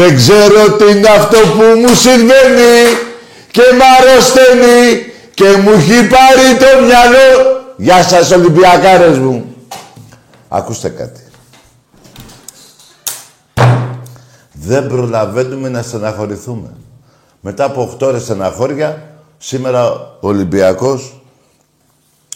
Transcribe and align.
Δεν 0.00 0.16
ξέρω 0.16 0.76
τι 0.76 0.90
είναι 0.90 1.08
αυτό 1.08 1.38
που 1.38 1.62
μου 1.80 1.94
συμβαίνει 1.94 2.82
και 3.50 3.62
μ' 3.76 3.82
αρρωσταίνει 4.00 5.12
και 5.34 5.44
μου 5.44 5.70
έχει 5.70 6.06
πάρει 6.06 6.56
το 6.58 6.84
μυαλό. 6.84 7.60
Γεια 7.76 8.02
σας 8.02 8.30
Ολυμπιακάρες 8.30 9.18
μου. 9.18 9.54
Ακούστε 10.48 10.88
κάτι. 10.88 11.20
Δεν 14.52 14.86
προλαβαίνουμε 14.86 15.68
να 15.68 15.82
στεναχωρηθούμε. 15.82 16.76
Μετά 17.40 17.64
από 17.64 17.96
8 18.00 18.06
ώρες 18.06 18.22
στεναχώρια, 18.22 19.02
σήμερα 19.38 19.90
ο 20.20 20.28
Ολυμπιακός 20.28 21.22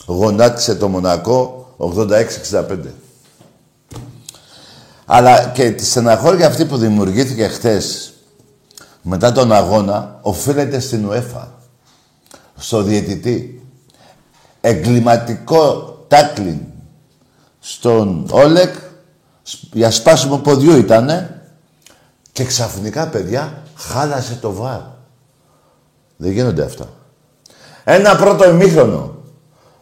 γονάτισε 0.06 0.74
το 0.74 0.88
Μονακό 0.88 1.68
86-65. 1.78 3.03
Αλλά 5.06 5.44
και 5.44 5.70
τη 5.70 5.84
στεναχώρια 5.84 6.46
αυτή 6.46 6.64
που 6.64 6.76
δημιουργήθηκε 6.76 7.46
χθες 7.48 8.14
μετά 9.02 9.32
τον 9.32 9.52
αγώνα 9.52 10.18
οφείλεται 10.22 10.78
στην 10.78 11.08
ΟΕΦΑ, 11.08 11.52
στο 12.56 12.82
διαιτητή. 12.82 13.62
Εγκληματικό 14.60 15.96
τάκλιν 16.08 16.58
στον 17.60 18.26
Όλεκ, 18.30 18.74
για 19.72 19.90
σπάσιμο 19.90 20.36
ποδιού 20.38 20.76
ήτανε 20.76 21.42
και 22.32 22.44
ξαφνικά, 22.44 23.08
παιδιά, 23.08 23.62
χάλασε 23.74 24.38
το 24.40 24.52
βάρ. 24.52 24.80
Δεν 26.16 26.30
γίνονται 26.30 26.64
αυτά. 26.64 26.88
Ένα 27.84 28.16
πρώτο 28.16 28.48
ημίχρονο. 28.50 29.16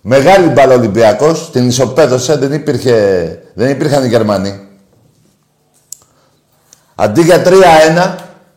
Μεγάλη 0.01 0.49
μπάλα 0.49 0.75
Ολυμπιακός, 0.75 1.51
την 1.51 1.67
ισοπαίδωσε, 1.67 2.37
δεν, 2.37 2.53
υπήρχε, 2.53 3.39
δεν 3.55 3.71
υπήρχαν 3.71 4.05
οι 4.05 4.09
Γερμανοί. 4.09 4.69
Αντί 6.95 7.23
για 7.23 7.43
3-1, 7.47 8.15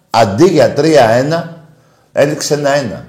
αντί 0.09 0.45
για 0.45 0.73
3-1, 0.77 1.43
έληξε 2.11 2.53
ένα-ένα. 2.53 3.05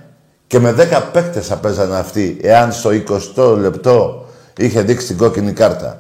Και 0.46 0.58
με 0.58 0.72
10 0.72 1.02
παίκτες 1.12 1.46
θα 1.46 1.56
παίζανε 1.56 1.96
αυτοί, 1.96 2.38
εάν 2.42 2.72
στο 2.72 2.90
20 3.36 3.56
λεπτό 3.58 4.26
είχε 4.56 4.82
δείξει 4.82 5.06
την 5.06 5.16
κόκκινη 5.16 5.52
κάρτα. 5.52 5.98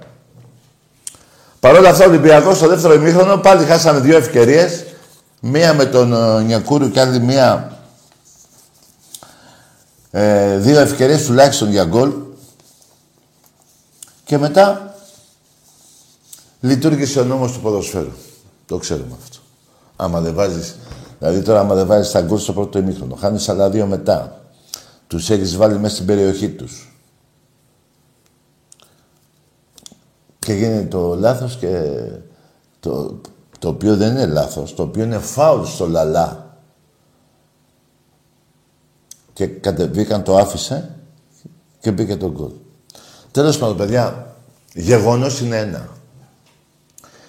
Παρ' 1.60 1.76
όλα 1.76 1.88
αυτά, 1.88 2.04
ο 2.04 2.08
Ολυμπιακός 2.08 2.56
στο 2.56 2.68
δεύτερο 2.68 2.94
ημίχρονο 2.94 3.36
πάλι 3.36 3.64
χάσαμε 3.64 4.00
δύο 4.00 4.16
ευκαιρίες. 4.16 4.84
Μία 5.40 5.74
με 5.74 5.84
τον 5.84 6.12
ε, 6.12 6.42
Νιακούρου 6.42 6.90
και 6.90 7.00
άλλη 7.00 7.20
μία. 7.20 7.78
Ε, 10.10 10.56
δύο 10.56 10.80
ευκαιρίες 10.80 11.24
τουλάχιστον 11.24 11.70
για 11.70 11.84
γκολ. 11.84 12.12
Και 14.24 14.38
μετά 14.38 14.94
λειτουργήσε 16.60 17.20
ο 17.20 17.24
νόμος 17.24 17.52
του 17.52 17.60
ποδοσφαίρου. 17.60 18.12
Το 18.66 18.78
ξέρουμε 18.78 19.16
αυτό. 19.22 19.38
Άμα 19.96 20.20
δεν 20.20 20.34
βάζεις. 20.34 20.76
Δηλαδή 21.18 21.42
τώρα, 21.42 21.60
άμα 21.60 21.74
δεν 21.74 21.86
βάζεις 21.86 22.12
τα 22.12 22.20
γκολ 22.20 22.38
στο 22.38 22.52
πρώτο 22.52 22.78
ημίχρονο, 22.78 23.14
χάνεις 23.14 23.48
άλλα 23.48 23.70
δύο 23.70 23.86
μετά. 23.86 24.40
Τους 25.06 25.30
έχεις 25.30 25.56
βάλει 25.56 25.78
μέσα 25.78 25.94
στην 25.94 26.06
περιοχή 26.06 26.50
τους. 26.50 27.00
Και 30.38 30.52
γίνεται 30.52 30.86
το 30.86 31.14
λάθος 31.14 31.56
και 31.56 32.00
το, 32.80 33.20
το 33.58 33.68
οποίο 33.68 33.96
δεν 33.96 34.10
είναι 34.10 34.26
λάθος, 34.26 34.74
το 34.74 34.82
οποίο 34.82 35.04
είναι 35.04 35.18
φάουλ 35.18 35.64
στο 35.64 35.88
λαλά. 35.88 36.58
Και 39.32 39.46
κατεβήκαν, 39.46 40.22
το 40.22 40.36
άφησε 40.36 40.98
και 41.80 41.90
μπήκε 41.90 42.16
το 42.16 42.30
γκολ. 42.30 42.52
Τέλος 43.30 43.58
πάντων, 43.58 43.76
παιδιά, 43.76 44.34
γεγονός 44.74 45.40
είναι 45.40 45.58
ένα. 45.58 45.95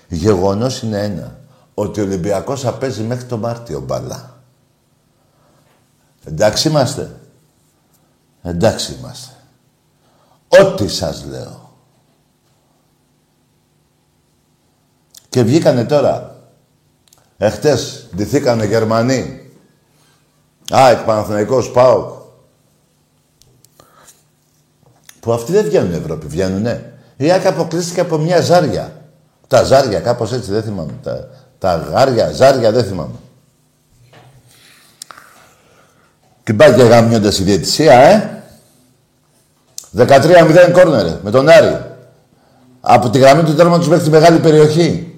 Γεγονός 0.07 0.81
είναι 0.81 1.03
ένα. 1.03 1.39
Ότι 1.73 1.99
ο 1.99 2.03
Ολυμπιακός 2.03 2.61
θα 2.61 2.73
παίζει 2.73 3.03
μέχρι 3.03 3.25
τον 3.25 3.39
Μάρτιο 3.39 3.79
μπαλά. 3.79 4.41
Εντάξει 6.25 6.67
είμαστε. 6.67 7.19
Εντάξει 8.43 8.93
είμαστε. 8.99 9.33
Ό,τι 10.47 10.87
σας 10.87 11.25
λέω. 11.25 11.71
Και 15.29 15.43
βγήκανε 15.43 15.85
τώρα. 15.85 16.35
Εχθές 17.37 18.07
ντυθήκανε 18.15 18.65
Γερμανοί. 18.65 19.51
Α, 20.73 20.89
εκ 20.89 21.05
ΠΑΟΚ. 21.73 22.15
Που 25.19 25.33
αυτοί 25.33 25.51
δεν 25.51 25.63
βγαίνουν 25.63 25.93
Ευρώπη, 25.93 26.27
βγαίνουνε. 26.27 26.99
Η 27.17 27.31
ΆΚ 27.31 27.45
αποκλείστηκε 27.45 27.99
από 27.99 28.17
μια 28.17 28.41
ζάρια. 28.41 28.96
Τα 29.47 29.63
ζάρια, 29.63 29.99
κάπως 29.99 30.33
έτσι, 30.33 30.51
δεν 30.51 30.63
θυμάμαι. 30.63 30.93
Τα, 31.03 31.29
τα 31.59 31.75
γάρια, 31.75 32.31
ζάρια, 32.31 32.71
δεν 32.71 32.83
θυμάμαι. 32.83 33.15
Και 36.43 36.53
πάει 36.53 36.73
και 36.73 36.83
γαμιώντας 36.83 37.39
η 37.39 37.43
διαιτησία, 37.43 37.93
ε. 37.93 38.43
13-0 39.97 40.71
κόρνερ, 40.73 41.21
με 41.23 41.31
τον 41.31 41.49
Άρη. 41.49 41.85
Από 42.81 43.09
τη 43.09 43.19
γραμμή 43.19 43.43
του 43.43 43.55
τέρματος 43.55 43.87
μέχρι 43.87 44.03
τη 44.03 44.09
μεγάλη 44.09 44.39
περιοχή. 44.39 45.15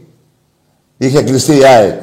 Είχε 0.97 1.23
κλειστεί 1.23 1.55
η 1.57 1.65
ΑΕΚ. 1.65 2.01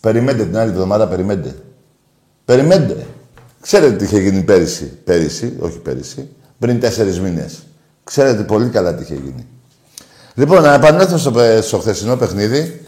Περιμένετε 0.00 0.44
την 0.44 0.56
άλλη 0.56 0.70
εβδομάδα, 0.70 1.08
περιμένετε. 1.08 1.54
Περιμένετε. 2.44 3.06
Ξέρετε 3.60 3.96
τι 3.96 4.04
είχε 4.04 4.20
γίνει 4.20 4.42
πέρυσι. 4.42 4.84
Πέρυσι, 5.04 5.56
όχι 5.60 5.78
πέρυσι. 5.78 6.28
Πριν 6.58 6.80
τέσσερις 6.80 7.20
μήνες. 7.20 7.62
Ξέρετε 8.04 8.42
πολύ 8.42 8.68
καλά 8.68 8.94
τι 8.94 9.02
είχε 9.02 9.14
γίνει. 9.14 9.46
Λοιπόν, 10.34 10.62
να 10.62 10.74
επανέλθω 10.74 11.18
στο, 11.18 11.32
στο 11.62 11.78
χθεσινό 11.78 12.16
παιχνίδι. 12.16 12.86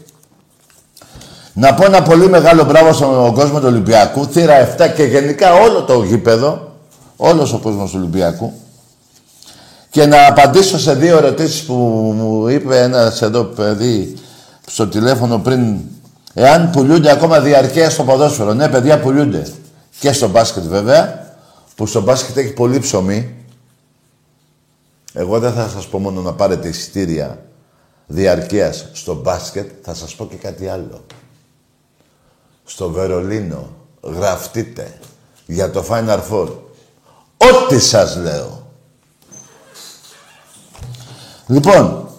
Να 1.53 1.73
πω 1.73 1.85
ένα 1.85 2.01
πολύ 2.01 2.29
μεγάλο 2.29 2.63
μπράβο 2.63 2.93
στον 2.93 3.33
κόσμο 3.33 3.59
του 3.59 3.65
Ολυμπιακού. 3.67 4.25
Θύρα 4.25 4.75
7 4.77 4.93
και 4.95 5.03
γενικά 5.03 5.53
όλο 5.53 5.83
το 5.83 6.03
γήπεδο. 6.03 6.75
Όλος 7.15 7.53
ο 7.53 7.57
κόσμος 7.57 7.91
του 7.91 7.97
Ολυμπιακού. 7.99 8.53
Και 9.89 10.05
να 10.05 10.27
απαντήσω 10.27 10.79
σε 10.79 10.93
δύο 10.93 11.17
ερωτήσεις 11.17 11.63
που 11.63 11.73
μου 12.17 12.47
είπε 12.47 12.81
ένας 12.81 13.21
εδώ 13.21 13.43
παιδί 13.43 14.17
στο 14.65 14.87
τηλέφωνο 14.87 15.37
πριν. 15.39 15.75
Εάν 16.33 16.69
πουλούνται 16.69 17.11
ακόμα 17.11 17.39
διαρκεία 17.39 17.89
στο 17.89 18.03
ποδόσφαιρο. 18.03 18.53
Ναι, 18.53 18.67
παιδιά, 18.69 18.99
πουλούνται. 18.99 19.47
Και 19.99 20.11
στο 20.11 20.27
μπάσκετ 20.29 20.63
βέβαια. 20.63 21.25
που 21.75 21.85
στο 21.85 22.01
μπάσκετ 22.01 22.37
έχει 22.37 22.53
πολύ 22.53 22.79
ψωμί, 22.79 23.35
εγώ 25.19 25.39
δεν 25.39 25.53
θα 25.53 25.67
σας 25.67 25.87
πω 25.87 25.99
μόνο 25.99 26.21
να 26.21 26.33
πάρετε 26.33 26.67
εισιτήρια 26.67 27.45
διαρκείας 28.07 28.89
στο 28.93 29.15
μπάσκετ, 29.15 29.71
θα 29.81 29.93
σας 29.93 30.15
πω 30.15 30.27
και 30.27 30.35
κάτι 30.35 30.67
άλλο. 30.67 31.05
Στο 32.63 32.89
Βερολίνο 32.89 33.69
γραφτείτε 34.01 34.99
για 35.45 35.71
το 35.71 35.85
Final 35.89 36.19
Four. 36.31 36.49
Ό,τι 37.37 37.79
σας 37.79 38.15
λέω. 38.15 38.67
Λοιπόν, 41.47 42.09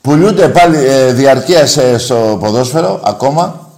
πουλούνται 0.00 0.48
πάλι 0.48 0.84
ε, 0.84 1.12
διαρκείας 1.12 1.76
ε, 1.76 1.98
στο 1.98 2.36
ποδόσφαιρο 2.40 3.00
ακόμα. 3.04 3.70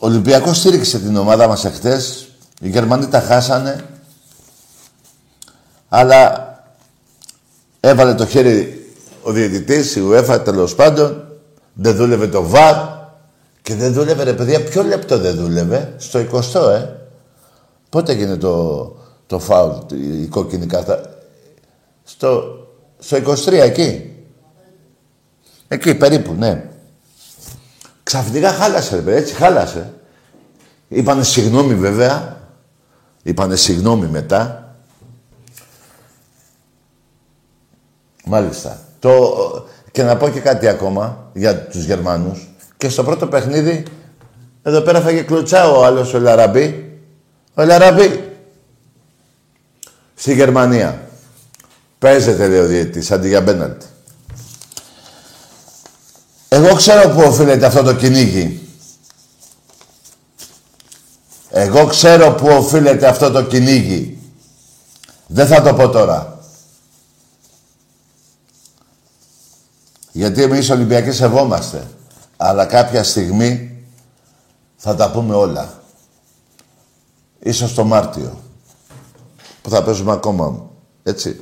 Ο 0.00 0.06
Ολυμπιακός 0.06 0.56
στήριξε 0.56 0.98
την 0.98 1.16
ομάδα 1.16 1.48
μας 1.48 1.64
εχθές. 1.64 2.27
Οι 2.60 2.68
Γερμανοί 2.68 3.06
τα 3.06 3.20
χάσανε. 3.20 3.84
Αλλά 5.88 6.46
έβαλε 7.80 8.14
το 8.14 8.26
χέρι 8.26 8.86
ο 9.22 9.32
διαιτητής, 9.32 9.96
η 9.96 10.02
UEFA 10.10 10.40
τέλος 10.44 10.74
πάντων. 10.74 11.28
Δεν 11.72 11.96
δούλευε 11.96 12.26
το 12.26 12.42
ΒΑΡ. 12.42 12.96
Και 13.62 13.74
δεν 13.74 13.92
δούλευε 13.92 14.22
ρε 14.22 14.32
παιδιά. 14.32 14.64
Ποιο 14.64 14.82
λεπτό 14.82 15.18
δεν 15.18 15.36
δούλευε. 15.36 15.94
Στο 15.96 16.18
20 16.54 16.70
ε. 16.70 16.86
Πότε 17.88 18.12
έγινε 18.12 18.36
το, 18.36 18.96
το 19.26 19.38
φάουλ, 19.38 19.72
η 20.22 20.26
κόκκινη 20.26 20.66
κάρτα; 20.66 21.00
Στο, 22.04 22.42
στο 22.98 23.16
23 23.16 23.52
εκεί. 23.52 24.12
Εκεί 25.68 25.94
περίπου, 25.94 26.32
ναι. 26.32 26.70
Ξαφνικά 28.02 28.52
χάλασε, 28.52 29.02
ρε 29.04 29.16
έτσι 29.16 29.34
χάλασε. 29.34 29.92
Είπανε 30.88 31.22
συγγνώμη 31.22 31.74
βέβαια. 31.74 32.37
Είπανε 33.28 33.56
συγγνώμη 33.56 34.06
μετά. 34.06 34.74
Μάλιστα. 38.24 38.80
Το, 38.98 39.66
και 39.90 40.02
να 40.02 40.16
πω 40.16 40.28
και 40.28 40.40
κάτι 40.40 40.68
ακόμα 40.68 41.30
για 41.32 41.66
τους 41.66 41.84
Γερμανούς. 41.84 42.48
Και 42.76 42.88
στο 42.88 43.04
πρώτο 43.04 43.26
παιχνίδι, 43.26 43.82
εδώ 44.62 44.80
πέρα 44.80 45.00
φάγε 45.00 45.22
κλωτσά 45.22 45.70
ο 45.70 45.84
άλλος 45.84 46.14
ο 46.14 46.18
Λαραμπή. 46.18 46.98
Ο 47.54 47.64
Λαραμπή. 47.64 48.32
Στη 50.14 50.34
Γερμανία. 50.34 51.08
Παίζεται, 51.98 52.48
λέει 52.48 52.60
ο 52.60 52.66
διαιτητής, 52.66 53.10
αντί 53.10 53.28
για 53.28 53.40
μπέναλτι. 53.40 53.86
Εγώ 56.48 56.74
ξέρω 56.74 57.08
πού 57.08 57.20
οφείλεται 57.20 57.66
αυτό 57.66 57.82
το 57.82 57.94
κυνήγι. 57.94 58.67
Εγώ 61.60 61.86
ξέρω 61.86 62.32
πού 62.32 62.46
οφείλεται 62.46 63.06
αυτό 63.06 63.30
το 63.30 63.44
κυνήγι. 63.44 64.18
Δεν 65.26 65.46
θα 65.46 65.62
το 65.62 65.74
πω 65.74 65.88
τώρα. 65.88 66.38
Γιατί 70.12 70.42
εμείς 70.42 70.70
Ολυμπιακοί 70.70 71.12
σεβόμαστε. 71.12 71.86
Αλλά 72.36 72.64
κάποια 72.64 73.04
στιγμή 73.04 73.82
θα 74.76 74.94
τα 74.94 75.10
πούμε 75.10 75.34
όλα. 75.34 75.82
Ίσως 77.38 77.74
το 77.74 77.84
Μάρτιο. 77.84 78.42
Που 79.62 79.70
θα 79.70 79.82
παίζουμε 79.82 80.12
ακόμα. 80.12 80.70
Έτσι. 81.02 81.40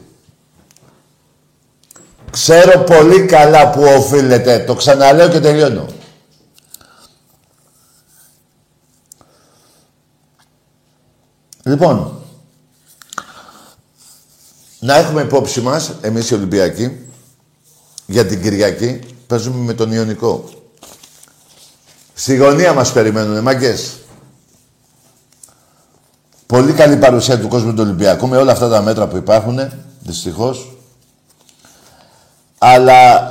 Ξέρω 2.30 2.78
πολύ 2.78 3.24
καλά 3.24 3.70
που 3.70 3.82
οφείλεται. 3.82 4.58
Το 4.58 4.74
ξαναλέω 4.74 5.28
και 5.28 5.40
τελειώνω. 5.40 5.86
Λοιπόν, 11.66 12.22
να 14.80 14.96
έχουμε 14.96 15.22
υπόψη 15.22 15.60
μας, 15.60 15.92
εμείς 16.00 16.30
οι 16.30 16.34
Ολυμπιακοί, 16.34 16.96
για 18.06 18.26
την 18.26 18.42
Κυριακή, 18.42 19.00
παίζουμε 19.26 19.64
με 19.64 19.74
τον 19.74 19.92
Ιωνικό. 19.92 20.48
Στη 22.14 22.36
γωνία 22.36 22.72
μας 22.72 22.92
περιμένουν, 22.92 23.42
μάγκες. 23.42 23.98
Πολύ 26.46 26.72
καλή 26.72 26.96
παρουσία 26.96 27.40
του 27.40 27.48
κόσμου 27.48 27.74
του 27.74 27.82
Ολυμπιακού 27.82 28.28
με 28.28 28.36
όλα 28.36 28.52
αυτά 28.52 28.68
τα 28.68 28.82
μέτρα 28.82 29.06
που 29.06 29.16
υπάρχουν, 29.16 29.58
δυστυχώς. 30.00 30.76
Αλλά 32.58 33.30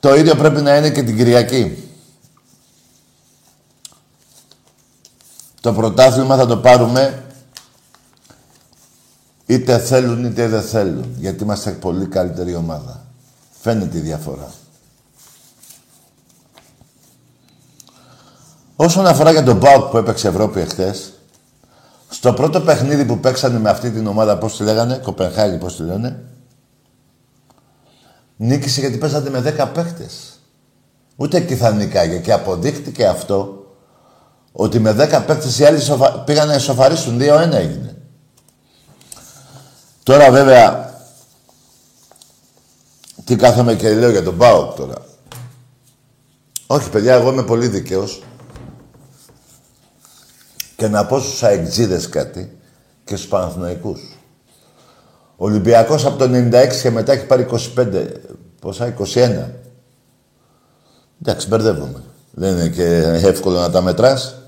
το 0.00 0.14
ίδιο 0.14 0.34
πρέπει 0.34 0.60
να 0.60 0.76
είναι 0.76 0.90
και 0.90 1.02
την 1.02 1.16
Κυριακή. 1.16 1.88
Το 5.60 5.72
πρωτάθλημα 5.72 6.36
θα 6.36 6.46
το 6.46 6.56
πάρουμε 6.56 7.24
είτε 9.50 9.78
θέλουν 9.78 10.24
είτε 10.24 10.48
δεν 10.48 10.62
θέλουν. 10.62 11.14
Γιατί 11.18 11.42
είμαστε 11.42 11.70
πολύ 11.70 12.06
καλύτερη 12.06 12.54
ομάδα. 12.54 13.06
Φαίνεται 13.60 13.98
η 13.98 14.00
διαφορά. 14.00 14.52
Όσον 18.76 19.06
αφορά 19.06 19.30
για 19.30 19.42
τον 19.42 19.56
Μπάουκ 19.56 19.90
που 19.90 19.96
έπαιξε 19.96 20.28
Ευρώπη 20.28 20.60
εχθές, 20.60 21.12
στο 22.08 22.32
πρώτο 22.32 22.60
παιχνίδι 22.60 23.04
που 23.04 23.18
παίξανε 23.18 23.58
με 23.58 23.70
αυτή 23.70 23.90
την 23.90 24.06
ομάδα, 24.06 24.38
πώς 24.38 24.56
τη 24.56 24.62
λέγανε, 24.62 24.96
Κοπενχάγη 24.96 25.56
πώς 25.56 25.76
τη 25.76 25.82
λένε, 25.82 26.22
νίκησε 28.36 28.80
γιατί 28.80 28.98
παίζατε 28.98 29.30
με 29.30 29.54
10 29.58 29.70
παίχτες. 29.74 30.38
Ούτε 31.16 31.36
εκεί 31.36 31.56
θα 31.56 31.70
νικάγε 31.70 32.18
και 32.18 32.32
αποδείχτηκε 32.32 33.06
αυτό 33.06 33.66
ότι 34.52 34.78
με 34.78 34.90
10 34.90 35.22
παίχτες 35.26 35.58
οι 35.58 35.64
άλλοι 35.64 35.80
σοφα... 35.80 36.20
πήγαν 36.20 36.48
να 36.48 36.54
ισοφαρίσουν. 36.54 37.18
2-1 37.20 37.22
έγινε. 37.52 37.99
Τώρα 40.10 40.30
βέβαια, 40.30 40.94
τι 43.24 43.36
κάθομαι 43.36 43.74
και 43.74 43.94
λέω 43.94 44.10
για 44.10 44.22
τον 44.22 44.34
Μπάουκ 44.34 44.74
τώρα. 44.74 44.94
Όχι 46.66 46.90
παιδιά, 46.90 47.14
εγώ 47.14 47.32
είμαι 47.32 47.42
πολύ 47.42 47.68
δικαίος. 47.68 48.22
Και 50.76 50.88
να 50.88 51.06
πω 51.06 51.20
στους 51.20 51.42
αεξίδες 51.42 52.08
κάτι 52.08 52.58
και 53.04 53.16
στους 53.16 53.28
Παναθηναϊκούς. 53.28 54.00
Ο 55.36 55.44
Ολυμπιακός 55.44 56.04
από 56.04 56.18
το 56.18 56.24
96 56.24 56.80
και 56.82 56.90
μετά 56.90 57.12
έχει 57.12 57.26
πάρει 57.26 57.46
25, 57.76 58.06
πόσα, 58.60 58.86
21. 58.86 59.50
Εντάξει, 61.22 61.48
μπερδεύομαι. 61.48 62.02
Δεν 62.30 62.52
είναι 62.56 62.68
και 62.68 62.84
εύκολο 63.28 63.60
να 63.60 63.70
τα 63.70 63.82
μετράς. 63.82 64.39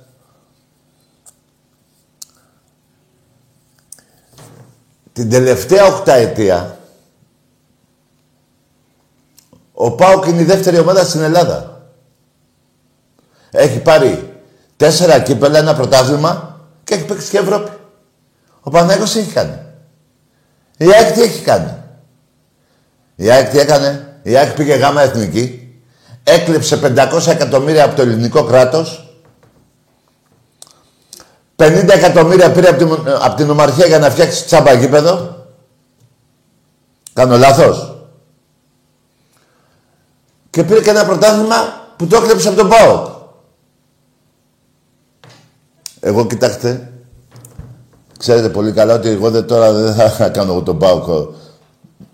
Την 5.13 5.31
τελευταία 5.31 5.85
οκταετία 5.85 6.77
ο 9.73 9.91
Πάοκ 9.91 10.27
είναι 10.27 10.41
η 10.41 10.45
δεύτερη 10.45 10.79
ομάδα 10.79 11.05
στην 11.05 11.21
Ελλάδα. 11.23 11.91
Έχει 13.51 13.79
πάρει 13.79 14.41
τέσσερα 14.77 15.21
κύπελα, 15.21 15.59
ένα 15.59 15.75
πρωτάθλημα 15.75 16.61
και 16.85 16.95
έχει 16.95 17.05
παίξει 17.05 17.31
και 17.31 17.39
Ευρώπη. 17.39 17.71
Ο 18.61 18.71
Παναγιώτης 18.71 19.17
έχει 19.17 19.33
κάνει. 19.33 19.59
Η 20.77 20.85
ΑΕΚ 20.93 21.13
τι 21.13 21.23
έχει 21.23 21.43
κάνει. 21.43 21.77
Η 23.17 23.31
ΑΕΚ 23.31 23.51
τι 23.51 23.59
έκανε. 23.59 24.19
Η 24.23 24.37
ΑΕΚ 24.37 24.55
πήγε 24.55 24.75
γάμα 24.75 25.03
εθνική. 25.03 25.77
Έκλεψε 26.25 26.95
500 26.97 27.27
εκατομμύρια 27.27 27.85
από 27.85 27.95
το 27.95 28.03
ελληνικό 28.03 28.45
κράτος. 28.45 29.12
50 31.63 31.89
εκατομμύρια 31.89 32.53
πήρε 32.53 32.69
από 32.69 32.79
την, 32.79 32.99
από 33.21 33.37
την 33.37 33.51
Ομαρχία 33.51 33.87
για 33.87 33.99
να 33.99 34.11
φτιάξει 34.11 34.45
τσάμπα 34.45 34.73
γήπεδο. 34.73 35.37
Κάνω 37.13 37.37
λάθος. 37.37 37.97
Και 40.51 40.65
πήρε 40.65 40.81
και 40.81 40.91
ένα 40.91 41.05
πρωτάθλημα 41.05 41.57
που 41.97 42.07
το 42.07 42.17
έκλεψε 42.17 42.49
από 42.49 42.57
τον 42.57 42.69
ΠΑΟΚ. 42.69 43.07
Εγώ 46.01 46.27
κοιτάξτε, 46.27 46.93
ξέρετε 48.19 48.49
πολύ 48.49 48.73
καλά 48.73 48.95
ότι 48.95 49.09
εγώ 49.09 49.31
δεν, 49.31 49.47
τώρα 49.47 49.73
δεν 49.73 50.11
θα 50.11 50.29
κάνω 50.35 50.53
εγώ 50.53 50.63
τον 50.63 50.79
ΠΑΟΚ. 50.79 51.35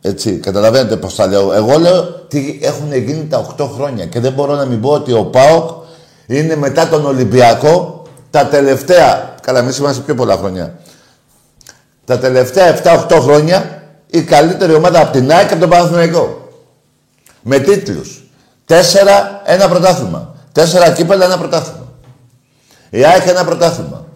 Έτσι, 0.00 0.38
καταλαβαίνετε 0.38 0.96
πώς 0.96 1.14
τα 1.14 1.26
λέω. 1.26 1.52
Εγώ 1.52 1.78
λέω 1.78 1.98
ότι 1.98 2.58
έχουν 2.62 2.92
γίνει 2.92 3.26
τα 3.26 3.54
8 3.58 3.68
χρόνια 3.74 4.06
και 4.06 4.20
δεν 4.20 4.32
μπορώ 4.32 4.54
να 4.54 4.64
μην 4.64 4.80
πω 4.80 4.90
ότι 4.90 5.12
ο 5.12 5.24
ΠΑΟΚ 5.24 5.70
είναι 6.26 6.56
μετά 6.56 6.88
τον 6.88 7.06
Ολυμπιακό 7.06 7.97
τα 8.30 8.46
τελευταία, 8.46 9.34
καλά 9.42 9.58
εμείς 9.58 9.78
είμαστε 9.78 10.02
πιο 10.02 10.14
πολλά 10.14 10.36
χρόνια, 10.36 10.78
τα 12.04 12.18
τελευταία 12.18 12.82
7-8 13.08 13.20
χρόνια 13.20 13.82
η 14.06 14.22
καλύτερη 14.22 14.74
ομάδα 14.74 15.00
από 15.00 15.12
την 15.12 15.32
ΑΕΚ 15.32 15.46
και 15.46 15.52
από 15.52 15.60
τον 15.60 15.70
Παναθηναϊκό. 15.70 16.48
Με 17.42 17.58
τίτλους. 17.58 18.22
Τέσσερα, 18.64 19.42
ένα 19.44 19.68
πρωτάθλημα. 19.68 20.34
Τέσσερα 20.52 20.92
κύπελα, 20.92 21.24
ένα 21.24 21.38
πρωτάθλημα. 21.38 21.92
Η 22.90 23.04
ΑΕΚ 23.04 23.26
ένα 23.26 23.44
πρωτάθλημα. 23.44 24.06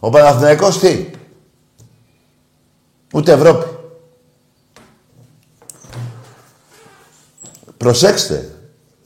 Ο 0.00 0.10
Παναθηναϊκός 0.10 0.78
τι; 0.78 1.10
Ούτε 3.12 3.32
Ευρώπη. 3.32 3.66
Προσέξτε. 7.76 8.52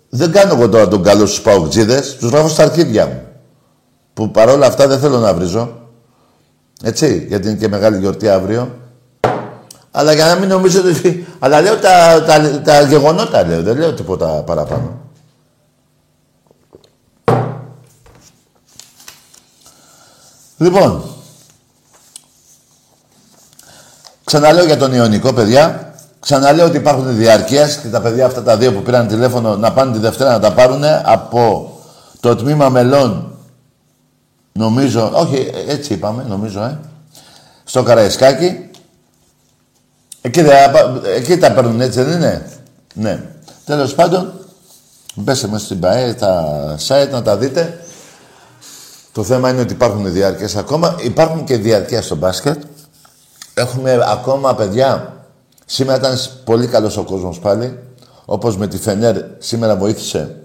Δεν 0.08 0.32
κάνω 0.32 0.54
εγώ 0.54 0.68
τώρα 0.68 0.88
τον 0.88 1.02
καλό 1.02 1.26
στους 1.26 1.40
παουτζίδες. 1.40 2.16
Τους 2.16 2.30
γράφω 2.30 2.48
στα 2.48 2.62
αρχίδια 2.62 3.06
μου. 3.06 3.31
Που 4.14 4.30
παρόλα 4.30 4.66
αυτά 4.66 4.86
δεν 4.86 4.98
θέλω 4.98 5.18
να 5.18 5.34
βρίζω. 5.34 5.80
Έτσι, 6.82 7.24
γιατί 7.28 7.48
είναι 7.48 7.58
και 7.58 7.68
μεγάλη 7.68 7.98
γιορτή 7.98 8.28
αύριο. 8.28 8.76
Αλλά 9.90 10.12
για 10.12 10.26
να 10.26 10.34
μην 10.34 10.48
νομίζετε 10.48 10.88
ότι... 10.88 11.26
Αλλά 11.38 11.60
λέω 11.60 11.76
τα, 11.76 12.22
τα, 12.26 12.60
τα 12.60 12.80
γεγονότα, 12.80 13.46
λέω. 13.46 13.62
Δεν 13.62 13.78
λέω 13.78 13.94
τίποτα 13.94 14.26
παραπάνω. 14.26 15.00
Λοιπόν, 20.56 21.02
ξαναλέω 24.24 24.64
για 24.64 24.76
τον 24.76 24.92
Ιωνικό, 24.92 25.32
παιδιά. 25.32 25.94
Ξαναλέω 26.20 26.66
ότι 26.66 26.76
υπάρχουν 26.76 27.16
διαρκείες 27.16 27.76
και 27.76 27.88
τα 27.88 28.00
παιδιά 28.00 28.26
αυτά 28.26 28.42
τα 28.42 28.56
δύο 28.56 28.72
που 28.72 28.82
πήραν 28.82 29.06
τηλέφωνο 29.08 29.56
να 29.56 29.72
πάνε 29.72 29.92
τη 29.92 29.98
Δευτέρα 29.98 30.30
να 30.30 30.40
τα 30.40 30.52
πάρουν 30.52 30.84
από 31.04 31.72
το 32.20 32.36
τμήμα 32.36 32.68
μελών. 32.68 33.31
Νομίζω, 34.52 35.10
όχι, 35.14 35.50
έτσι 35.66 35.92
είπαμε, 35.92 36.24
νομίζω, 36.28 36.62
ε. 36.62 36.78
Στο 37.64 37.82
Καραϊσκάκι. 37.82 38.70
Εκεί, 40.20 40.44
εκεί 41.16 41.36
τα 41.36 41.52
παίρνουν 41.52 41.80
έτσι, 41.80 42.02
δεν 42.02 42.16
είναι; 42.16 42.50
Ναι. 42.94 43.24
Τέλος 43.64 43.94
πάντων, 43.94 44.32
μπέστε 45.14 45.46
μέσα 45.48 45.64
στην 45.64 45.80
ΠαΕ, 45.80 46.14
τα 46.14 46.76
site 46.86 47.08
να 47.10 47.22
τα 47.22 47.36
δείτε. 47.36 47.84
Το 49.12 49.22
θέμα 49.24 49.50
είναι 49.50 49.60
ότι 49.60 49.72
υπάρχουν 49.72 50.12
διάρκειες 50.12 50.56
ακόμα. 50.56 50.96
Υπάρχουν 51.00 51.44
και 51.44 51.56
διαρκεία 51.56 52.02
στο 52.02 52.16
μπάσκετ. 52.16 52.62
Έχουμε 53.54 53.98
ακόμα 54.04 54.54
παιδιά. 54.54 55.16
Σήμερα 55.66 55.98
ήταν 55.98 56.18
πολύ 56.44 56.66
καλός 56.66 56.96
ο 56.96 57.02
κόσμος 57.02 57.38
πάλι. 57.38 57.78
Όπως 58.24 58.56
με 58.56 58.66
τη 58.66 58.78
Φενέρ 58.78 59.16
σήμερα 59.38 59.76
βοήθησε 59.76 60.41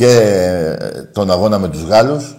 και 0.00 0.78
τον 1.12 1.30
αγώνα 1.30 1.58
με 1.58 1.68
τους 1.68 1.82
Γάλλους. 1.82 2.36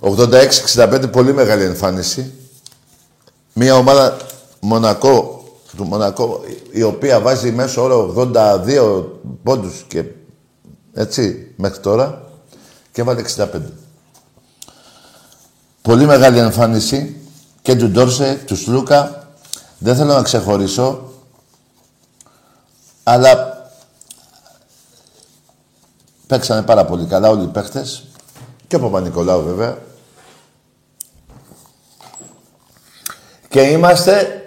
86-65 0.00 1.08
πολύ 1.12 1.32
μεγάλη 1.34 1.64
εμφάνιση. 1.64 2.32
Μια 3.52 3.76
ομάδα 3.76 4.16
Μονακό, 4.60 5.44
του 5.76 5.84
Μονακό, 5.84 6.40
η 6.70 6.82
οποία 6.82 7.20
βάζει 7.20 7.52
μέσω 7.52 7.82
όρο 7.82 8.14
82 8.16 9.04
πόντους 9.42 9.84
και 9.88 10.04
έτσι, 10.94 11.52
μέχρι 11.56 11.80
τώρα. 11.80 12.22
Και 12.92 13.00
έβαλε 13.00 13.22
65. 13.36 13.46
Πολύ 15.82 16.06
μεγάλη 16.06 16.38
εμφάνιση 16.38 17.16
και 17.62 17.76
του 17.76 17.88
Ντόρσε, 17.88 18.42
του 18.46 18.56
Σλούκα. 18.56 19.28
Δεν 19.78 19.96
θέλω 19.96 20.12
να 20.12 20.22
ξεχωρίσω, 20.22 21.12
αλλά 23.02 23.57
παίξανε 26.28 26.62
πάρα 26.62 26.84
πολύ 26.84 27.06
καλά 27.06 27.28
όλοι 27.28 27.42
οι 27.42 27.46
παίχτες 27.46 28.06
και 28.66 28.76
ο 28.76 28.80
Παπα-Νικολάου 28.80 29.42
βέβαια. 29.42 29.78
Και 33.48 33.60
είμαστε 33.60 34.42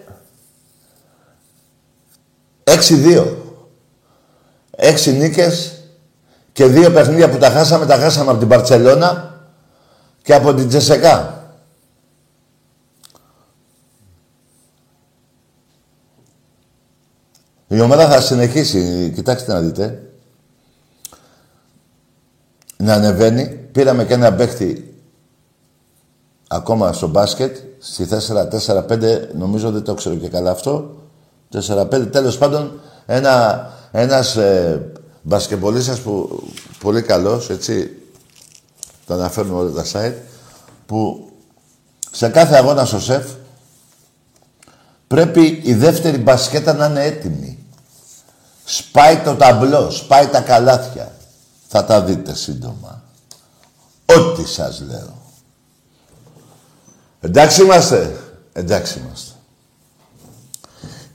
6-2. 2.64 3.36
Έξι 4.72 5.14
νίκες 5.14 5.82
και 6.52 6.66
δύο 6.66 6.92
παιχνίδια 6.92 7.30
που 7.30 7.38
τα 7.38 7.50
χάσαμε, 7.50 7.86
τα 7.86 7.98
χάσαμε 7.98 8.30
από 8.30 8.40
την 8.40 8.48
Παρτσελώνα 8.48 9.42
και 10.22 10.34
από 10.34 10.54
την 10.54 10.68
Τζεσεκά. 10.68 11.46
Η 17.68 17.80
ομάδα 17.80 18.10
θα 18.10 18.22
συνεχίσει, 18.22 19.12
κοιτάξτε 19.16 19.54
να 19.54 19.60
δείτε, 19.60 20.11
να 22.82 22.94
ανεβαίνει. 22.94 23.48
Πήραμε 23.72 24.06
και 24.06 24.14
ένα 24.14 24.34
παίχτη 24.34 24.96
ακόμα 26.48 26.94
στο 26.94 27.08
μπάσκετ, 27.08 27.58
στη 27.80 28.08
4-4-5, 28.68 29.28
νομίζω 29.38 29.72
δεν 29.72 29.84
το 29.84 29.94
ξέρω 29.94 30.16
και 30.16 30.28
καλά 30.28 30.52
αυτό. 30.52 30.96
4-5, 31.68 32.12
τέλος 32.12 32.38
πάντων, 32.38 32.80
ένα, 33.06 33.68
ένας 33.92 34.36
ε, 34.36 34.92
μπασκεμπολίστας 35.22 36.00
που 36.00 36.44
πολύ 36.80 37.02
καλός, 37.02 37.50
έτσι, 37.50 37.92
τα 39.06 39.14
αναφέρουμε 39.14 39.60
όλα 39.60 39.72
τα 39.72 39.86
site, 39.94 40.16
που 40.86 41.30
σε 42.12 42.30
κάθε 42.30 42.56
αγώνα 42.56 42.86
στο 42.86 43.00
σεφ 43.00 43.26
πρέπει 45.08 45.62
η 45.64 45.74
δεύτερη 45.74 46.18
μπασκέτα 46.18 46.74
να 46.74 46.86
είναι 46.86 47.04
έτοιμη. 47.04 47.66
Σπάει 48.66 49.18
το 49.18 49.36
ταμπλό, 49.36 49.92
σπάει 49.92 50.28
τα 50.28 50.42
καλάθια. 50.42 51.12
Θα 51.74 51.86
τα 51.86 52.02
δείτε 52.02 52.36
σύντομα. 52.36 53.04
Ό,τι 54.06 54.48
σας 54.48 54.82
λέω. 54.88 55.18
Εντάξει 57.20 57.62
είμαστε. 57.62 58.20
Εντάξει 58.54 59.00
είμαστε. 59.00 59.32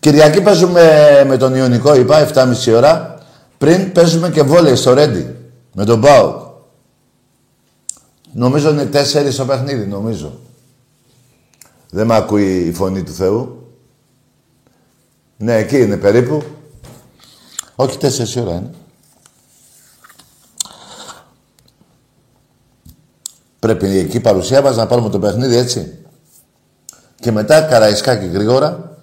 Κυριακή 0.01 0.41
παίζουμε 0.41 1.25
με 1.27 1.37
τον 1.37 1.55
Ιωνικό, 1.55 1.95
είπα, 1.95 2.29
7.30 2.35 2.73
ώρα. 2.75 3.19
Πριν 3.59 3.93
παίζουμε 3.93 4.31
και 4.31 4.43
βόλεϊ 4.43 4.75
στο 4.75 4.93
Ρέντι. 4.93 5.37
Με 5.73 5.85
τον 5.85 5.99
Μπάουκ. 5.99 6.41
Νομίζω 8.33 8.71
είναι 8.71 8.87
τέσσερις 8.87 9.35
στο 9.35 9.45
παιχνίδι, 9.45 9.87
νομίζω. 9.87 10.41
Δεν 11.91 12.07
με 12.07 12.17
ακούει 12.17 12.67
η 12.67 12.73
φωνή 12.73 13.03
του 13.03 13.13
Θεού. 13.13 13.71
Ναι, 15.37 15.55
εκεί 15.55 15.81
είναι 15.81 15.97
περίπου. 15.97 16.43
Όχι 17.75 17.99
τέσσερις 17.99 18.37
ώρα 18.37 18.55
είναι. 18.55 18.71
Πρέπει 23.59 23.99
εκεί 23.99 24.21
παρουσία 24.21 24.63
μας 24.63 24.77
να 24.77 24.87
πάρουμε 24.87 25.11
το 25.11 25.19
παιχνίδι 25.19 25.57
έτσι. 25.57 25.99
Και 27.21 27.33
μετά 27.33 27.63
καραϊσκάκι 27.63 28.27
γρήγορα 28.27 28.99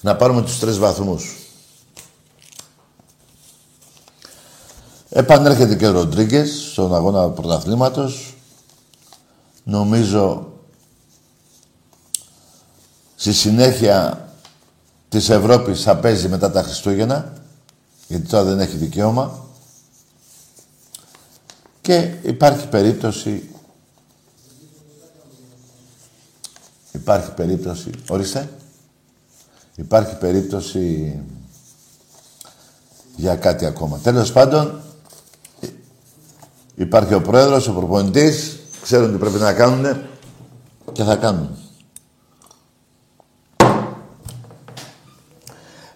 να 0.00 0.16
πάρουμε 0.16 0.42
τους 0.42 0.58
τρεις 0.58 0.78
βαθμούς. 0.78 1.36
Επανέρχεται 5.08 5.74
και 5.74 5.86
ο 5.86 5.90
Ροντρίγκες 5.90 6.68
στον 6.72 6.94
αγώνα 6.94 7.28
πρωταθλήματος. 7.28 8.36
Νομίζω 9.64 10.52
στη 13.16 13.32
συνέχεια 13.32 14.28
της 15.08 15.28
Ευρώπης 15.28 15.82
θα 15.82 15.96
παίζει 15.96 16.28
μετά 16.28 16.50
τα 16.50 16.62
Χριστούγεννα, 16.62 17.32
γιατί 18.08 18.28
τώρα 18.28 18.44
δεν 18.44 18.60
έχει 18.60 18.76
δικαίωμα. 18.76 19.45
Και 21.86 22.12
υπάρχει 22.22 22.68
περίπτωση... 22.68 23.48
Υπάρχει 26.92 27.30
περίπτωση... 27.30 27.90
Ορίστε. 28.08 28.48
Υπάρχει 29.76 30.16
περίπτωση 30.16 31.14
για 33.16 33.36
κάτι 33.36 33.66
ακόμα. 33.66 33.98
Τέλος 33.98 34.32
πάντων, 34.32 34.80
Υπάρχει 36.74 37.14
ο 37.14 37.20
πρόεδρος, 37.20 37.68
ο 37.68 37.72
προπονητής, 37.72 38.58
ξέρουν 38.82 39.12
τι 39.12 39.18
πρέπει 39.18 39.38
να 39.38 39.52
κάνουν 39.52 40.06
και 40.92 41.02
θα 41.02 41.16
κάνουν. 41.16 41.58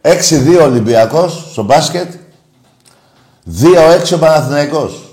6-2 0.03 0.61
Ολυμπιακός 0.63 1.49
στο 1.51 1.63
μπάσκετ, 1.63 2.13
2-6 3.45 4.15
ο 4.15 4.19
Παναθηναϊκός. 4.19 5.10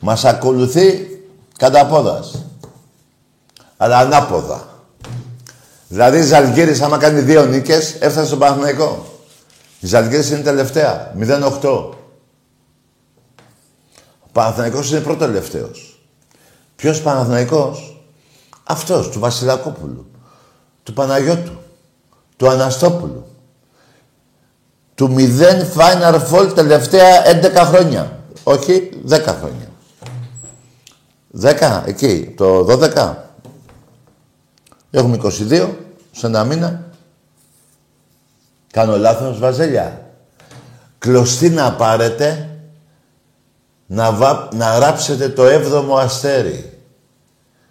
Μας 0.00 0.24
ακολουθεί 0.24 1.08
κατά 1.58 1.86
πόδας. 1.86 2.44
Αλλά 3.76 3.98
ανάποδα. 3.98 4.68
Δηλαδή 5.88 6.18
η 6.18 6.22
Ζαλγκύρης 6.22 6.80
άμα 6.80 6.98
κάνει 6.98 7.20
δύο 7.20 7.44
νίκες 7.44 7.94
έφτασε 8.00 8.26
στον 8.26 8.38
Παναθηναϊκό. 8.38 9.06
Η 9.80 9.86
Ζαλγκύρης 9.86 10.30
είναι 10.30 10.40
τελευταία, 10.40 11.12
0-8. 11.16 11.94
Παναθηναϊκός 14.32 14.90
είναι 14.90 15.00
πρώτος 15.00 15.26
τελευταίος. 15.26 16.00
Ποιος 16.76 17.02
Παναθηναϊκός; 17.02 18.04
Αυτός, 18.64 19.08
του 19.08 19.18
Βασιλακόπουλου, 19.18 20.10
του 20.82 20.92
Παναγιώτου, 20.92 21.58
του 22.36 22.48
Αναστόπουλου. 22.48 23.26
Του 24.94 25.14
0 25.16 25.64
Final 25.76 26.20
Four 26.30 26.54
τελευταία 26.54 27.22
11 27.26 27.64
χρόνια. 27.64 28.18
Όχι, 28.42 28.90
10 29.06 29.34
χρόνια. 29.34 29.69
10, 31.38 31.82
εκεί, 31.86 32.34
το 32.36 32.66
12. 32.68 33.14
Έχουμε 34.90 35.18
22, 35.22 35.70
σε 36.12 36.26
ένα 36.26 36.44
μήνα. 36.44 36.84
Κάνω 38.72 38.96
λάθος, 38.96 39.38
Βαζέλια. 39.38 40.10
Κλωστή 40.98 41.50
να 41.50 41.72
πάρετε 41.72 42.50
να, 43.86 44.12
βα... 44.12 44.48
να 44.52 44.78
ράψετε 44.78 45.28
το 45.28 45.44
έβδομο 45.44 45.96
αστέρι. 45.96 46.78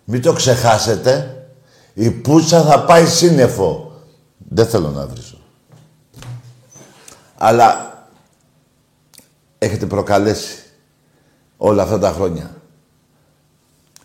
Μην 0.03 0.21
το 0.21 0.33
ξεχάσετε. 0.33 1.43
Η 1.93 2.11
πούτσα 2.11 2.63
θα 2.63 2.83
πάει 2.83 3.05
σύννεφο. 3.05 3.91
Δεν 4.37 4.67
θέλω 4.67 4.89
να 4.89 5.07
βρίσω. 5.07 5.37
Αλλά 7.37 7.93
έχετε 9.57 9.85
προκαλέσει 9.85 10.63
όλα 11.57 11.83
αυτά 11.83 11.99
τα 11.99 12.11
χρόνια. 12.11 12.58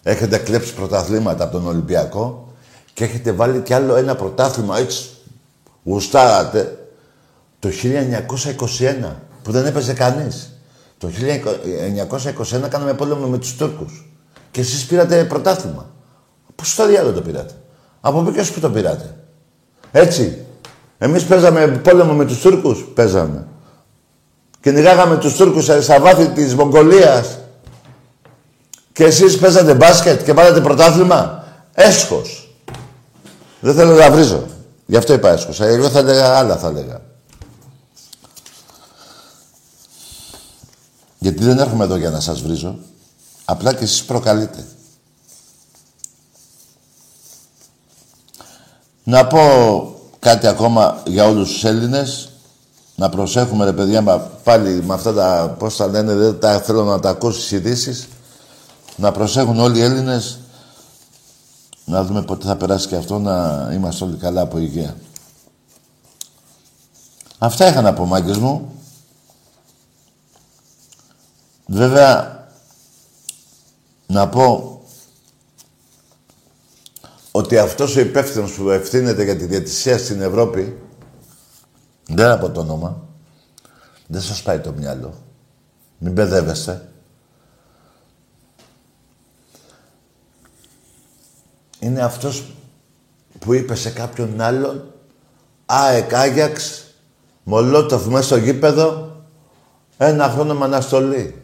Έχετε 0.06 0.38
κλέψει 0.38 0.74
πρωταθλήματα 0.74 1.44
από 1.44 1.52
τον 1.52 1.66
Ολυμπιακό 1.66 2.52
και 2.92 3.04
έχετε 3.04 3.32
βάλει 3.32 3.60
κι 3.60 3.74
άλλο 3.74 3.94
ένα 3.96 4.14
πρωτάθλημα 4.14 4.78
έτσι 4.78 5.08
γουστάρατε 5.84 6.88
το 7.58 7.68
1921 9.02 9.12
που 9.42 9.52
δεν 9.52 9.66
έπαιζε 9.66 9.92
κανείς. 9.92 10.58
Το 10.98 11.08
1921 12.64 12.68
κάναμε 12.68 12.94
πόλεμο 12.94 13.26
με 13.26 13.38
τους 13.38 13.56
Τούρκους 13.56 14.08
και 14.50 14.60
εσείς 14.60 14.84
πήρατε 14.86 15.24
πρωτάθλημα. 15.24 15.90
Πώς 16.54 16.70
στο 16.72 16.86
διάλογο 16.86 17.14
το 17.14 17.20
πήρατε; 17.20 17.54
Από 18.00 18.22
ποιος 18.22 18.50
που 18.50 18.60
το 18.60 18.70
πήρατε; 18.70 19.16
Έτσι. 19.92 20.38
Εμείς 20.98 21.24
παίζαμε 21.24 21.66
πόλεμο 21.66 22.12
με 22.12 22.24
τους 22.24 22.40
Τούρκους. 22.40 22.84
Παίζαμε. 22.94 23.46
Κυνηγάγαμε 24.60 25.16
τους 25.16 25.36
Τούρκους 25.36 25.64
στα 25.64 26.00
βάθη 26.00 26.28
της 26.28 26.54
Μογγολίας. 26.54 27.38
Και 28.94 29.04
εσείς 29.04 29.38
παίζατε 29.38 29.74
μπάσκετ 29.74 30.24
και 30.24 30.34
πάρατε 30.34 30.60
πρωτάθλημα; 30.60 31.44
Έσχος. 31.74 32.56
Δεν 33.60 33.74
θέλω 33.74 33.94
να 33.94 34.10
βρίζω. 34.10 34.46
Γι' 34.86 34.96
αυτό 34.96 35.12
είπα 35.12 35.30
έσχος. 35.30 35.60
Εγώ 35.60 35.88
θα 35.88 35.98
έλεγα 35.98 36.38
άλλα 36.38 36.56
θα 36.56 36.68
έλεγα. 36.68 37.00
Γιατί 41.18 41.44
δεν 41.44 41.58
έρχομαι 41.58 41.84
εδώ 41.84 41.96
για 41.96 42.10
να 42.10 42.20
σας 42.20 42.40
βρίζω. 42.40 42.78
Απλά 43.44 43.74
και 43.74 43.84
εσείς 43.84 44.04
προκαλείτε. 44.04 44.64
Να 49.04 49.26
πω 49.26 49.40
κάτι 50.18 50.46
ακόμα 50.46 51.02
για 51.06 51.26
όλους 51.26 51.52
τους 51.52 51.64
Έλληνες. 51.64 52.28
Να 52.96 53.08
προσέχουμε 53.08 53.64
ρε 53.64 53.72
παιδιά, 53.72 54.30
πάλι 54.44 54.82
με 54.82 54.94
αυτά 54.94 55.12
τα, 55.12 55.56
πώς 55.58 55.76
τα 55.76 55.86
λένε, 55.86 56.14
δεν 56.14 56.38
τα 56.38 56.60
θέλω 56.60 56.84
να 56.84 57.00
τα 57.00 57.08
ακούσω 57.08 57.38
στις 57.38 57.50
ειδήσεις. 57.50 58.08
Να 58.96 59.12
προσέχουν 59.12 59.58
όλοι 59.58 59.78
οι 59.78 59.82
Έλληνες. 59.82 60.38
Να 61.84 62.04
δούμε 62.04 62.22
πότε 62.22 62.46
θα 62.46 62.56
περάσει 62.56 62.88
και 62.88 62.96
αυτό, 62.96 63.18
να 63.18 63.68
είμαστε 63.72 64.04
όλοι 64.04 64.16
καλά 64.16 64.40
από 64.40 64.58
υγεία. 64.58 64.96
Αυτά 67.38 67.68
είχα 67.68 67.80
να 67.80 67.92
πω, 67.92 68.04
μάγκες 68.04 68.36
μου. 68.36 68.72
Βέβαια, 71.66 72.48
να 74.06 74.28
πω 74.28 74.80
ότι 77.30 77.58
αυτός 77.58 77.96
ο 77.96 78.00
υπεύθυνος 78.00 78.52
που 78.52 78.70
ευθύνεται 78.70 79.24
για 79.24 79.36
τη 79.36 79.44
διατησία 79.44 79.98
στην 79.98 80.20
Ευρώπη, 80.20 80.82
δεν 82.08 82.30
από 82.30 82.50
το 82.50 82.60
όνομα, 82.60 83.02
δεν 84.06 84.20
σας 84.20 84.42
πάει 84.42 84.58
το 84.58 84.72
μυαλό. 84.72 85.14
Μην 85.98 86.12
μπεδεύεστε. 86.12 86.88
Είναι 91.84 92.02
αυτός 92.02 92.44
που 93.38 93.52
είπε 93.52 93.74
σε 93.74 93.90
κάποιον 93.90 94.40
άλλον 94.40 94.84
ΑΕΚ, 95.66 96.14
Άγιαξ, 96.14 96.84
Μολότοφ 97.42 98.06
μέσα 98.06 98.22
στο 98.22 98.36
γήπεδο, 98.36 99.16
ένα 99.96 100.28
χρόνο 100.28 100.54
με 100.54 100.64
αναστολή. 100.64 101.42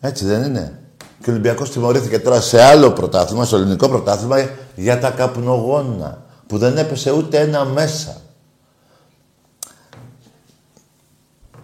Έτσι 0.00 0.24
δεν 0.24 0.42
είναι. 0.42 0.82
Και 0.94 1.30
ο 1.30 1.32
Ολυμπιακός 1.32 1.70
τιμωρήθηκε 1.70 2.18
τώρα 2.18 2.40
σε 2.40 2.62
άλλο 2.62 2.92
πρωτάθλημα, 2.92 3.44
στο 3.44 3.56
ελληνικό 3.56 3.88
πρωτάθλημα, 3.88 4.50
για 4.76 4.98
τα 4.98 5.10
καπνογόνα. 5.10 6.24
Που 6.46 6.58
δεν 6.58 6.78
έπεσε 6.78 7.10
ούτε 7.10 7.40
ένα 7.40 7.64
μέσα. 7.64 8.16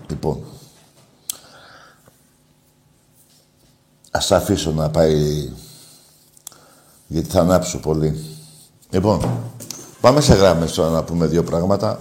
Λοιπόν, 0.08 0.44
ας 4.10 4.32
αφήσω 4.32 4.72
να 4.72 4.90
πάει, 4.90 5.48
γιατί 7.06 7.28
θα 7.30 7.40
ανάψω 7.40 7.78
πολύ. 7.78 8.24
Λοιπόν, 8.90 9.40
πάμε 10.00 10.20
σε 10.20 10.34
γράμμες 10.34 10.72
τώρα 10.72 10.90
να 10.90 11.02
πούμε 11.02 11.26
δύο 11.26 11.42
πράγματα. 11.42 11.98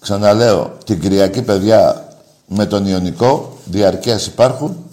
Ξαναλέω, 0.00 0.76
την 0.84 1.00
Κυριακή, 1.00 1.42
παιδιά, 1.42 2.08
με 2.46 2.66
τον 2.66 2.86
Ιωνικό, 2.86 3.58
διαρκείας 3.64 4.26
υπάρχουν 4.26 4.84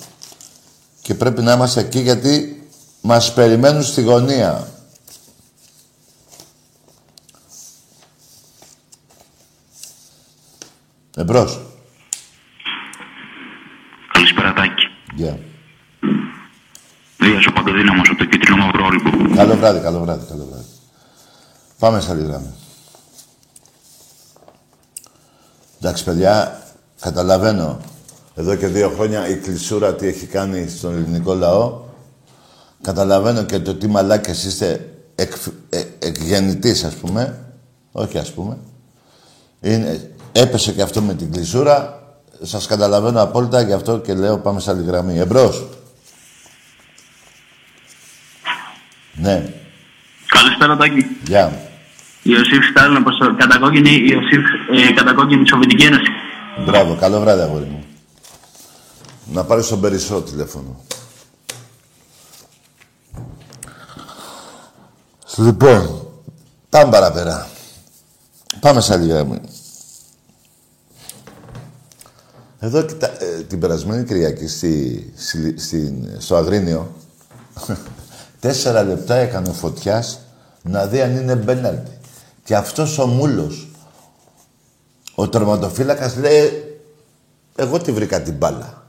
και 1.02 1.14
πρέπει 1.14 1.42
να 1.42 1.54
είμαστε 1.54 1.80
εκεί 1.80 2.00
γιατί 2.00 2.68
μας 3.02 3.34
περιμένουν 3.34 3.84
στη 3.84 4.02
γωνία. 4.02 4.68
Εμπρός. 11.18 11.62
Καλησπέρα 14.14 14.54
Τάκη. 14.54 14.86
Γεια. 15.16 15.40
Δίας 17.18 17.46
ο 17.46 17.52
Παντοδύναμος 17.52 18.10
από 18.10 18.18
το 18.18 18.26
κίτρινο 18.26 18.66
μαυρόλυπο. 18.66 19.36
Καλό 19.36 19.56
βράδυ, 19.56 19.80
καλό 19.80 20.00
βράδυ, 20.00 20.26
καλό 20.30 20.48
βράδυ. 20.50 20.66
Πάμε 21.80 22.02
σε 22.02 22.12
άλλη 22.12 22.24
γραμμή. 22.24 22.54
Εντάξει, 25.80 26.04
παιδιά, 26.04 26.64
καταλαβαίνω 27.00 27.78
εδώ 28.36 28.56
και 28.56 28.68
δύο 28.68 28.90
χρόνια 28.90 29.28
η 29.28 29.36
κλεισούρα 29.36 29.96
τι 29.96 30.08
έχει 30.08 30.26
κάνει 30.26 30.68
στον 30.70 30.94
ελληνικό 30.96 31.34
λαό. 31.34 31.84
Καταλαβαίνω 32.82 33.44
και 33.44 33.60
το 33.60 33.76
τι 33.76 33.88
μαλάκες 33.88 34.44
είστε 34.44 34.90
εκ, 35.16 35.34
ε, 35.70 35.84
εκγεννητής, 36.00 36.84
ας 36.84 36.94
πούμε. 36.94 37.40
Όχι, 37.92 38.18
ας 38.18 38.32
πούμε. 38.32 38.58
Είναι, 39.62 40.12
έπεσε 40.32 40.72
και 40.72 40.82
αυτό 40.82 41.02
με 41.02 41.14
την 41.14 41.32
κλεισούρα. 41.32 42.04
Σας 42.42 42.66
καταλαβαίνω 42.66 43.22
απόλυτα, 43.22 43.62
γι' 43.62 43.74
αυτό 43.74 43.98
και 43.98 44.14
λέω 44.14 44.38
πάμε 44.38 44.60
σε 44.60 44.72
άλλη 44.72 44.84
γραμμή. 44.84 45.20
Εμπρός. 45.20 45.66
Ναι. 49.16 49.54
Καλησπέρα 50.28 50.78
Τάκη. 50.78 51.06
Γεια. 51.24 51.70
Ιωσήφ 52.24 52.66
Στάλιν 52.70 52.98
από 52.98 53.10
το 53.18 53.36
κατακόκκινη, 53.36 53.90
Ιωσήφ, 53.90 54.44
ε, 54.90 54.94
κατακόκκινη 54.94 55.48
Σοβιετική 55.48 55.86
Ένωση. 55.86 56.12
Μπράβο, 56.66 56.96
καλό 56.96 57.20
βράδυ, 57.20 57.42
αγόρι 57.42 57.66
μου. 57.66 57.86
Να 59.34 59.44
πάρεις 59.44 59.68
τον 59.68 59.82
περισσό 59.82 60.22
τηλέφωνο. 60.22 60.84
Λοιπόν, 65.38 66.08
πάμε 66.70 66.92
παραπέρα. 66.92 67.48
Πάμε 68.60 68.82
σε 68.82 68.94
άλλη 68.94 69.08
γραμμή. 69.08 69.42
Εδώ 72.60 72.80
ε, 72.80 73.44
την 73.48 73.60
περασμένη 73.60 74.04
Κυριακή 74.04 74.48
στη, 74.48 75.14
στη, 75.56 76.10
στο 76.18 76.36
Αγρίνιο 76.36 76.96
τέσσερα 78.46 78.84
λεπτά 78.84 79.16
έκανε 79.16 79.50
ο 79.50 79.54
Φωτιάς 79.54 80.20
να 80.62 80.86
δει 80.86 81.02
αν 81.02 81.18
είναι 81.18 81.36
μπέναλτι. 81.36 82.00
Και 82.44 82.56
αυτός 82.56 82.98
ο 82.98 83.08
μούλος, 83.08 83.72
ο 85.16 85.30
τερματοφύλακας 85.30 86.16
λέει 86.16 86.64
εγώ 87.56 87.80
τη 87.80 87.92
βρήκα 87.92 88.22
την 88.22 88.34
μπάλα. 88.34 88.84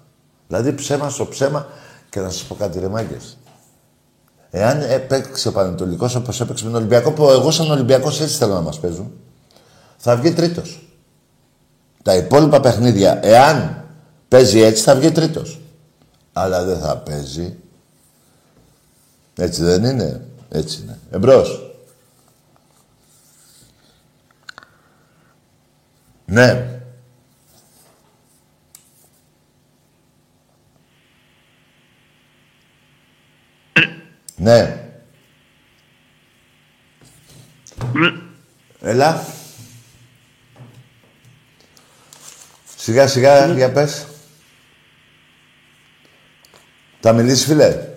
Δηλαδή 0.47 0.73
ψέμα 0.73 1.09
στο 1.09 1.27
ψέμα 1.27 1.67
και 2.11 2.21
να 2.21 2.31
σας 2.31 2.43
πω 2.43 2.55
κάτι 2.55 2.79
ρε 2.79 2.89
μάγκες. 2.89 3.37
Εάν 4.51 4.81
έπαιξε 4.81 5.49
ο 5.49 5.53
Πανετολικός 5.53 6.15
όπως 6.15 6.41
έπαιξε 6.41 6.65
με 6.65 6.71
τον 6.71 6.79
Ολυμπιακό, 6.79 7.13
που 7.13 7.31
εγώ 7.31 7.51
σαν 7.51 7.71
Ολυμπιακός 7.71 8.21
έτσι 8.21 8.37
θέλω 8.37 8.55
να 8.55 8.61
μας 8.61 8.81
παίζουν, 8.81 9.13
θα 9.97 10.17
βγει 10.17 10.33
τρίτος. 10.33 10.89
Τα 12.03 12.15
υπόλοιπα 12.15 12.61
παιχνίδια, 12.61 13.21
εάν 13.23 13.85
παίζει 14.29 14.61
έτσι, 14.61 14.83
θα 14.83 14.95
βγει 14.95 15.13
τρίτος. 15.13 15.61
Αλλά 16.33 16.65
δεν 16.65 16.79
θα 16.79 16.97
παίζει. 16.97 17.57
Έτσι 19.39 19.63
δεν 19.63 19.85
είναι; 19.85 20.27
Έτσι 20.49 20.83
είναι. 20.83 20.99
Εμπρός. 21.11 21.61
Ναι. 26.25 26.81
Ναι. 34.37 34.91
Έλα. 38.81 39.25
Σιγά 42.77 43.09
σιγά, 43.09 43.47
για 43.47 43.73
πες. 43.73 44.07
Θα 47.01 47.13
μιλήσεις, 47.13 47.45
φίλε. 47.45 47.96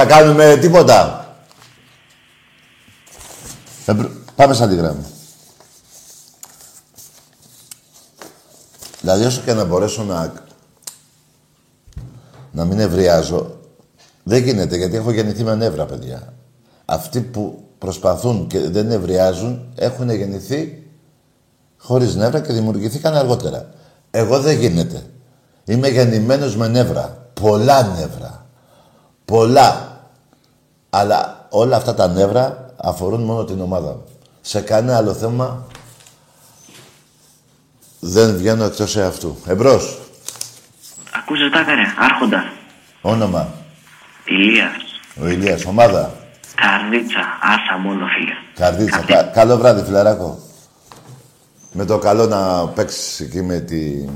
Θα 0.00 0.06
κάνουμε 0.06 0.56
τίποτα. 0.60 1.26
Πάμε 4.34 4.54
σαν 4.54 4.68
τη 4.68 4.74
γράμμα. 4.74 5.04
Δηλαδή, 9.00 9.24
όσο 9.24 9.40
και 9.40 9.52
να 9.52 9.64
μπορέσω 9.64 10.02
να... 10.02 10.32
να 12.50 12.64
μην 12.64 12.78
ευριάζω, 12.80 13.58
δεν 14.22 14.42
γίνεται, 14.42 14.76
γιατί 14.76 14.96
έχω 14.96 15.10
γεννηθεί 15.10 15.44
με 15.44 15.54
νεύρα, 15.54 15.86
παιδιά. 15.86 16.34
Αυτοί 16.84 17.20
που 17.20 17.68
προσπαθούν 17.78 18.46
και 18.46 18.68
δεν 18.68 18.86
νευριάζουν, 18.86 19.72
έχουν 19.74 20.10
γεννηθεί 20.10 20.90
χωρίς 21.78 22.14
νεύρα 22.14 22.40
και 22.40 22.52
δημιουργηθήκαν 22.52 23.14
αργότερα. 23.14 23.70
Εγώ 24.10 24.40
δεν 24.40 24.58
γίνεται. 24.58 25.02
Είμαι 25.64 25.88
γεννημένος 25.88 26.56
με 26.56 26.68
νεύρα. 26.68 27.30
Πολλά 27.34 27.82
νεύρα. 27.82 28.46
Πολλά. 29.24 29.87
Αλλά 30.90 31.46
όλα 31.50 31.76
αυτά 31.76 31.94
τα 31.94 32.08
νεύρα 32.08 32.74
αφορούν 32.76 33.22
μόνο 33.22 33.44
την 33.44 33.60
ομάδα 33.60 33.88
μου. 33.88 34.04
Σε 34.40 34.60
κανένα 34.60 34.96
άλλο 34.96 35.14
θέμα 35.14 35.66
δεν 38.00 38.36
βγαίνω 38.36 38.64
εκτός 38.64 38.96
αυτού. 38.96 39.36
Εμπρός. 39.46 39.98
Ακούσες 41.16 41.50
τα 41.50 41.64
ρε, 41.74 41.82
άρχοντας. 41.98 42.44
Όνομα. 43.00 43.48
Ηλίας. 44.24 44.72
Ο 45.22 45.26
Ηλίας. 45.26 45.64
Ομάδα. 45.64 46.14
Καρδίτσα. 46.54 47.20
Άσα 47.42 47.78
μόνο 47.78 48.06
φίλε. 48.06 48.32
Καρδίτσα. 48.54 49.00
Κα- 49.00 49.22
καλό 49.22 49.56
βράδυ, 49.56 49.82
φιλαράκο. 49.84 50.38
Με 51.72 51.84
το 51.84 51.98
καλό 51.98 52.26
να 52.26 52.68
παίξεις 52.68 53.20
εκεί 53.20 53.42
με 53.42 53.58
τη... 53.60 54.08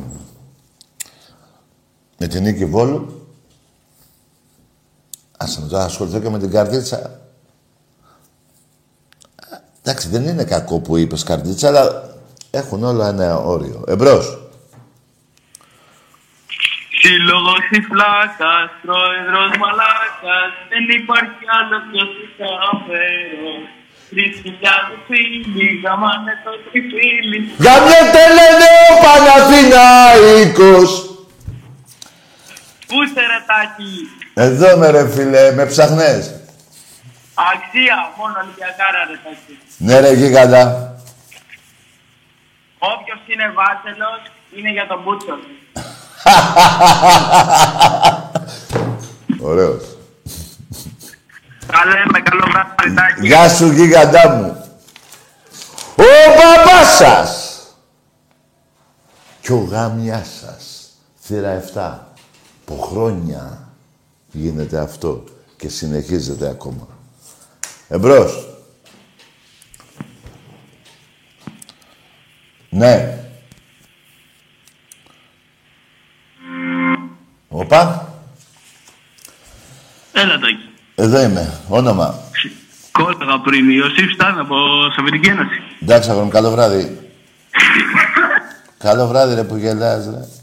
με 2.18 2.26
την 2.26 2.42
Νίκη 2.42 2.64
Βόλου. 2.66 3.21
Άσε 5.42 5.60
με 5.60 5.68
τώρα 5.68 5.84
ασχοληθώ 5.84 6.20
και 6.20 6.28
με 6.28 6.38
την 6.38 6.50
Καρδίτσα. 6.50 7.20
Εντάξει, 9.82 10.08
δεν 10.08 10.26
είναι 10.26 10.44
κακό 10.44 10.80
που 10.80 10.96
είπες 10.96 11.22
Καρδίτσα, 11.22 11.68
αλλά 11.68 12.10
έχουν 12.50 12.84
όλα 12.84 13.08
ένα 13.08 13.36
όριο. 13.36 13.84
Εμπρός. 13.86 14.38
Σύλλογος 17.00 17.64
η 17.70 17.80
φλάκα, 17.80 18.54
πρόεδρος 18.82 19.50
μαλάκας, 19.62 20.50
δεν 20.70 20.84
υπάρχει 21.00 21.44
άλλο 21.58 21.76
πιο 21.90 22.04
συγχαραφέρο. 22.14 23.52
Τρεις 24.10 24.32
χιλιάδες 24.42 25.00
φίλοι, 25.06 25.66
γαμάνε 25.84 26.32
το 26.44 26.52
τριφύλι. 26.70 27.38
Γαμιέται 27.64 28.24
λένε 28.36 28.70
ο 28.92 28.94
Παναθηναϊκός. 29.04 31.11
Πού 32.92 32.98
σε 33.14 33.20
ρετάκι, 33.32 33.92
Εδώ 34.34 34.76
με 34.76 34.90
ρε 34.90 35.08
φίλε, 35.10 35.52
με 35.52 35.66
ψαχνές. 35.66 36.34
αξία, 37.52 37.96
μόνο 38.16 38.34
Ολυμπιακάρα 38.42 39.00
ρετάκι. 39.10 39.58
Ναι 39.76 40.00
ρε 40.00 40.12
γίγαντα. 40.12 40.94
Όποιος 42.78 43.20
είναι 43.26 43.52
βάσελος 43.56 44.20
είναι 44.56 44.70
για 44.70 44.86
τον 44.86 45.02
Μπούτσο. 45.02 45.38
Ωραίος. 49.50 49.82
Καλέ 51.66 52.02
με 52.12 52.20
καλό 52.20 52.46
βράδυ, 52.50 52.74
ρετάκι. 52.82 53.26
Γεια 53.26 53.48
σου 53.48 53.70
γίγαντά 53.72 54.28
μου. 54.30 54.64
Ο 55.96 56.04
μπαμπάς 56.36 56.96
σας. 56.96 57.56
Κι 59.40 59.52
ο 59.52 59.68
γάμιάς 59.70 60.28
σας. 60.40 60.90
Θύρα 61.24 61.50
7. 61.74 62.11
Από 62.72 62.82
χρόνια 62.82 63.68
γίνεται 64.32 64.78
αυτό 64.78 65.24
και 65.56 65.68
συνεχίζεται 65.68 66.48
ακόμα. 66.48 66.88
Εμπρός. 67.88 68.46
Ναι. 72.68 73.18
Οπα. 77.48 78.08
Έλα 80.12 80.38
τάκι. 80.38 80.68
Εδώ 80.94 81.22
είμαι. 81.22 81.60
Όνομα. 81.68 82.14
Κόλλαγα 82.92 83.40
πριν, 83.40 83.70
Ιωσήφ 83.70 84.12
Στάν 84.12 84.38
από 84.38 84.56
Σοβιετική 84.94 85.28
Ένωση. 85.28 85.60
Εντάξει, 85.82 86.10
αγόρι 86.10 86.24
μου, 86.24 86.30
καλό 86.30 86.50
βράδυ. 86.50 87.10
καλό 88.78 89.06
βράδυ, 89.06 89.34
ρε, 89.34 89.44
που 89.44 89.56
γελάς, 89.56 90.04
ρε. 90.04 90.41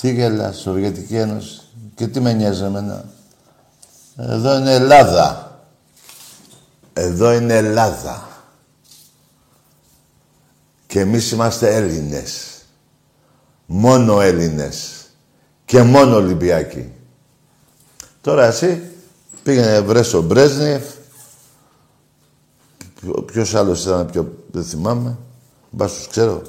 Τι 0.00 0.12
γελάς, 0.12 0.56
Σοβιετική 0.60 1.16
Ένωση. 1.16 1.60
Και 1.94 2.06
τι 2.06 2.20
με 2.20 2.32
νοιάζει 2.32 2.62
εμένα. 2.62 3.04
Εδώ 4.16 4.56
είναι 4.58 4.72
Ελλάδα. 4.74 5.60
Εδώ 6.92 7.32
είναι 7.32 7.54
Ελλάδα. 7.56 8.28
Και 10.86 11.00
εμείς 11.00 11.30
είμαστε 11.30 11.74
Έλληνες. 11.74 12.44
Μόνο 13.66 14.20
Έλληνες. 14.20 15.06
Και 15.64 15.82
μόνο 15.82 16.16
Ολυμπιακοί. 16.16 16.92
Τώρα 18.20 18.44
εσύ 18.46 18.82
πήγαινε 19.42 19.80
βρες 19.80 20.14
ο 20.14 20.22
Μπρέσνιεφ, 20.22 20.84
Ποιο- 23.00 23.22
Ποιος 23.22 23.54
άλλος 23.54 23.84
ήταν 23.84 24.06
πιο... 24.06 24.44
Δεν 24.50 24.64
θυμάμαι. 24.64 25.16
Μπας 25.70 25.92
τους 25.92 26.06
ξέρω. 26.08 26.42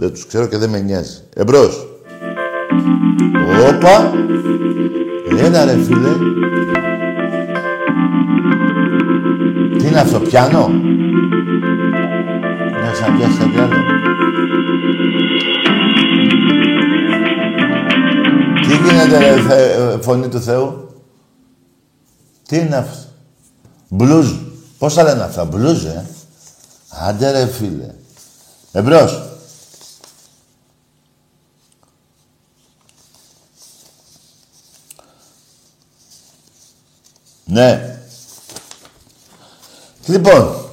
Δεν 0.00 0.10
τους 0.12 0.26
ξέρω 0.26 0.46
και 0.46 0.56
δεν 0.58 0.70
με 0.70 0.80
νοιάζει. 0.80 1.20
Εμπρός. 1.34 1.86
Όπα. 3.68 4.12
Έλα 5.38 5.64
ρε 5.64 5.76
φίλε. 5.76 6.08
Τι 9.78 9.86
είναι 9.86 10.00
αυτό, 10.00 10.20
πιάνο; 10.20 10.68
Να 12.82 12.90
ξαναπιάσεις 12.92 13.38
κάτι 13.38 13.58
άλλο. 13.58 13.76
Τι 18.62 18.76
γίνεται 18.76 19.18
ρε 19.18 19.40
Θε- 19.40 19.78
ε, 19.78 19.98
φωνή 20.00 20.28
του 20.28 20.40
Θεού; 20.40 20.88
Τι 22.48 22.56
είναι 22.56 22.76
αυτό; 22.76 22.98
Μπλουζ. 23.88 24.30
Πώς 24.78 24.94
τα 24.94 25.02
λένε 25.02 25.22
αυτά, 25.22 25.44
μπλουζ, 25.44 25.84
ε. 25.84 26.06
Άντε 27.08 27.30
ρε 27.30 27.46
φίλε. 27.46 27.94
Εμπρός. 28.72 29.27
Ναι. 37.50 37.98
Λοιπόν, 40.06 40.70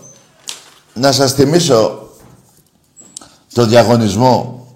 να 0.94 1.12
σας 1.12 1.34
θυμίσω 1.34 2.10
το 3.54 3.66
διαγωνισμό 3.66 4.68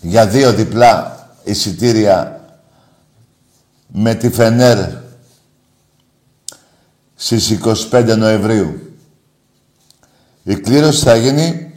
για 0.00 0.26
δύο 0.26 0.52
διπλά 0.52 1.28
εισιτήρια 1.44 2.44
με 3.86 4.14
τη 4.14 4.30
Φενέρ 4.30 4.92
στις 7.14 7.58
25 7.90 8.14
Νοεμβρίου. 8.18 8.96
Η 10.42 10.56
κλήρωση 10.56 11.04
θα 11.04 11.16
γίνει... 11.16 11.74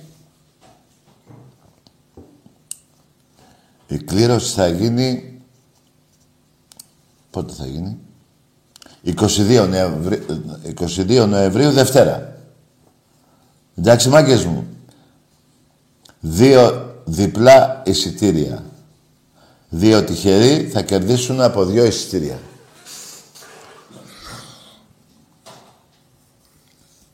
Η 3.87 3.97
κλήρωση 3.97 4.53
θα 4.53 4.67
γίνει... 4.67 5.39
Πότε 7.29 7.53
θα 7.53 7.65
γίνει; 7.65 8.02
22 9.03 9.67
Νοεμβρίου, 9.67 10.25
22 10.79 11.25
Νοεμβρίου 11.27 11.71
Δευτέρα. 11.71 12.37
Εντάξει, 13.77 14.09
μάγκες 14.09 14.45
μου. 14.45 14.67
Δύο 16.19 16.91
διπλά 17.05 17.81
εισιτήρια. 17.85 18.63
Δύο 19.69 20.03
τυχεροί 20.03 20.69
θα 20.69 20.81
κερδίσουν 20.81 21.41
από 21.41 21.65
δύο 21.65 21.85
εισιτήρια. 21.85 22.39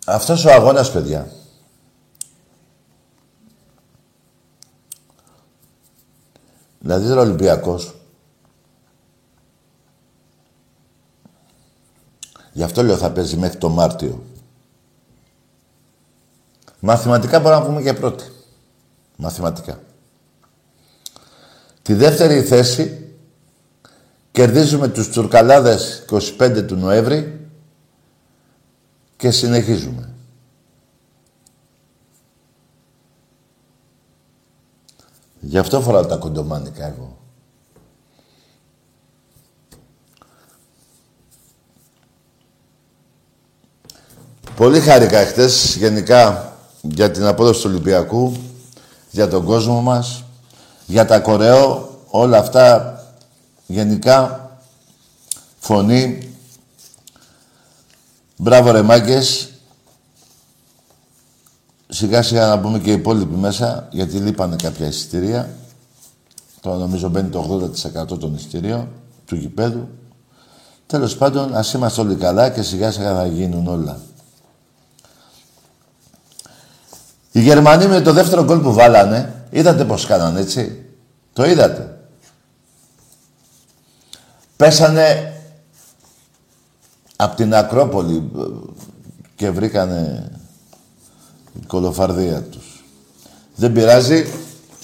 Αυτός 0.05 0.45
ο 0.45 0.51
αγώνας, 0.51 0.91
παιδιά, 0.91 1.31
δηλαδή 6.79 7.07
τώρα 7.07 7.19
ο 7.19 7.23
Ολυμπιακός, 7.23 7.98
γι' 12.59 12.65
αυτό 12.65 12.83
λέω 12.83 12.97
θα 12.97 13.11
παίζει 13.11 13.37
μέχρι 13.37 13.57
το 13.57 13.69
Μάρτιο. 13.69 14.23
Μαθηματικά 16.79 17.39
μπορούμε 17.39 17.61
να 17.61 17.67
πούμε 17.67 17.81
και 17.81 17.93
πρώτη. 17.93 18.23
Μαθηματικά. 19.17 19.79
Τη 21.81 21.93
δεύτερη 21.93 22.43
θέση 22.43 23.15
κερδίζουμε 24.31 24.87
τους 24.87 25.09
Τουρκαλάδες 25.09 26.05
25 26.09 26.65
του 26.67 26.75
Νοέμβρη 26.75 27.49
και 29.17 29.31
συνεχίζουμε. 29.31 30.13
Γι' 35.39 35.57
αυτό 35.57 35.81
φοράω 35.81 36.05
τα 36.05 36.15
κοντομάνικα 36.17 36.85
εγώ. 36.85 37.18
Πολύ 44.59 44.79
χάρηκα 44.79 45.17
εχθές 45.17 45.75
γενικά 45.75 46.53
για 46.81 47.11
την 47.11 47.25
απόδοση 47.25 47.61
του 47.61 47.69
Ολυμπιακού, 47.69 48.33
για 49.11 49.27
τον 49.27 49.45
κόσμο 49.45 49.81
μας, 49.81 50.23
για 50.85 51.05
τα 51.05 51.19
κορεό, 51.19 51.89
όλα 52.07 52.37
αυτά 52.37 52.99
γενικά 53.65 54.49
φωνή. 55.59 56.33
Μπράβο 58.37 58.71
ρε 58.71 58.81
μάγκες. 58.81 59.49
σιγά 61.87 62.21
σιγά 62.21 62.47
να 62.47 62.55
μπούμε 62.55 62.79
και 62.79 62.89
οι 62.89 62.93
υπόλοιποι 62.93 63.35
μέσα, 63.35 63.87
γιατί 63.91 64.17
λείπανε 64.17 64.55
κάποια 64.55 64.87
εισιτήρια. 64.87 65.49
Τώρα 66.61 66.77
νομίζω 66.77 67.09
μπαίνει 67.09 67.29
το 67.29 67.71
80% 68.11 68.19
των 68.19 68.35
εισιτήριων 68.35 68.87
του 69.25 69.35
γηπέδου. 69.35 69.87
Τέλος 70.85 71.17
πάντων, 71.17 71.55
ας 71.55 71.73
είμαστε 71.73 72.01
όλοι 72.01 72.15
καλά 72.15 72.49
και 72.49 72.61
σιγά 72.61 72.91
σιγά 72.91 73.15
θα 73.15 73.25
γίνουν 73.25 73.67
όλα. 73.67 73.99
Οι 77.39 77.41
Γερμανοί 77.41 77.87
με 77.87 78.01
το 78.01 78.13
δεύτερο 78.13 78.43
γκολ 78.43 78.59
που 78.59 78.73
βάλανε, 78.73 79.33
είδατε 79.49 79.85
πώς 79.85 80.05
κάνανε, 80.05 80.39
έτσι; 80.39 80.85
Το 81.33 81.45
είδατε. 81.45 81.97
Πέσανε 84.55 85.33
από 87.15 87.35
την 87.35 87.55
Ακρόπολη 87.55 88.31
και 89.35 89.49
βρήκανε 89.49 90.31
η 91.61 91.65
κολοφαρδία 91.65 92.41
τους. 92.41 92.83
Δεν 93.55 93.71
πειράζει. 93.71 94.25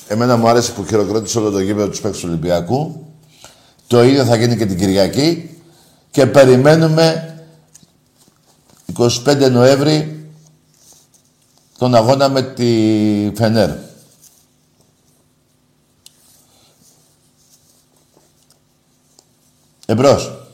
Εμένα 0.07 0.37
μου 0.37 0.47
άρεσε 0.47 0.71
που 0.71 0.85
χειροκρότησε 0.85 1.39
όλο 1.39 1.51
το 1.51 1.59
γήπεδο 1.59 1.89
τους 1.89 2.01
παίκτες 2.01 2.21
του 2.21 2.27
Ολυμπιακού. 2.29 3.05
Το 3.87 4.03
ίδιο 4.03 4.25
θα 4.25 4.35
γίνει 4.35 4.57
και 4.57 4.65
την 4.65 4.77
Κυριακή. 4.77 5.59
Και 6.11 6.25
περιμένουμε 6.25 7.35
25 8.97 9.51
Νοέμβρη 9.51 10.14
τον 11.77 11.95
αγώνα 11.95 12.29
με 12.29 12.41
τη 12.41 13.31
Φενέρ. 13.35 13.69
Εμπρός. 19.85 20.47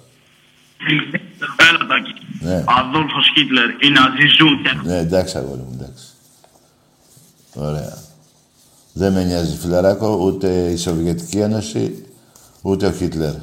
Έλα, 1.69 1.87
Τάκη. 1.87 2.13
Ναι. 2.39 2.63
Αδόλφος 2.67 3.31
Χίτλερ, 3.35 3.69
οι 3.69 3.89
Ναζί 3.89 4.27
ζουν. 4.37 4.85
Ναι, 4.85 4.97
εντάξει, 4.97 5.37
αγόρι 5.37 5.61
μου, 5.61 5.79
εντάξει. 5.81 6.05
Ωραία. 7.53 7.97
Δεν 8.93 9.13
με 9.13 9.23
νοιάζει, 9.23 9.57
φιλαράκο, 9.57 10.07
ούτε 10.07 10.69
η 10.69 10.75
Σοβιετική 10.75 11.39
Ένωση, 11.39 12.05
ούτε 12.61 12.85
ο 12.85 12.91
Χίτλερ. 12.91 13.33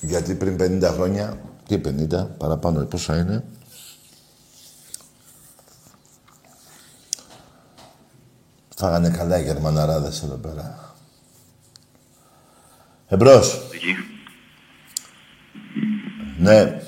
Γιατί 0.00 0.34
πριν 0.34 0.56
50 0.84 0.90
χρόνια, 0.92 1.38
τι 1.68 1.80
50, 1.84 2.26
παραπάνω, 2.38 2.84
πόσα 2.84 3.18
είναι, 3.18 3.44
φάγανε 8.76 9.10
καλά 9.10 9.38
οι 9.38 9.42
Γερμαναράδες 9.42 10.22
εδώ 10.22 10.34
πέρα. 10.34 10.94
Εμπρός. 13.08 13.60
Ναι. 16.38 16.80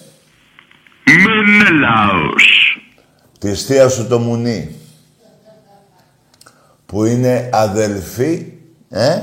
Μενελάος. 1.04 2.78
Τη 3.38 3.54
θεία 3.54 3.88
σου 3.88 4.06
το 4.06 4.18
μουνί. 4.18 4.76
Που 6.86 7.04
είναι 7.04 7.50
αδελφή, 7.52 8.52
ε, 8.88 9.18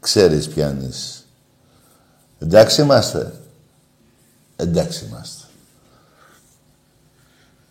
ξέρεις 0.00 0.48
πιάνεις. 0.48 1.26
Εντάξει 2.38 2.82
είμαστε. 2.82 3.45
Εντάξει 4.56 5.04
είμαστε. 5.04 5.44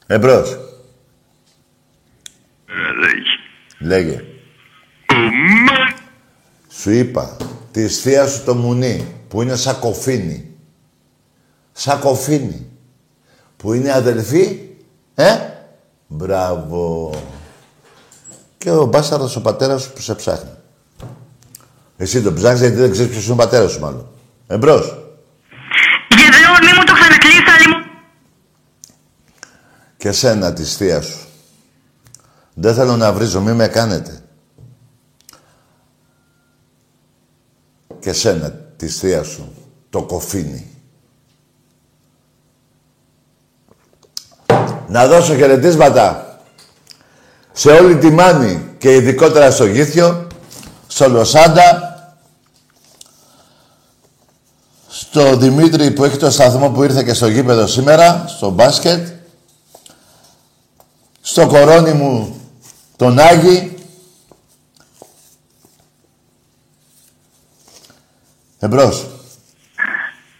Εμπρός. 0.08 0.58
Λέγε. 3.80 4.24
Σου 6.70 6.92
είπα, 6.92 7.38
τη 7.72 7.88
θεία 7.88 8.28
σου 8.28 8.44
το 8.44 8.56
μουνί, 8.56 9.16
που 9.28 9.42
είναι 9.42 9.56
σαν 9.56 9.80
κοφίνι. 9.80 10.56
Σαν 11.72 12.00
κοφίνι. 12.00 12.70
Που 13.58 13.74
είναι 13.74 13.92
αδελφή, 13.92 14.70
ε, 15.16 15.38
μπράβο. 16.08 17.14
Και 18.58 18.72
ο 18.72 18.86
μπάσταρδος 18.86 19.36
ο 19.36 19.42
πατέρας 19.42 19.82
σου 19.82 19.94
που 19.94 20.02
σε 20.02 20.16
ψάχνει. 20.16 20.50
Εσύ 21.98 22.22
τον 22.22 22.36
ψάχνεις 22.36 22.60
γιατί 22.60 22.76
δεν 22.76 22.92
ξέρεις 22.92 23.12
ποιος 23.12 23.24
είναι 23.24 23.34
ο 23.34 23.36
πατέρας 23.36 23.72
σου 23.72 23.80
μάλλον. 23.80 24.08
Εμπρός. 24.48 25.05
Γεδεόν, 26.56 26.74
μη 26.74 26.78
μου 26.78 26.84
το 26.86 26.94
ξανακλείς, 26.94 27.54
άλλη 27.56 27.68
μου. 27.68 27.84
Και 29.98 30.12
σένα 30.12 30.54
της 30.54 30.76
θεία 30.76 31.02
σου. 31.02 31.20
Δεν 32.54 32.74
θέλω 32.74 32.96
να 32.96 33.14
βρίζω, 33.14 33.42
μη 33.42 33.54
με 33.54 33.68
κάνετε. 33.68 34.24
Και 38.00 38.14
σένα 38.14 38.50
της 38.50 39.00
θεία 39.00 39.24
σου, 39.24 39.54
το 39.90 40.04
κοφίνι. 40.04 40.70
Να 44.88 45.08
δώσω 45.08 45.36
χαιρετίσματα 45.36 46.40
σε 47.52 47.72
όλη 47.72 47.98
τη 47.98 48.10
Μάνη 48.10 48.76
και 48.78 48.96
ειδικότερα 48.96 49.52
στο 49.52 49.66
Γήθιο, 49.66 50.28
στο 50.88 51.10
Λοσάντα, 51.10 51.95
στο 55.16 55.38
Δημήτρη 55.38 55.92
που 55.92 56.04
έχει 56.04 56.18
το 56.18 56.32
σταθμό 56.32 56.70
που 56.70 56.84
ήρθε 56.84 57.04
και 57.04 57.14
στο 57.14 57.28
γήπεδο 57.28 57.68
σήμερα, 57.68 58.26
στο 58.28 58.50
μπάσκετ, 58.50 59.08
στο 61.22 61.48
κορώνι 61.48 61.94
μου 61.94 62.42
τον 62.96 63.20
Άγη. 63.20 63.76
Εμπρός. 68.60 69.08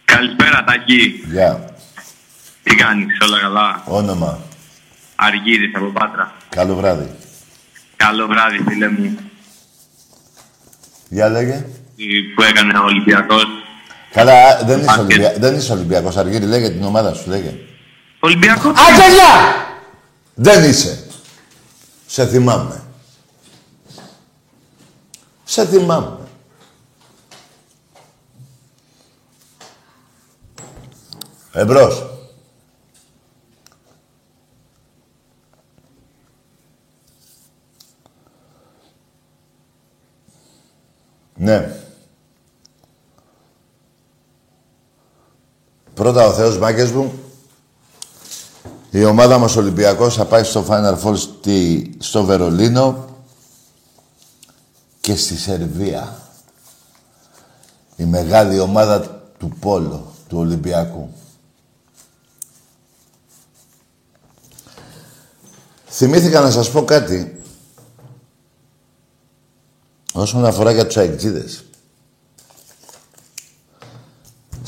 Καλησπέρα, 0.04 0.64
Τάκη. 0.64 1.24
Γεια. 1.30 1.74
Τι 2.62 2.74
κάνεις, 2.74 3.18
όλα 3.20 3.40
καλά; 3.40 3.82
Όνομα. 3.86 4.38
Αργύρης 5.16 5.76
από 5.76 5.86
Πάτρα. 5.86 6.34
Καλό 6.48 6.74
βράδυ. 6.74 7.10
Καλό 7.96 8.26
βράδυ, 8.26 8.64
φίλε 8.68 8.88
μου. 8.88 9.18
Γεια 11.08 11.28
λέγε. 11.28 11.66
Τι 11.96 12.04
Που 12.34 12.42
έκανε 12.42 12.78
ο 12.78 12.84
Ολυμπιακός; 12.84 13.65
Καλά, 14.16 14.32
α, 14.32 14.64
δεν 14.64 14.78
είσαι, 14.78 14.86
Μπάσκετ. 14.86 15.04
Ολυμπια... 15.04 15.34
δεν 15.38 15.54
είσαι 15.54 15.72
Ολυμπιακός. 15.72 16.16
Αργύρι, 16.16 16.46
λέγε 16.46 16.70
την 16.70 16.84
ομάδα 16.84 17.14
σου, 17.14 17.30
λέγε. 17.30 17.54
Ολυμπιακός. 18.20 18.72
Αγγελιά! 18.78 19.64
Δεν 20.34 20.64
είσαι. 20.64 21.04
Σε 22.06 22.26
θυμάμαι. 22.26 22.82
Σε 25.44 25.66
θυμάμαι. 25.66 26.18
Εμπρός. 31.52 32.10
Ναι. 41.34 41.85
Πρώτα 45.96 46.26
ο 46.26 46.32
Θεός 46.32 46.58
μάγκες 46.58 46.90
μου, 46.90 47.12
η 48.90 49.04
ομάδα 49.04 49.38
μας 49.38 49.56
Ολυμπιακός 49.56 50.14
θα 50.14 50.24
πάει 50.24 50.42
στο 50.42 50.64
Final 50.68 50.98
Four 51.02 51.16
στη, 51.16 51.90
στο 51.98 52.24
Βερολίνο 52.24 53.04
και 55.00 55.16
στη 55.16 55.36
Σερβία. 55.36 56.20
Η 57.96 58.04
μεγάλη 58.04 58.58
ομάδα 58.58 59.00
του 59.38 59.48
Πόλο, 59.60 60.12
του 60.28 60.38
Ολυμπιακού. 60.38 61.08
Θυμήθηκα 65.86 66.40
να 66.40 66.50
σας 66.50 66.70
πω 66.70 66.84
κάτι 66.84 67.42
όσον 70.12 70.44
αφορά 70.44 70.72
για 70.72 70.86
τους 70.86 70.96
αεκτζίδες. 70.96 71.65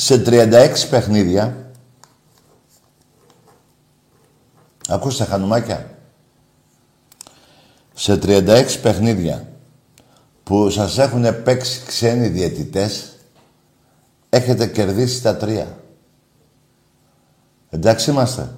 Σε 0.00 0.22
36 0.26 0.86
παιχνίδια 0.90 1.68
Ακούστε 4.88 5.24
χανουμάκια. 5.24 5.98
Σε 7.94 8.18
36 8.22 8.78
παιχνίδια 8.82 9.48
που 10.44 10.70
σας 10.70 10.98
έχουν 10.98 11.42
παίξει 11.42 11.82
ξένοι 11.86 12.28
διαιτητές, 12.28 13.16
έχετε 14.28 14.66
κερδίσει 14.66 15.22
τα 15.22 15.36
τρία. 15.36 15.78
Εντάξει 17.70 18.10
είμαστε. 18.10 18.54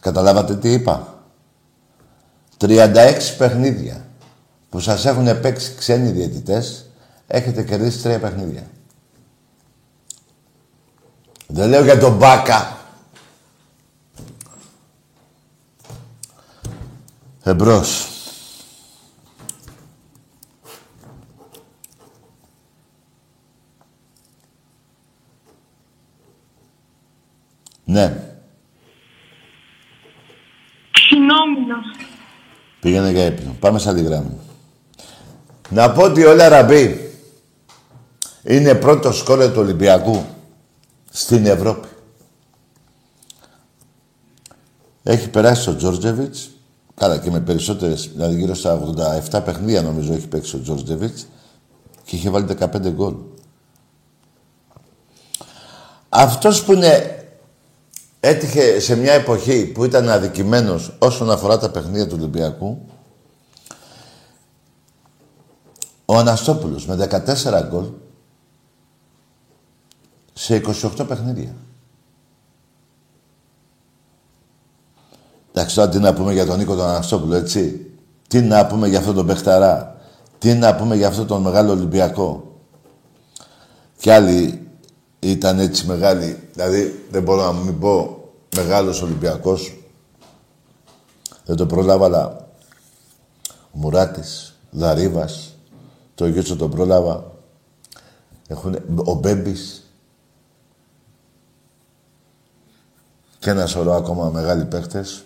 Καταλάβατε 0.00 0.56
τι 0.56 0.72
είπα. 0.72 1.22
36 2.58 3.34
παιχνίδια 3.38 4.06
που 4.68 4.80
σας 4.80 5.04
έχουν 5.04 5.40
παίξει 5.40 5.74
ξένοι 5.74 6.10
διαιτητές, 6.10 6.87
έχετε 7.28 7.62
κερδίσει 7.62 8.02
τρία 8.02 8.20
παιχνίδια. 8.20 8.70
Δεν 11.46 11.68
λέω 11.68 11.84
για 11.84 11.98
τον 11.98 12.16
Μπάκα. 12.16 12.76
Εμπρός. 17.42 18.12
Ναι. 27.84 28.36
Ξινόμιλος. 30.90 31.86
Πήγαινε 32.80 33.10
για 33.10 33.24
ύπνο. 33.24 33.56
Πάμε 33.60 33.78
σε 33.78 33.88
άλλη 33.88 34.02
γράμμη. 34.02 34.38
Να 35.68 35.92
πω 35.92 36.02
ότι 36.02 36.24
ο 36.24 36.34
Λαραμπή 36.34 37.07
είναι 38.48 38.74
πρώτο 38.74 39.12
σκόρε 39.12 39.48
του 39.48 39.60
Ολυμπιακού 39.60 40.24
στην 41.10 41.46
Ευρώπη. 41.46 41.88
Έχει 45.02 45.28
περάσει 45.30 45.70
ο 45.70 45.76
Τζόρτζεβιτς, 45.76 46.50
καλά 46.94 47.18
και 47.18 47.30
με 47.30 47.40
περισσότερες, 47.40 48.10
δηλαδή 48.12 48.34
γύρω 48.34 48.54
στα 48.54 48.94
87 49.30 49.44
παιχνίδια 49.44 49.82
νομίζω 49.82 50.12
έχει 50.12 50.28
παίξει 50.28 50.56
ο 50.56 50.60
Τζόρτζεβιτς 50.60 51.26
και 52.04 52.16
είχε 52.16 52.30
βάλει 52.30 52.46
15 52.60 52.90
γκολ. 52.90 53.14
Αυτός 56.08 56.64
που 56.64 56.72
είναι 56.72 57.22
έτυχε 58.20 58.80
σε 58.80 58.96
μια 58.96 59.12
εποχή 59.12 59.66
που 59.66 59.84
ήταν 59.84 60.08
αδικημένος 60.08 60.96
όσον 60.98 61.30
αφορά 61.30 61.58
τα 61.58 61.70
παιχνίδια 61.70 62.06
του 62.06 62.16
Ολυμπιακού, 62.18 62.86
ο 66.04 66.16
Αναστόπουλος 66.16 66.86
με 66.86 66.94
14 66.94 67.68
γκολ 67.68 67.84
σε 70.38 70.62
28 70.66 71.04
παιχνίδια. 71.08 71.54
Εντάξει, 75.52 75.74
τώρα 75.74 75.88
τι 75.88 75.98
να 75.98 76.14
πούμε 76.14 76.32
για 76.32 76.46
τον 76.46 76.58
Νίκο 76.58 76.74
τον 76.74 76.84
Αναστόπουλο, 76.84 77.34
έτσι. 77.34 77.90
Τι 78.28 78.40
να 78.40 78.66
πούμε 78.66 78.88
για 78.88 78.98
αυτόν 78.98 79.14
τον 79.14 79.26
Πεχταρά. 79.26 80.00
Τι 80.38 80.54
να 80.54 80.76
πούμε 80.76 80.96
για 80.96 81.08
αυτόν 81.08 81.26
τον 81.26 81.42
μεγάλο 81.42 81.72
Ολυμπιακό. 81.72 82.58
Κι 83.98 84.10
άλλοι 84.10 84.68
ήταν 85.18 85.58
έτσι 85.58 85.86
μεγάλοι. 85.86 86.48
Δηλαδή, 86.52 87.06
δεν 87.10 87.22
μπορώ 87.22 87.52
να 87.52 87.52
μην 87.52 87.78
πω 87.78 88.24
μεγάλος 88.56 89.02
Ολυμπιακός. 89.02 89.76
Δεν 91.44 91.56
το 91.56 91.66
πρόλαβα, 91.66 92.04
αλλά 92.04 92.48
ο 93.70 93.78
Μουράτης, 93.78 94.54
Δαρίβας, 94.70 95.56
το 96.14 96.26
Γιώτσο 96.26 96.56
τον 96.56 96.70
πρόλαβα. 96.70 97.32
Έχουν, 98.46 98.78
ο 99.04 99.14
Μπέμπης. 99.14 99.77
Και 103.38 103.50
ένα 103.50 103.66
σωρό 103.66 103.92
ακόμα 103.92 104.30
μεγάλοι 104.30 104.64
παίχτες. 104.64 105.24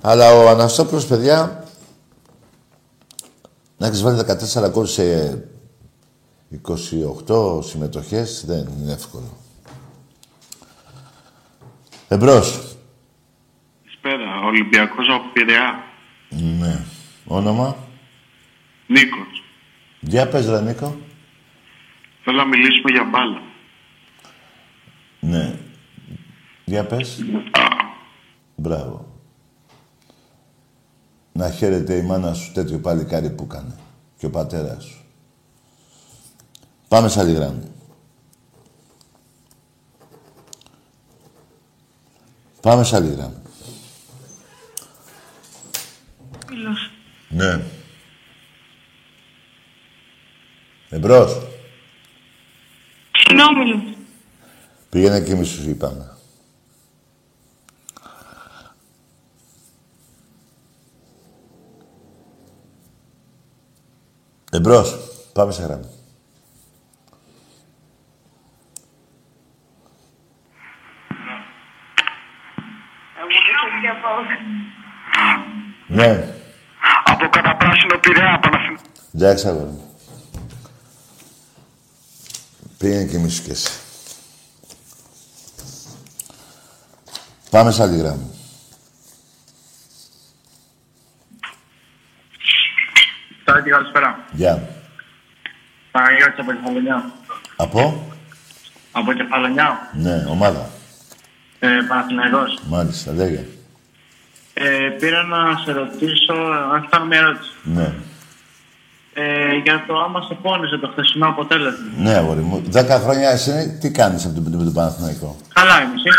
Αλλά 0.00 0.32
ο 0.32 0.48
Αναστόπουλος, 0.48 1.06
παιδιά, 1.06 1.64
να 3.76 3.86
έχεις 3.86 4.02
βάλει 4.02 4.16
14 4.16 4.68
γκολ 4.70 4.86
σε 4.86 5.48
28 7.26 7.62
συμμετοχές 7.62 8.44
δεν 8.46 8.68
είναι 8.78 8.92
εύκολο. 8.92 9.36
Εμπρός. 12.08 12.76
Καλησπέρα. 13.82 14.40
Ολυμπιακός 14.44 15.06
από 15.08 15.24
Πειραιά. 15.32 15.84
Ναι. 16.30 16.84
Όνομα; 17.26 17.76
Νίκος. 18.86 19.44
Για 20.00 20.28
πες 20.28 20.46
ρε 20.46 20.60
Νίκο. 20.60 20.96
Θέλω 22.24 22.36
να 22.36 22.46
μιλήσουμε 22.46 22.92
για 22.92 23.04
μπάλα. 23.04 23.42
Ναι. 25.20 25.58
Για 26.72 26.86
πες. 26.86 27.18
Μπράβο. 28.56 29.20
Να 31.32 31.50
χαίρεται 31.50 31.94
η 31.94 32.02
μάνα 32.02 32.34
σου 32.34 32.52
τέτοιο 32.52 32.78
παλικάρι 32.78 33.30
που 33.30 33.46
έκανε. 33.50 33.76
Και 34.18 34.26
ο 34.26 34.30
πατέρας 34.30 34.84
σου. 34.84 35.04
Πάμε 36.88 37.08
σε 37.08 37.20
άλλη 37.20 37.32
γράμμη. 37.32 37.70
Πάμε 42.60 42.84
σε 42.84 42.96
άλλη 42.96 43.14
γράμμη. 43.14 43.42
Φίλος. 46.46 46.90
Ναι. 47.28 47.62
Εμπρός. 50.88 51.46
Ξινόμιλος. 53.10 53.96
Πήγαινε 54.88 55.20
και 55.20 55.32
εμείς 55.32 55.48
σου 55.48 55.68
είπαμε. 55.68 56.11
Εμπρός. 64.54 64.98
Πάμε 65.32 65.52
σε 65.52 65.62
γράμμα. 65.62 65.88
Ναι. 75.86 76.34
Από 77.04 77.28
καταπράσινο 77.28 77.98
Πειραιά, 78.00 78.38
Παναθηναϊκός. 78.42 78.82
Εντάξει, 79.14 79.48
αγόρι 79.48 79.70
μου. 79.70 79.94
Πήγαινε 82.78 83.04
και 83.04 83.16
εμείς 83.16 83.34
σου 83.34 83.42
κι 83.42 83.50
εσύ. 83.50 83.70
Πάμε 87.50 87.70
σε 87.70 87.82
άλλη 87.82 87.96
γράμμα. 87.96 88.26
Καλησπέρα. 93.92 94.18
Γεια. 94.32 94.62
Παναγιώτης 95.90 96.38
από 96.38 96.52
Κεφαλονιά. 96.52 97.12
Από; 97.56 98.06
Από 98.92 99.12
Κεφαλονιά. 99.12 99.90
Ναι, 99.92 100.24
ομάδα. 100.28 100.68
Ε, 101.58 101.68
Παναθηναϊκός. 101.88 102.58
Μάλιστα, 102.68 103.12
λέγε. 103.12 103.44
Ε, 104.54 104.88
πήρα 105.00 105.22
να 105.22 105.38
σε 105.64 105.72
ρωτήσω, 105.72 106.34
να 106.72 106.86
κάνω 106.90 107.04
μια 107.04 107.18
ερώτηση. 107.18 107.50
Ναι. 107.62 107.92
Ε, 109.14 109.54
για 109.64 109.84
το 109.86 109.94
άμα 109.98 110.20
σε 110.28 110.34
πόνισε 110.42 110.76
το 110.78 110.88
χθεσινό 110.92 111.26
αποτέλεσμα. 111.28 111.86
Ναι, 111.96 112.14
αγόρι 112.14 112.40
μου. 112.40 112.62
Δέκα 112.66 112.98
χρόνια 112.98 113.30
εσύ 113.30 113.78
τι 113.80 113.90
κάνεις 113.90 114.24
από 114.24 114.34
τον, 114.34 114.52
τον 114.64 114.72
Παναθηναϊκό. 114.72 115.36
Καλά 115.54 115.82
είμαι 115.82 115.94
εσύ; 115.94 116.10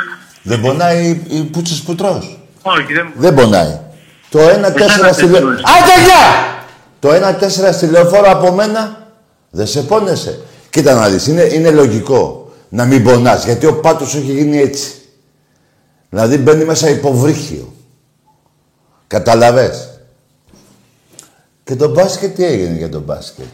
Δεν 0.43 0.61
πονάει 0.61 1.05
οι, 1.07 1.37
οι 1.37 1.43
πούτσες 1.43 1.81
που 1.81 1.95
τρως; 1.95 2.39
Όχι, 2.61 2.93
δεν 2.93 3.11
Δεν 3.15 3.33
πονάει. 3.33 3.79
Το 4.29 4.39
1-4 4.39 4.43
Εσένα 4.43 5.11
στη 5.13 5.25
δεν 5.25 5.31
λεωφόρο. 5.31 5.39
πονάει. 5.41 5.61
Άντε 5.81 6.03
γεια! 6.05 6.52
Το 7.03 7.09
1-4 7.09 7.69
στη 7.71 7.85
λεωφόρο 7.85 8.31
από 8.31 8.51
μένα 8.51 9.07
δεν 9.49 9.67
σε 9.67 9.81
πόνεσε. 9.81 10.39
Κοίτα 10.69 10.93
να 10.93 11.09
δεις, 11.09 11.27
είναι, 11.27 11.41
είναι 11.41 11.69
λογικό 11.69 12.51
να 12.69 12.85
μην 12.85 13.03
πονάς, 13.03 13.45
γιατί 13.45 13.65
ο 13.65 13.79
πάτος 13.79 14.09
σου 14.09 14.17
έχει 14.17 14.31
γίνει 14.31 14.57
έτσι. 14.57 14.91
Δηλαδή 16.09 16.37
μπαίνει 16.37 16.65
μέσα 16.65 16.89
υποβρύχιο. 16.89 17.73
Καταλαβες. 19.07 19.89
Και 21.63 21.75
το 21.75 21.89
μπάσκετ 21.89 22.35
τι 22.35 22.45
έγινε 22.45 22.77
για 22.77 22.89
το 22.89 22.99
μπάσκετ; 22.99 23.45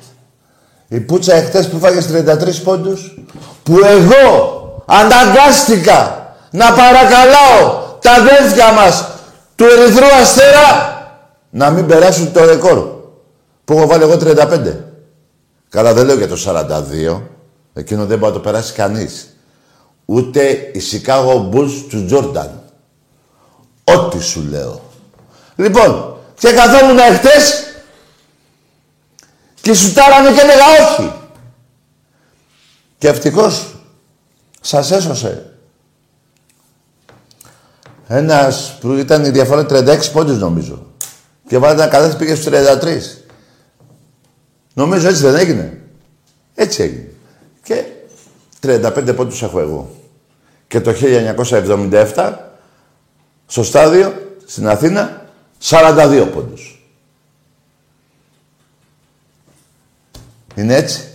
Η 0.87 0.99
πουτσα 0.99 1.33
εχθές 1.33 1.67
που 1.67 1.79
φάγες 1.79 2.07
33 2.07 2.61
πόντους, 2.63 3.23
που 3.63 3.79
εγώ 3.83 4.83
αναγκάστηκα 4.85 6.33
να 6.51 6.65
παρακαλάω 6.65 7.81
τα 8.01 8.11
αδέρφια 8.11 8.71
μας 8.71 9.07
του 9.55 9.63
Ερυθρού 9.63 10.05
Αστέρα 10.21 10.97
να 11.49 11.69
μην 11.69 11.85
περάσουν 11.85 12.31
το 12.31 12.45
ρεκόρ 12.45 12.97
που 13.69 13.77
έχω 13.77 13.87
βάλει 13.87 14.03
εγώ 14.03 14.17
35. 14.21 14.75
Καλά 15.69 15.93
δεν 15.93 16.05
λέω 16.05 16.17
για 16.17 16.27
το 16.27 16.37
42. 16.45 17.21
Εκείνο 17.73 18.05
δεν 18.05 18.17
μπορεί 18.17 18.31
να 18.31 18.37
το 18.37 18.43
περάσει 18.43 18.73
κανείς. 18.73 19.35
Ούτε 20.05 20.49
η 20.51 20.81
Chicago 20.91 21.49
Bulls 21.49 21.85
του 21.89 22.05
Τζόρνταν. 22.05 22.63
Ό,τι 23.83 24.23
σου 24.23 24.47
λέω. 24.49 24.81
Λοιπόν, 25.55 26.17
και 26.39 26.51
καθόμουν 26.51 26.97
εχθές 26.97 27.63
και 29.61 29.73
σου 29.73 29.93
τάρανε 29.93 30.31
και 30.31 30.41
έλεγα 30.41 30.65
όχι. 30.81 31.13
Και 32.97 33.07
ευτυχώς 33.07 33.75
σας 34.61 34.91
έσωσε. 34.91 35.53
Ένας 38.07 38.77
που 38.79 38.93
ήταν 38.93 39.25
η 39.25 39.29
διαφορά 39.29 39.65
36 39.69 40.11
πόντους 40.11 40.39
νομίζω. 40.39 40.85
Και 41.47 41.57
βάλε 41.57 41.73
ένα 41.73 41.87
καλάθι 41.87 42.17
πήγε 42.17 42.35
στους 42.35 42.53
33. 42.53 43.27
Νομίζω 44.79 45.07
έτσι 45.07 45.21
δεν 45.21 45.35
έγινε. 45.35 45.81
Έτσι 46.55 46.83
έγινε. 46.83 47.11
Και 47.63 47.83
35 48.61 49.15
πόντους 49.15 49.41
έχω 49.41 49.59
εγώ. 49.59 49.95
Και 50.67 50.81
το 50.81 50.93
1977 52.15 52.33
στο 53.45 53.63
στάδιο 53.63 54.37
στην 54.45 54.67
Αθήνα 54.67 55.25
42 55.69 56.29
πόντους. 56.33 56.83
Είναι 60.55 60.75
έτσι. 60.75 61.07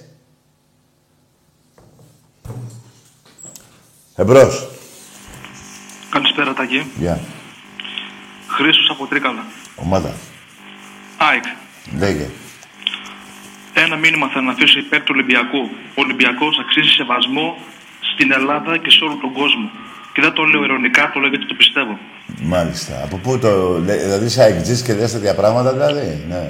Εμπρός. 4.16 4.68
Καλησπέρα, 6.10 6.54
Τάκη. 6.54 6.92
Γεια. 6.98 7.20
Χρήστος 8.48 8.90
από 8.90 9.06
Τρίκαλα. 9.06 9.44
Ομάδα. 9.76 10.12
ΑΕΚ. 11.18 11.44
Λέγε. 11.98 12.28
Ένα 13.74 13.96
μήνυμα 13.96 14.26
θα 14.32 14.40
να 14.40 14.52
αφήσω 14.52 14.78
υπέρ 14.78 15.00
του 15.00 15.12
Ολυμπιακού. 15.16 15.62
Ο 15.98 16.00
Ολυμπιακός 16.04 16.58
αξίζει 16.62 16.88
σεβασμό 17.00 17.46
στην 18.12 18.32
Ελλάδα 18.32 18.72
και 18.82 18.90
σε 18.90 19.04
όλο 19.04 19.16
τον 19.20 19.32
κόσμο. 19.32 19.70
Και 20.12 20.20
δεν 20.20 20.32
το 20.32 20.42
λέω 20.44 20.64
ειρωνικά, 20.64 21.10
το 21.12 21.20
λέω 21.20 21.28
γιατί 21.28 21.46
το 21.46 21.54
πιστεύω. 21.54 21.98
Μάλιστα. 22.42 22.92
Από 23.04 23.16
πού 23.16 23.38
το 23.38 23.78
λέει, 23.86 23.98
δηλαδή 23.98 24.24
είσαι 24.24 24.42
αεκτζής 24.42 24.82
και 24.82 24.92
λες 24.94 25.12
τέτοια 25.12 25.34
πράγματα, 25.34 25.72
δηλαδή. 25.72 26.24
Ναι. 26.28 26.42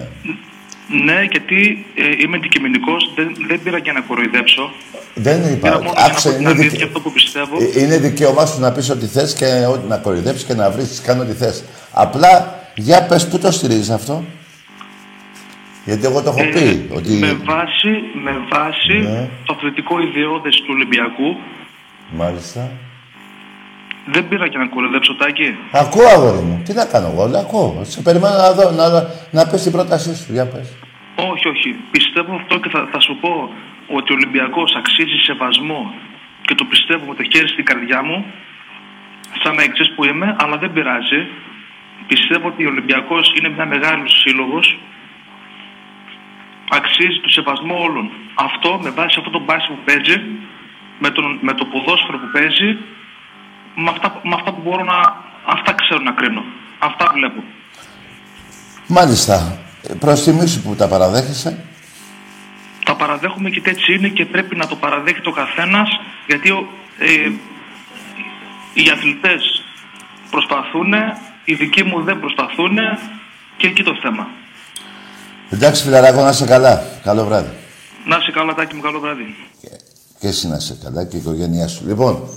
Ναι, 1.05 1.23
γιατί 1.33 1.87
ε, 1.95 2.05
είμαι 2.23 2.37
αντικειμενικός, 2.37 3.13
δεν, 3.17 3.35
δεν 3.49 3.63
πήρα 3.63 3.79
για 3.79 3.93
να 3.93 4.01
κοροϊδέψω. 4.01 4.73
Δεν 5.15 5.43
Πήρα 5.43 5.53
είπα. 5.53 5.69
μόνο 5.71 5.83
για 5.83 5.93
να 6.01 6.05
Άκουσε, 6.05 6.29
πω 6.29 6.35
την 6.35 6.41
είναι, 6.43 6.51
αλήθεια 6.51 6.71
δικαι... 6.71 6.85
αυτό 6.85 7.01
που 7.01 7.13
πιστεύω. 7.13 7.57
ε, 7.75 7.81
είναι 7.81 7.99
δικαίωμά 7.99 8.47
σου 8.47 8.61
να 8.61 8.73
πεις 8.73 8.91
ό,τι 8.91 9.07
θες 9.07 9.35
και 9.35 9.45
ό,τι 9.73 9.89
να 9.89 9.97
κοροϊδέψεις 9.97 10.45
και 10.45 10.55
να 10.55 10.71
βρεις, 10.71 11.01
κάνω 11.01 11.23
ό,τι 11.23 11.33
θες. 11.33 11.65
Απλά, 11.93 12.59
για 12.75 13.03
πες, 13.03 13.29
πού 13.29 13.39
το 13.39 13.51
στηρίζεις 13.51 13.91
αυτό; 13.91 14.25
Γιατί 15.85 16.05
εγώ 16.07 16.23
το 16.23 16.29
έχω 16.31 16.43
Ε, 16.43 16.51
πει. 16.55 16.89
Ότι... 16.95 17.13
Με 17.13 17.33
βάση, 17.45 17.93
με 18.25 18.35
βάση 18.53 18.97
Ναι. 18.99 19.29
το 19.45 19.55
αθλητικό 19.57 20.01
ιδεώδες 20.01 20.57
του 20.57 20.67
Ολυμπιακού, 20.71 21.37
Μάλιστα. 22.17 22.71
δεν 24.07 24.29
πήρα 24.29 24.47
για 24.47 24.59
να 24.59 24.67
κοροϊδέψω, 24.67 25.15
Τάκη. 25.17 25.57
Ακούω, 25.73 26.07
αγόρι 26.17 26.43
μου. 26.49 26.63
Τι 26.65 26.73
να 26.73 26.85
κάνω 26.85 27.07
εγώ, 27.13 27.27
λέω, 27.27 27.41
ακούω. 27.41 27.81
Σε 27.83 28.01
περιμένω 28.03 28.37
να 28.37 28.53
δω, 28.53 28.71
να, 28.71 28.87
να 29.31 29.47
πεις 29.51 29.63
την 29.63 29.73
πρότασή 29.73 30.17
σου. 30.17 30.33
Για 30.33 30.47
πες. 30.47 30.69
Όχι, 31.17 31.49
όχι. 31.49 31.71
Πιστεύω 31.91 32.35
αυτό 32.35 32.59
και 32.61 32.69
θα, 32.69 32.89
θα 32.93 33.01
σου 33.01 33.17
πω 33.21 33.33
ότι 33.97 34.13
ο 34.13 34.15
Ολυμπιακός 34.19 34.75
αξίζει 34.81 35.17
σεβασμό 35.29 35.95
και 36.47 36.55
το 36.55 36.65
πιστεύω 36.65 37.05
με 37.11 37.15
το 37.15 37.23
χέρι 37.33 37.49
στην 37.49 37.65
καρδιά 37.65 38.03
μου, 38.03 38.25
σαν 39.43 39.59
εξής 39.59 39.89
που 39.95 40.05
είμαι, 40.05 40.37
αλλά 40.39 40.57
δεν 40.59 40.73
πειράζει. 40.73 41.21
Πιστεύω 42.07 42.47
ότι 42.49 42.65
ο 42.67 42.69
Ολυμπιακός 42.69 43.25
είναι 43.39 43.49
μια 43.57 43.67
μεγάλη 43.67 44.03
σύλλογος, 44.23 44.79
αξίζει 46.71 47.21
το 47.23 47.29
σεβασμό 47.29 47.77
όλων. 47.83 48.11
Αυτό 48.35 48.79
με 48.83 48.91
βάση 48.91 49.17
αυτό 49.19 49.31
το 49.31 49.41
μπάσι 49.45 49.67
που 49.69 49.79
παίζει, 49.85 50.17
με, 50.99 51.11
τον, 51.11 51.39
με 51.41 51.53
το 51.53 51.65
ποδόσφαιρο 51.65 52.19
που 52.19 52.29
παίζει, 52.33 52.69
με 53.75 53.91
αυτά, 53.91 54.21
με 54.23 54.35
αυτά 54.35 54.53
που 54.53 54.61
μπορώ 54.65 54.85
να. 54.85 55.23
Αυτά 55.47 55.73
ξέρω 55.75 56.01
να 56.03 56.13
κρίνω. 56.13 56.45
Αυτά 56.79 57.11
βλέπω. 57.15 57.43
Μάλιστα. 58.87 59.59
Προς 59.99 60.23
τιμή 60.23 60.47
σου 60.49 60.63
που 60.63 60.75
τα 60.75 60.89
παραδέχεσαι. 60.89 61.65
τα 62.85 62.95
παραδέχομαι 62.97 63.51
και 63.51 63.63
έτσι 63.65 63.95
είναι 63.95 64.09
και 64.09 64.25
πρέπει 64.27 64.57
να 64.57 64.67
το 64.67 64.77
παραδέχει 64.77 65.21
ο 65.25 65.31
καθένας 65.31 66.01
γιατί 66.27 66.51
ο- 66.51 66.69
ε, 66.99 67.31
οι 68.75 68.91
αθλητές 68.93 69.63
προσπαθούν, 70.31 70.95
οι 71.45 71.55
δικοί 71.55 71.85
μου 71.85 72.03
δεν 72.03 72.21
προσπαθούν 72.21 72.79
και 73.57 73.67
εκεί 73.67 73.83
το 73.83 73.99
θέμα. 74.03 74.29
Εντάξει, 75.55 75.83
φιλαράκο, 75.83 76.23
να 76.23 76.29
είσαι 76.29 76.45
καλά. 76.45 76.83
Καλό 77.03 77.25
βράδυ. 77.25 77.51
Να 78.09 78.17
είσαι 78.17 78.31
καλά, 78.31 78.55
Τάκη 78.55 78.75
μου, 78.75 78.81
καλό 78.81 79.01
βράδυ. 79.01 79.25
Και 80.19 80.29
εσύ 80.29 80.49
να 80.49 80.57
είσαι 80.57 80.79
καλά 80.83 81.05
και 81.05 81.17
η 81.17 81.19
οικογένειά 81.19 81.69
σου. 81.69 81.87
Λοιπόν, 81.87 82.29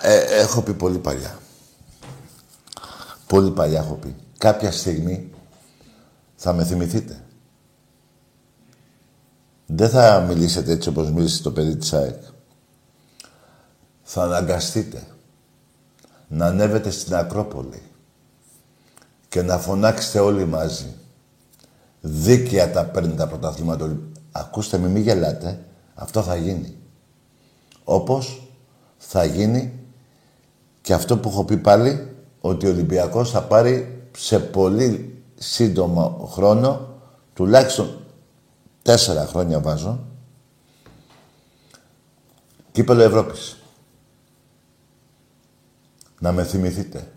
ε, 0.00 0.16
έχω 0.40 0.62
πει 0.62 0.74
πολύ 0.74 0.98
παλιά. 0.98 1.38
Πολύ 3.26 3.50
παλιά 3.50 3.78
έχω 3.78 3.94
πει. 3.94 4.16
Κάποια 4.38 4.72
στιγμή 4.72 5.30
θα 6.36 6.52
με 6.52 6.64
θυμηθείτε. 6.64 7.24
Δεν 9.66 9.88
θα 9.88 10.24
μιλήσετε 10.28 10.72
έτσι 10.72 10.88
όπως 10.88 11.10
μίλησε 11.10 11.42
το 11.42 11.50
παιδί 11.50 11.76
της 11.76 11.92
ΑΕΚ. 11.92 12.22
Θα 14.02 14.22
αναγκαστείτε 14.22 15.06
να 16.28 16.46
ανέβετε 16.46 16.90
στην 16.90 17.14
Ακρόπολη 17.14 17.82
και 19.28 19.42
να 19.42 19.58
φωνάξετε 19.58 20.18
όλοι 20.18 20.44
μαζί. 20.46 20.94
Δίκαια 22.04 22.72
τα 22.72 22.84
παίρνει 22.84 23.14
τα 23.14 23.26
πρωταθλήματα. 23.26 23.78
του 23.78 23.84
Ολυ- 23.84 24.16
Ακούστε 24.32 24.78
με, 24.78 24.88
μην 24.88 25.02
γελάτε. 25.02 25.64
Αυτό 25.94 26.22
θα 26.22 26.36
γίνει. 26.36 26.76
Όπως 27.84 28.42
θα 28.98 29.24
γίνει 29.24 29.72
και 30.80 30.92
αυτό 30.94 31.18
που 31.18 31.28
έχω 31.28 31.44
πει 31.44 31.56
πάλι, 31.56 32.14
ότι 32.40 32.66
ο 32.66 32.70
Ολυμπιακός 32.70 33.30
θα 33.30 33.42
πάρει 33.42 34.02
σε 34.16 34.38
πολύ 34.38 35.22
σύντομο 35.34 36.28
χρόνο, 36.32 36.88
τουλάχιστον 37.34 38.04
τέσσερα 38.82 39.26
χρόνια 39.26 39.60
βάζω, 39.60 40.00
κύπελο 42.72 43.02
Ευρώπης. 43.02 43.56
Να 46.20 46.32
με 46.32 46.44
θυμηθείτε. 46.44 47.12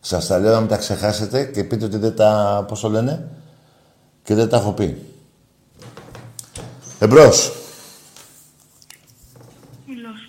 Σας 0.00 0.26
τα 0.26 0.38
λέω 0.38 0.52
να 0.52 0.60
μην 0.60 0.68
τα 0.68 0.76
ξεχάσετε 0.76 1.44
και 1.44 1.64
πείτε 1.64 1.84
ότι 1.84 1.96
δεν 1.96 2.16
τα, 2.16 2.64
πώς 2.68 2.80
το 2.80 2.88
λένε, 2.88 3.28
και 4.22 4.34
δεν 4.34 4.48
τα 4.48 4.56
έχω 4.56 4.72
πει. 4.72 5.04
Εμπρός. 6.98 7.52
Μήλος. 9.86 10.28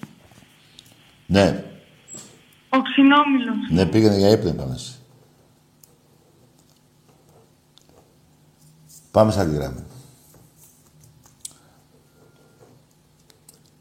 Ναι. 1.28 1.64
Οξυνόμηλος. 2.70 3.70
Ναι, 3.72 3.86
πήγαινε 3.86 4.18
για 4.18 4.30
ύπνο, 4.30 4.50
είπαμε. 4.50 4.74
εσύ. 4.74 4.96
Πάμε 9.12 9.32
σε 9.32 9.40
άλλη 9.40 9.54
γραμμή. 9.56 9.84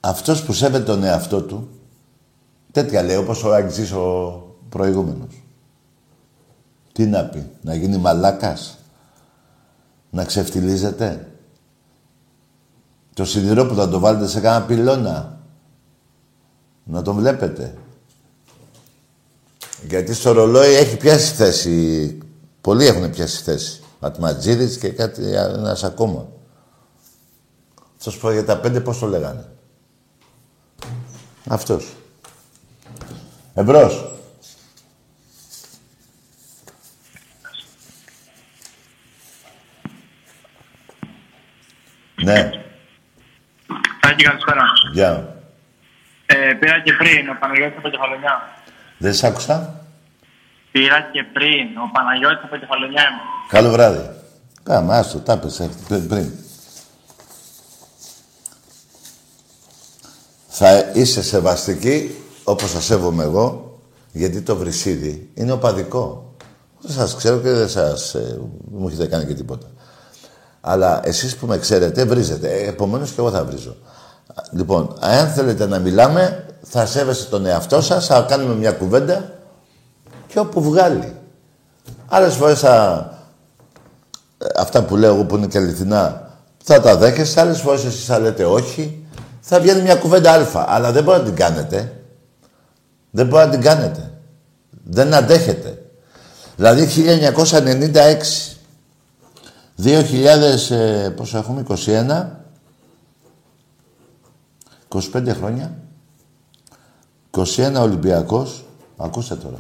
Αυτός 0.00 0.44
που 0.44 0.52
σέβεται 0.52 0.84
τον 0.84 1.04
εαυτό 1.04 1.42
του, 1.42 1.68
τέτοια 2.72 3.02
λέει, 3.02 3.16
όπως 3.16 3.44
ο 3.44 3.52
Αγγζής 3.52 3.92
ο 3.92 4.32
προηγούμενος. 4.68 5.42
Τι 6.92 7.06
να 7.06 7.24
πει, 7.24 7.50
να 7.60 7.74
γίνει 7.74 7.96
μαλάκας, 7.96 8.78
να 10.10 10.24
ξεφτιλίζεται. 10.24 11.32
Το 13.14 13.24
σιδηρό 13.24 13.66
που 13.66 13.74
θα 13.74 13.88
το 13.88 13.98
βάλετε 13.98 14.26
σε 14.26 14.40
κάνα 14.40 14.66
πυλώνα, 14.66 15.40
να 16.84 17.02
τον 17.02 17.16
βλέπετε. 17.16 17.74
Γιατί 19.88 20.14
στο 20.14 20.32
ρολόι 20.32 20.74
έχει 20.74 20.96
πιάσει 20.96 21.34
θέση. 21.34 22.18
Πολλοί 22.60 22.86
έχουν 22.86 23.10
πιάσει 23.10 23.42
θέση. 23.42 23.82
Ματματζίδης 24.00 24.78
και 24.78 24.88
κάτι 24.88 25.32
ένας 25.32 25.84
ακόμα. 25.84 26.28
Αυτός 27.96 28.18
που 28.18 28.30
για 28.30 28.44
τα 28.44 28.60
πέντε 28.60 28.80
πώς 28.80 28.98
το 28.98 29.06
λέγανε. 29.06 29.48
Αυτός. 31.48 31.96
Εμπρός. 33.54 34.19
Ναι, 42.30 42.50
Τάκη, 44.00 44.22
καλησπέρα. 44.24 44.62
γεια. 44.92 45.34
Ε, 46.26 46.52
πήρα 46.60 46.80
και 46.80 46.92
πριν, 46.92 47.28
ο 47.28 47.36
Παναγιώτης 47.40 47.78
από 47.78 47.88
Κεφαλονιά. 47.88 48.48
Δεν 48.98 49.14
σ' 49.14 49.24
άκουσα. 49.24 49.84
Πήρα 50.72 51.00
και 51.12 51.24
πριν, 51.32 51.66
ο 51.84 51.90
Παναγιώτης 51.92 52.44
από 52.44 52.56
Κεφαλονιά 52.56 53.02
είμαι. 53.02 53.20
Καλό 53.48 53.70
βράδυ. 53.70 54.10
Κάμα, 54.62 54.96
άστο, 54.96 55.18
τα 55.18 55.38
πες 55.38 55.60
ε, 55.60 55.70
πριν, 55.88 56.08
πριν. 56.08 56.30
Θα 60.48 60.90
είσαι 60.94 61.22
σεβαστική, 61.22 62.14
όπως 62.44 62.70
θα 62.72 62.80
σέβομαι 62.80 63.22
εγώ, 63.22 63.78
γιατί 64.12 64.40
το 64.40 64.56
βρυσίδι 64.56 65.30
είναι 65.34 65.52
οπαδικό. 65.52 66.34
Δεν 66.80 66.92
σας 66.92 67.16
ξέρω 67.16 67.38
και 67.38 67.50
δεν 67.50 67.68
σας... 67.68 68.14
Ε, 68.14 68.40
μου 68.70 68.88
έχετε 68.88 69.06
κάνει 69.06 69.26
και 69.26 69.34
τίποτα. 69.34 69.66
Αλλά 70.60 71.00
εσείς 71.04 71.36
που 71.36 71.46
με 71.46 71.58
ξέρετε, 71.58 72.04
βρίζετε. 72.04 72.48
Ε, 72.48 72.68
επομένως 72.68 73.10
και 73.10 73.16
εγώ 73.20 73.30
θα 73.30 73.44
βρίζω. 73.44 73.76
Λοιπόν, 74.50 74.96
αν 75.00 75.28
θέλετε 75.28 75.66
να 75.66 75.78
μιλάμε, 75.78 76.44
θα 76.62 76.86
σέβεστε 76.86 77.24
τον 77.30 77.46
εαυτό 77.46 77.80
σας, 77.80 78.06
θα 78.06 78.26
κάνουμε 78.28 78.54
μια 78.54 78.72
κουβέντα 78.72 79.32
και 80.26 80.38
όπου 80.38 80.62
βγάλει. 80.62 81.14
Άλλες 82.08 82.34
φορές 82.34 82.58
θα... 82.60 83.04
ε, 84.38 84.46
Αυτά 84.56 84.82
που 84.82 84.96
λέω 84.96 85.14
εγώ 85.14 85.24
που 85.24 85.36
είναι 85.36 85.46
και 85.46 85.58
αληθινά, 85.58 86.28
θα 86.64 86.80
τα 86.80 86.96
δέχεστε. 86.96 87.40
Άλλες 87.40 87.60
φορές 87.60 87.84
εσείς 87.84 88.04
θα 88.04 88.18
λέτε 88.18 88.44
όχι. 88.44 89.04
Θα 89.40 89.60
βγαίνει 89.60 89.82
μια 89.82 89.94
κουβέντα 89.96 90.32
αλφα. 90.32 90.64
Αλλά 90.68 90.92
δεν 90.92 91.02
μπορεί 91.04 91.18
να 91.18 91.24
την 91.24 91.34
κάνετε. 91.34 91.92
Δεν 93.10 93.26
μπορεί 93.26 93.44
να 93.44 93.50
την 93.50 93.60
κάνετε. 93.60 94.10
Δεν 94.84 95.14
αντέχετε. 95.14 95.78
Δηλαδή 96.56 96.88
1996, 97.94 98.56
2000, 99.82 100.70
ε, 100.70 101.08
πόσο 101.16 101.38
έχουμε, 101.38 101.62
21, 101.68 102.30
25 104.88 105.34
χρόνια, 105.34 105.78
21 107.30 107.74
Ολυμπιακός, 107.80 108.64
ακούστε 108.96 109.34
τώρα, 109.34 109.58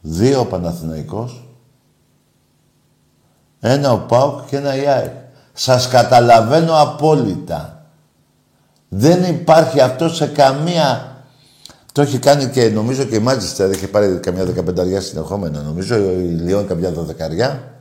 δύο 0.00 0.40
ο 0.40 0.44
Παναθηναϊκός, 0.44 1.48
ένα 3.60 3.92
ο 3.92 3.98
ΠΑΟΚ 3.98 4.46
και 4.46 4.56
ένα 4.56 4.76
η 4.76 4.86
ΑΕΚ. 4.86 5.12
Σας 5.52 5.88
καταλαβαίνω 5.88 6.80
απόλυτα. 6.80 7.86
Δεν 8.88 9.24
υπάρχει 9.24 9.80
αυτό 9.80 10.08
σε 10.08 10.26
καμία... 10.26 11.16
Το 11.92 12.02
έχει 12.02 12.18
κάνει 12.18 12.46
και 12.46 12.68
νομίζω 12.68 13.04
και 13.04 13.14
η 13.14 13.18
Μάτζιστερ 13.18 13.70
έχει 13.70 13.86
πάρει 13.86 14.18
καμιά 14.18 14.44
δεκαπενταριά 14.44 15.00
συνεχόμενα. 15.00 15.62
Νομίζω 15.62 15.96
η 15.96 16.38
Λιόν 16.40 16.66
καμιά 16.66 16.92
δωδεκαριά. 16.92 17.73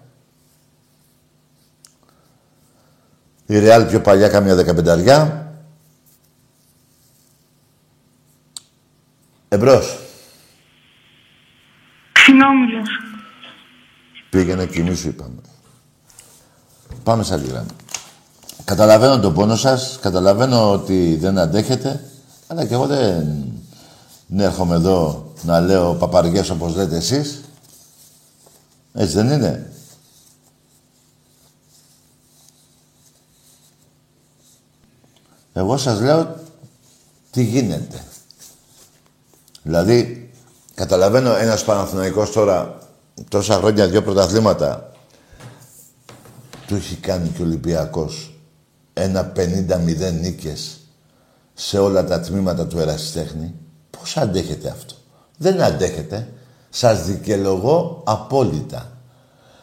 Η 3.45 3.59
Ρεάλ 3.59 3.85
πιο 3.85 4.01
παλιά 4.01 4.29
καμιά 4.29 4.55
δεκαπενταριά. 4.55 5.47
Εμπρός. 9.49 9.97
Ξινόμηλος. 12.11 12.89
Πήγαινε 14.29 14.65
κοιμήσου, 14.65 15.07
είπαμε. 15.07 15.41
Πάμε 17.03 17.23
σε 17.23 17.33
άλλη 17.33 17.47
γραμμή. 17.47 17.69
Καταλαβαίνω 18.65 19.19
τον 19.19 19.33
πόνο 19.33 19.55
σας, 19.55 19.97
καταλαβαίνω 20.01 20.71
ότι 20.71 21.15
δεν 21.15 21.37
αντέχετε, 21.37 22.03
αλλά 22.47 22.65
και 22.65 22.73
εγώ 22.73 22.87
δεν, 22.87 23.25
δεν 24.27 24.39
έρχομαι 24.45 24.75
εδώ 24.75 25.33
να 25.41 25.59
λέω 25.59 25.93
παπαριές 25.93 26.49
όπως 26.49 26.75
λέτε 26.75 26.95
εσείς. 26.95 27.41
Έτσι 28.93 29.15
δεν 29.15 29.29
είναι. 29.29 29.71
Εγώ 35.53 35.77
σας 35.77 36.01
λέω 36.01 36.35
τι 37.31 37.43
γίνεται. 37.43 38.03
Δηλαδή, 39.63 40.31
καταλαβαίνω 40.75 41.35
ένας 41.35 41.63
Παναθηναϊκός 41.63 42.31
τώρα 42.31 42.77
τόσα 43.27 43.55
χρόνια, 43.55 43.87
δύο 43.87 44.03
πρωταθλήματα, 44.03 44.91
του 46.67 46.75
έχει 46.75 46.95
κάνει 46.95 47.29
και 47.29 47.41
ο 47.41 47.45
Ολυμπιακός 47.45 48.37
ένα 48.93 49.31
50-0 49.35 50.11
νίκες 50.11 50.77
σε 51.53 51.79
όλα 51.79 52.05
τα 52.05 52.19
τμήματα 52.19 52.67
του 52.67 52.79
ερασιτέχνη. 52.79 53.53
Πώς 53.89 54.17
αντέχετε 54.17 54.69
αυτό; 54.69 54.93
Δεν 55.37 55.61
αντέχετε. 55.61 56.27
Σας 56.69 57.05
δικαιολογώ 57.05 58.01
απόλυτα. 58.05 58.91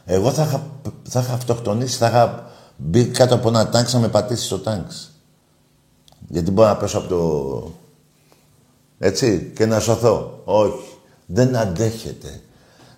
Εγώ 0.05 0.33
θα 0.33 0.43
είχα, 0.43 0.67
θα 1.09 1.21
είχα 1.21 1.33
αυτοκτονήσει, 1.33 1.97
θα 1.97 2.07
είχα 2.07 2.51
μπει 2.77 3.05
κάτω 3.05 3.35
από 3.35 3.49
ένα 3.49 3.69
τάγκ 3.69 3.87
να 3.93 3.99
με 3.99 4.09
πατήσει 4.09 4.45
στο 4.45 4.59
τάγκ. 4.59 4.85
Γιατί 6.31 6.51
μπορώ 6.51 6.69
να 6.69 6.77
πέσω 6.77 6.99
από 6.99 7.09
το... 7.09 7.73
Έτσι, 8.99 9.53
και 9.55 9.67
να 9.67 9.81
σωθώ. 9.81 10.41
Όχι. 10.45 10.99
Δεν 11.27 11.57
αντέχετε. 11.57 12.41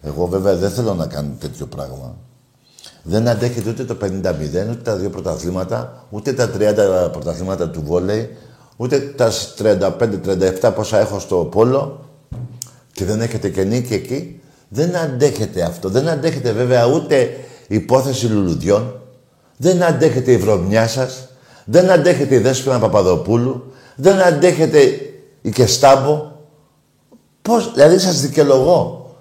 Εγώ 0.03 0.27
βέβαια 0.27 0.57
δεν 0.57 0.71
θέλω 0.71 0.95
να 0.95 1.07
κάνω 1.07 1.35
τέτοιο 1.39 1.67
πράγμα. 1.67 2.17
Δεν 3.03 3.29
αντέχετε 3.29 3.71
ούτε 3.71 3.85
το 3.85 3.97
50-0, 4.03 4.07
ούτε 4.71 4.75
τα 4.83 4.97
δύο 4.97 5.11
πρωταθλήματα, 5.11 6.07
ούτε 6.11 6.33
τα 6.33 6.51
30 6.59 7.13
πρωταθλήματα 7.13 7.71
του 7.71 7.83
βόλεϊ, 7.83 8.37
ούτε 8.77 8.99
τα 8.99 9.31
35-37 9.59 10.73
πόσα 10.75 10.99
έχω 10.99 11.19
στο 11.19 11.37
πόλο 11.37 12.05
και 12.93 13.05
δεν 13.05 13.21
έχετε 13.21 13.49
και 13.49 13.65
νίκη 13.65 13.95
εκεί. 13.95 14.41
Δεν 14.69 14.97
αντέχετε 14.97 15.63
αυτό. 15.63 15.89
Δεν 15.89 16.09
αντέχετε 16.09 16.53
βέβαια 16.53 16.87
ούτε 16.87 17.37
υπόθεση 17.69 18.27
λουλουδιών. 18.27 19.01
Δεν 19.57 19.83
αντέχετε 19.83 20.33
η 20.33 20.37
βρωμιά 20.37 20.89
σας. 20.89 21.29
Δεν 21.65 21.91
αντέχετε 21.91 22.35
η 22.35 22.39
Δέσποινα 22.39 22.79
Παπαδοπούλου. 22.79 23.73
Δεν 23.97 24.21
αντέχετε 24.21 25.01
η 25.43 25.51
Κεστάμπο. 25.51 26.31
Πώς, 27.43 27.73
δηλαδή 27.73 27.99
σας 27.99 28.21
δικαιολογώ. 28.21 29.15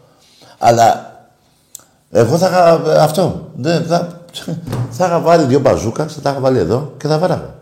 Αλλά 0.58 1.12
εγώ 2.12 2.38
θα 2.38 2.48
είχα 2.48 2.74
αυτό. 3.04 3.50
Δεν, 3.56 3.86
θα, 3.86 4.22
θα 4.90 5.06
είχα 5.06 5.20
βάλει 5.20 5.46
δύο 5.46 5.60
μπαζούκας, 5.60 6.14
θα 6.14 6.22
τα 6.22 6.30
είχα 6.30 6.40
βάλει 6.40 6.58
εδώ 6.58 6.94
και 6.98 7.08
θα 7.08 7.18
βάραγα. 7.18 7.56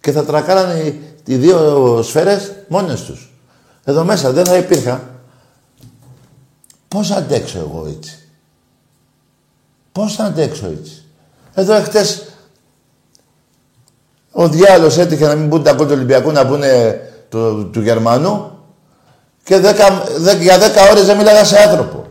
Και 0.00 0.12
θα 0.12 0.24
τρακάρανε 0.24 0.80
οι, 0.80 1.00
οι 1.24 1.36
δύο 1.36 2.00
σφαίρες 2.02 2.52
μόνες 2.68 3.02
τους. 3.02 3.32
Εδώ 3.84 4.04
μέσα 4.04 4.32
δεν 4.32 4.44
θα 4.44 4.56
υπήρχα. 4.56 5.00
Πώς 6.88 7.08
θα 7.08 7.16
αντέξω 7.16 7.58
εγώ 7.58 7.86
έτσι; 7.96 8.28
Πώς 9.92 10.14
θα 10.14 10.24
αντέξω 10.24 10.66
έτσι; 10.66 11.04
Εδώ 11.54 11.74
εχθές 11.74 12.31
ο 14.32 14.48
διάλος 14.48 14.98
έτυχε 14.98 15.26
να 15.26 15.34
μην 15.34 15.46
μπουν 15.46 15.62
τα 15.62 15.72
κόλ 15.72 15.86
του 15.86 15.92
Ολυμπιακού 15.94 16.30
να 16.30 16.44
μπουν 16.44 16.62
του, 17.28 17.70
του 17.72 17.80
Γερμανού 17.80 18.50
και 19.44 19.58
δέκα, 19.58 20.04
δέ, 20.18 20.34
για 20.34 20.58
δέκα 20.58 20.90
ώρες 20.90 21.06
δεν 21.06 21.16
μίλαγα 21.16 21.44
σε 21.44 21.58
άνθρωπο. 21.58 22.06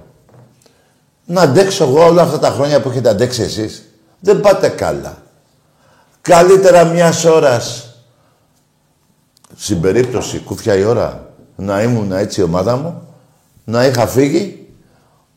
Να 1.25 1.41
αντέξω 1.41 1.83
εγώ 1.83 2.05
όλα 2.05 2.21
αυτά 2.21 2.39
τα 2.39 2.49
χρόνια 2.49 2.81
που 2.81 2.89
έχετε 2.89 3.09
αντέξει 3.09 3.41
εσείς. 3.41 3.83
Δεν 4.19 4.39
πάτε 4.39 4.69
καλά. 4.69 5.17
Καλύτερα 6.21 6.83
μιας 6.83 7.25
ώρας 7.25 7.95
στην 9.55 9.81
περίπτωση 9.81 10.39
κούφια 10.39 10.75
η 10.75 10.83
ώρα 10.83 11.29
να 11.55 11.81
ήμουν 11.81 12.11
έτσι 12.11 12.39
η 12.39 12.43
ομάδα 12.43 12.75
μου, 12.75 13.07
να 13.63 13.85
είχα 13.85 14.07
φύγει, 14.07 14.67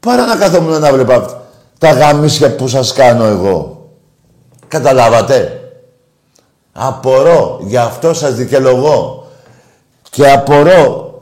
παρά 0.00 0.26
να 0.26 0.36
καθόμουν 0.36 0.80
να 0.80 0.92
βλέπα 0.92 1.42
τα 1.78 1.92
γαμίσια 1.92 2.54
που 2.54 2.68
σας 2.68 2.92
κάνω 2.92 3.24
εγώ. 3.24 3.88
Καταλάβατε; 4.68 5.63
Απορώ. 6.76 7.60
Γι' 7.62 7.76
αυτό 7.76 8.14
σας 8.14 8.34
δικαιολογώ. 8.34 9.26
Και 10.10 10.30
απορώ. 10.30 11.12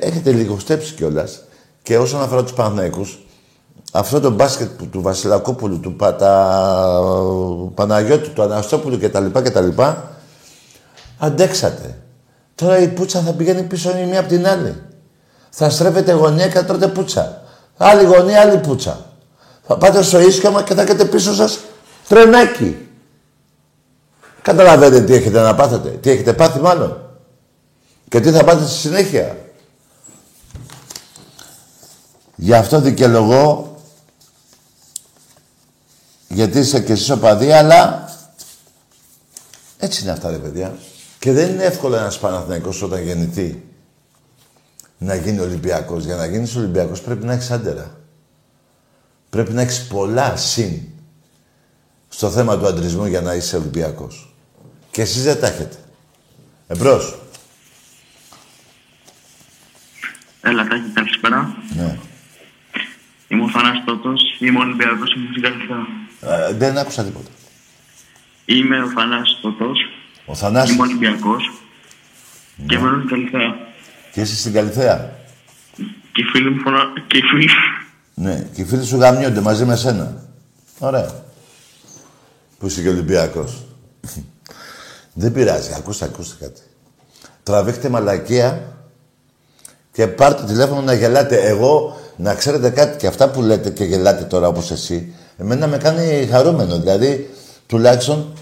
Έχετε 0.00 0.32
λιγοστέψει 0.32 0.94
κιόλας. 0.94 1.42
Και 1.82 1.98
όσον 1.98 2.22
αφορά 2.22 2.42
τους 2.42 2.52
Παναθηναϊκούς, 2.52 3.18
αυτό 3.92 4.20
το 4.20 4.30
μπάσκετ 4.30 4.68
που, 4.68 4.86
του 4.86 5.02
Βασιλακόπουλου, 5.02 5.80
του 5.80 5.96
Πατα... 5.96 6.60
Παναγιώτη, 7.74 8.28
του 8.28 8.42
Αναστόπουλου 8.42 8.98
κτλ. 8.98 9.26
κτλ. 9.26 9.68
Αντέξατε. 11.18 11.98
Τώρα 12.54 12.78
η 12.78 12.88
πουτσα 12.88 13.20
θα 13.20 13.32
πηγαίνει 13.32 13.62
πίσω 13.62 13.98
η 13.98 14.04
μία 14.04 14.20
από 14.20 14.28
την 14.28 14.46
άλλη. 14.46 14.82
Θα 15.50 15.70
στρέφετε 15.70 16.12
γωνία 16.12 16.46
και 16.46 16.58
θα 16.58 16.64
τρώτε 16.64 16.88
πουτσα. 16.88 17.42
Άλλη 17.76 18.04
γωνία, 18.04 18.40
άλλη 18.40 18.58
πουτσα. 18.58 19.06
Θα 19.66 19.76
πάτε 19.76 20.02
στο 20.02 20.20
ίσκαμα 20.20 20.62
και 20.62 20.74
θα 20.74 20.82
έχετε 20.82 21.04
πίσω 21.04 21.34
σας 21.34 21.58
τρενάκι. 22.08 22.87
Καταλαβαίνετε 24.42 25.04
τι 25.04 25.14
έχετε 25.14 25.40
να 25.40 25.54
πάθετε. 25.54 25.88
Τι 25.88 26.10
έχετε 26.10 26.32
πάθει 26.32 26.60
μάλλον. 26.60 27.02
Και 28.08 28.20
τι 28.20 28.30
θα 28.30 28.44
πάτε 28.44 28.66
στη 28.66 28.74
συνέχεια. 28.74 29.36
Γι' 32.36 32.54
αυτό 32.54 32.80
δικαιολογώ, 32.80 33.76
γιατί 36.28 36.58
είσαι 36.58 36.80
και 36.80 36.92
εσείς 36.92 37.10
οπαδοί, 37.10 37.52
αλλά 37.52 38.08
έτσι 39.78 40.02
είναι 40.02 40.10
αυτά, 40.10 40.30
ρε 40.30 40.36
παιδιά. 40.36 40.78
Και 41.18 41.32
δεν 41.32 41.50
είναι 41.50 41.64
εύκολο 41.64 41.96
ένας 41.96 42.18
Παναθηναϊκός 42.18 42.82
όταν 42.82 43.02
γεννηθεί 43.02 43.62
να 44.98 45.14
γίνει 45.14 45.38
Ολυμπιακός. 45.38 46.04
Για 46.04 46.16
να 46.16 46.26
γίνεις 46.26 46.56
Ολυμπιακός 46.56 47.00
πρέπει 47.00 47.26
να 47.26 47.32
έχεις 47.32 47.50
άντερα. 47.50 47.96
Πρέπει 49.30 49.52
να 49.52 49.60
έχεις 49.60 49.86
πολλά 49.86 50.36
συν 50.36 50.80
στο 52.08 52.30
θέμα 52.30 52.58
του 52.58 52.66
αντρισμού 52.66 53.06
για 53.06 53.20
να 53.20 53.34
είσαι 53.34 53.56
Ολυμπιακός. 53.56 54.27
Και 54.90 55.02
εσείς 55.02 55.22
δεν 55.22 55.40
τα 55.40 55.46
έχετε. 55.46 55.76
Εμπρός. 56.66 57.18
Έλα, 60.40 60.66
Τάκη, 60.66 60.88
καλησπέρα. 60.94 61.56
Ναι. 61.76 61.98
Είμαι 63.28 63.42
ο 63.42 63.50
Θανάσης 63.50 63.84
Τότος, 63.84 64.20
είμαι 64.38 64.58
Ολυμπιακός, 64.58 65.14
είμαι 65.14 65.28
στην 65.30 65.42
Καλυθέα. 65.42 65.86
Ε, 66.48 66.52
δεν 66.52 66.78
άκουσα 66.78 67.04
τίποτα. 67.04 67.28
Είμαι 68.44 68.82
ο 68.82 68.88
Θανάσης 68.88 69.38
Τότος, 69.42 69.78
Ο 70.26 70.34
Θανάσης 70.34 70.74
είμαι 70.74 70.82
Ολυμπιακός 70.82 71.52
και 72.66 72.78
μένω 72.78 72.96
στην 72.96 73.08
Καλυθέα. 73.08 73.56
και 74.12 74.20
είσαι 74.20 74.36
στην 74.36 74.52
Καλυθέα. 74.52 75.16
Και 76.12 76.20
οι 76.22 76.24
φίλοι 76.32 76.50
μου 76.50 76.60
φωνα... 76.60 76.92
και 77.06 77.16
οι 77.18 77.22
φίλοι... 77.22 77.48
Ναι, 78.14 78.48
και 78.54 78.60
οι 78.60 78.64
φίλοι 78.64 78.84
σου 78.84 78.96
γαμιόνται 78.96 79.40
μαζί 79.40 79.64
με 79.64 79.76
σένα. 79.76 80.24
Ωραία. 80.78 81.22
Που 82.58 82.66
είσαι 82.66 82.82
και 82.82 82.88
Ολυμπιακός; 82.88 83.64
Δεν 85.18 85.32
πειράζει. 85.32 85.70
Ακούστε, 85.76 86.04
ακούστε 86.04 86.44
κάτι. 86.44 86.60
Τραβήχτε 87.42 87.88
μαλακία 87.88 88.72
και 89.92 90.06
πάρτε 90.06 90.44
τηλέφωνο 90.44 90.80
να 90.80 90.92
γελάτε. 90.92 91.40
Εγώ, 91.40 91.96
να 92.16 92.34
ξέρετε 92.34 92.70
κάτι 92.70 92.96
και 92.96 93.06
αυτά 93.06 93.30
που 93.30 93.42
λέτε 93.42 93.70
και 93.70 93.84
γελάτε 93.84 94.24
τώρα 94.24 94.48
όπως 94.48 94.70
εσύ, 94.70 95.14
εμένα 95.36 95.66
με 95.66 95.76
κάνει 95.76 96.28
χαρούμενο. 96.30 96.78
Δηλαδή, 96.78 97.30
τουλάχιστον 97.66 98.32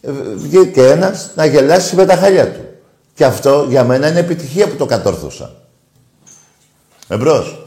ε, 0.00 0.10
βγήκε 0.34 0.82
ένας 0.86 1.30
να 1.34 1.44
γελάσει 1.44 1.96
με 1.96 2.06
τα 2.06 2.16
χαλιά 2.16 2.52
του. 2.52 2.60
Και 3.14 3.24
αυτό 3.24 3.66
για 3.68 3.84
μένα 3.84 4.08
είναι 4.08 4.18
επιτυχία 4.18 4.68
που 4.68 4.76
το 4.76 4.86
κατόρθωσα. 4.86 5.54
Εμπρός. 7.08 7.66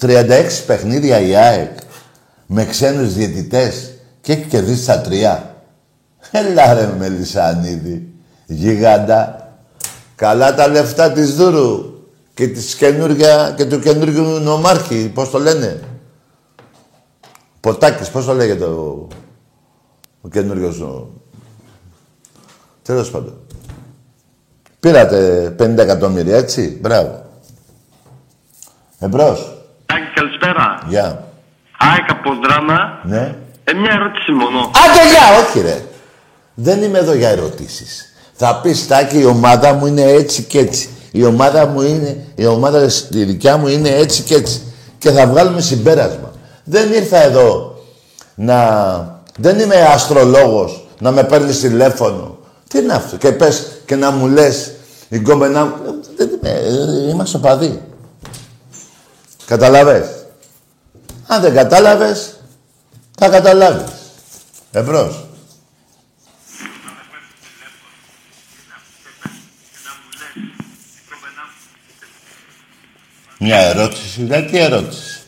36 0.00 0.46
παιχνίδια 0.66 1.20
η 1.20 1.36
ΑΕΚ 1.36 1.78
με 2.46 2.64
ξένους 2.64 3.14
διαιτητές 3.14 3.91
και 4.22 4.32
έχει 4.32 4.44
κερδίσει 4.44 4.86
τα 4.86 5.00
τρία. 5.00 5.56
Έλα 6.30 6.74
ρε 6.74 6.94
Μελισανίδη, 6.98 8.12
γίγαντα. 8.46 9.52
Καλά 10.14 10.54
τα 10.54 10.68
λεφτά 10.68 11.12
της 11.12 11.34
Δούρου 11.34 11.92
και, 12.34 12.48
της 12.48 12.74
καινούργια, 12.74 13.54
και 13.56 13.64
του 13.64 13.80
καινούργιου 13.80 14.24
νομάρχη, 14.24 15.10
πώς 15.14 15.30
το 15.30 15.38
λένε; 15.38 15.80
Ποτάκης, 17.60 18.10
πώς 18.10 18.24
το 18.24 18.32
λέγεται 18.32 18.64
ο, 18.64 19.08
ο 20.20 20.28
καινούριος 20.28 20.80
ο... 20.80 21.10
Τέλος 22.82 23.10
πάντων. 23.10 23.40
Πήρατε 24.80 25.48
50 25.58 25.78
εκατομμύρια, 25.78 26.36
έτσι; 26.36 26.78
Μπράβο. 26.80 27.24
Εμπρός. 28.98 29.58
Τάκη, 29.86 30.12
καλησπέρα. 30.14 30.78
Γεια. 30.88 31.24
ΑΕΚ 31.78 32.10
από 32.10 32.30
δράμα. 32.44 33.00
Ναι. 33.04 33.36
Ε, 33.64 33.72
μια 33.72 33.90
ερώτηση 33.92 34.32
μόνο. 34.32 34.58
Άντε, 34.58 35.08
γεια, 35.10 35.44
όχι 35.44 35.60
ρε. 35.60 35.84
Δεν 36.54 36.82
είμαι 36.82 36.98
εδώ 36.98 37.14
για 37.14 37.28
ερωτήσεις. 37.28 38.12
Θα 38.32 38.60
πεις, 38.62 38.86
Τάκη, 38.86 39.18
η 39.18 39.24
ομάδα 39.24 39.72
μου 39.72 39.86
είναι 39.86 40.02
έτσι 40.02 40.42
και 40.42 40.58
έτσι. 40.58 40.88
Η 41.10 41.24
ομάδα 41.24 41.66
μου 41.66 41.80
είναι, 41.80 42.26
η 42.34 42.46
ομάδα 42.46 42.88
η 43.10 43.24
δικιά 43.24 43.56
μου 43.56 43.68
είναι 43.68 43.88
έτσι 43.88 44.22
και 44.22 44.34
έτσι. 44.34 44.62
Και 44.98 45.10
θα 45.10 45.26
βγάλουμε 45.26 45.60
συμπέρασμα. 45.60 46.32
Δεν 46.64 46.92
ήρθα 46.92 47.22
εδώ 47.22 47.74
να... 48.34 49.20
Δεν 49.38 49.58
είμαι 49.58 49.82
αστρολόγος, 49.82 50.88
να 50.98 51.10
με 51.10 51.24
παίρνεις 51.24 51.60
τηλέφωνο. 51.60 52.38
Τι 52.68 52.78
είναι 52.78 52.92
αυτό; 52.92 53.16
Και 53.16 53.32
πες 53.32 53.66
και 53.86 53.96
να 53.96 54.10
μου 54.10 54.26
λες, 54.26 54.72
η 55.08 55.16
γκόμενά 55.16 55.64
μου... 55.64 55.74
Δεν 56.16 56.28
είμαι, 56.28 56.50
ε, 56.50 57.10
είμαστε 57.10 57.38
παδί. 57.38 57.82
Καταλαβες. 59.46 60.06
Αν 61.26 61.40
δεν 61.40 61.54
κατάλαβες, 61.54 62.40
θα 63.24 63.30
καταλάβεις. 63.30 63.92
Εμπρός. 64.72 65.24
Μια 73.38 73.58
ερώτηση, 73.58 74.22
δηλαδή 74.22 74.50
τι 74.50 74.58
ερώτηση. 74.58 75.20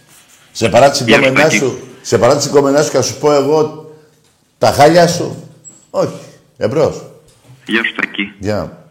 Σε 0.53 0.69
παράτηση 0.69 1.05
κομμενά 1.05 1.49
σου, 1.49 1.79
σε 2.03 2.19
παράτηση 2.19 2.49
κομμενά 2.49 2.83
σου 2.83 2.91
και 2.91 2.97
θα 2.97 3.03
σου 3.03 3.19
πω 3.19 3.33
εγώ 3.33 3.93
τα 4.59 4.73
χάλια 4.73 5.07
σου. 5.07 5.49
Όχι. 5.91 6.19
Εμπρός. 6.57 7.03
Γεια 7.67 7.85
σου 7.85 7.95
Τακί. 7.95 8.33
Γεια. 8.39 8.87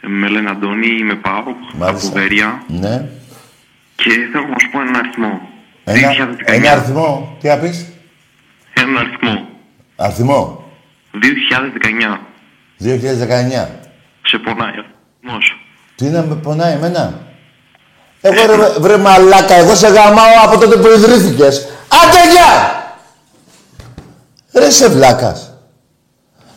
Ε, 0.00 0.06
Με 0.08 0.28
λένε 0.28 0.50
Αντώνη, 0.50 0.86
είμαι 0.86 1.14
Πάο, 1.14 1.42
Μάλιστα. 1.78 2.08
από 2.08 2.16
Βέρεια 2.18 2.62
Ναι. 2.68 3.08
και 3.96 4.10
θέλω 4.32 4.46
να 4.46 4.58
σου 4.60 4.70
πω 4.72 4.80
έναν 4.80 4.94
αριθμό. 4.96 5.40
Ένα, 5.84 6.08
2019. 6.08 6.52
ένα 6.54 6.70
αριθμό. 6.70 7.36
Τι 7.40 7.48
θα 7.48 7.58
πεις; 7.58 7.86
Έναν 8.84 8.96
αριθμό. 8.98 9.48
Αριθμό; 9.96 10.64
2019. 11.12 12.20
2019. 12.78 13.68
Σε 14.22 14.38
πονάει 14.38 14.78
ο 14.78 14.84
αριθμός. 14.84 15.66
Τι 15.94 16.04
να 16.04 16.22
με 16.22 16.34
πονάει 16.34 16.72
εμένα; 16.72 17.20
Εγώ 18.20 18.46
ρε, 18.46 18.78
βρε 18.78 18.96
μαλάκα, 18.96 19.54
εγώ 19.54 19.74
σε 19.74 19.88
γαμάω 19.88 20.34
από 20.44 20.58
τότε 20.58 20.76
που 20.76 20.86
ιδρύθηκες. 20.86 21.68
Άντε 21.88 22.30
γεια! 22.30 22.82
Ρε 24.52 24.70
σε 24.70 24.88
βλάκας. 24.88 25.52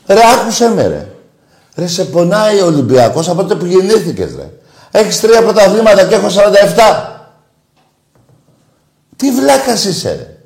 Ρε 0.07 0.21
άκουσε 0.33 0.69
με 0.69 0.87
ρε. 0.87 1.07
Ρε 1.75 1.87
σε 1.87 2.05
πονάει 2.05 2.61
ο 2.61 2.65
Ολυμπιακός 2.65 3.29
από 3.29 3.41
τότε 3.41 3.55
που 3.55 3.65
γεννήθηκες 3.65 4.35
ρε. 4.35 4.49
Έχεις 4.91 5.19
τρία 5.19 5.41
πρωταθλήματα 5.41 6.07
και 6.07 6.15
έχω 6.15 6.27
47. 6.27 6.35
Τι 9.15 9.31
βλάκας 9.31 9.85
είσαι 9.85 10.09
ρε. 10.09 10.36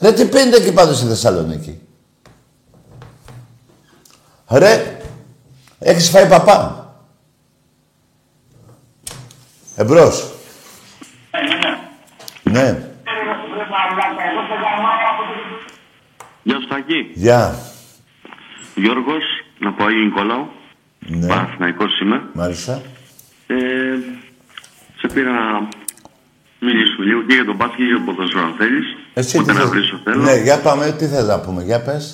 Ρε 0.00 0.12
τι 0.12 0.24
πίνετε 0.24 0.56
εκεί 0.56 0.72
πάνω 0.72 0.92
στη 0.92 1.06
Θεσσαλονίκη. 1.06 1.80
Ρε, 4.50 4.98
έχεις 5.78 6.10
φάει 6.10 6.28
παπά. 6.28 6.94
Εμπρός. 9.76 10.32
Ναι. 12.42 12.90
Γεια 16.42 16.60
σου 16.60 16.68
Τακί. 16.68 17.10
Γεια. 17.14 17.58
Γιώργος, 18.74 19.22
από 19.64 19.84
Άγιο 19.84 20.04
Νικόλαο. 20.04 20.46
Ναι. 20.98 21.26
Παναθηναϊκός 21.26 22.00
είμαι. 22.00 22.22
Μάλιστα. 22.32 22.82
Ε, 23.46 23.56
σε 25.00 25.06
πήρα 25.14 25.68
να 27.00 27.04
μιλήσουμε 27.04 27.04
λίγο 27.10 27.20
και 27.28 27.34
για 27.38 27.46
τον 27.50 27.56
μπάσκετ 27.58 27.78
και 27.80 27.88
για 27.92 27.98
το 28.00 28.04
ποδόσφαιρο 28.08 28.44
αν 28.48 28.54
θέλεις. 28.60 28.86
Εσύ 29.20 29.34
Ούτε 29.38 29.46
τι 29.52 29.56
να 29.58 29.60
θες- 29.62 29.72
βρεις 29.72 29.86
το 29.92 29.98
θέλω. 30.04 30.22
Ναι, 30.28 30.34
για 30.46 30.56
πάμε. 30.66 30.84
Τι 30.98 31.04
θες 31.12 31.26
να 31.32 31.38
πούμε. 31.44 31.60
Για 31.70 31.80
πες. 31.86 32.04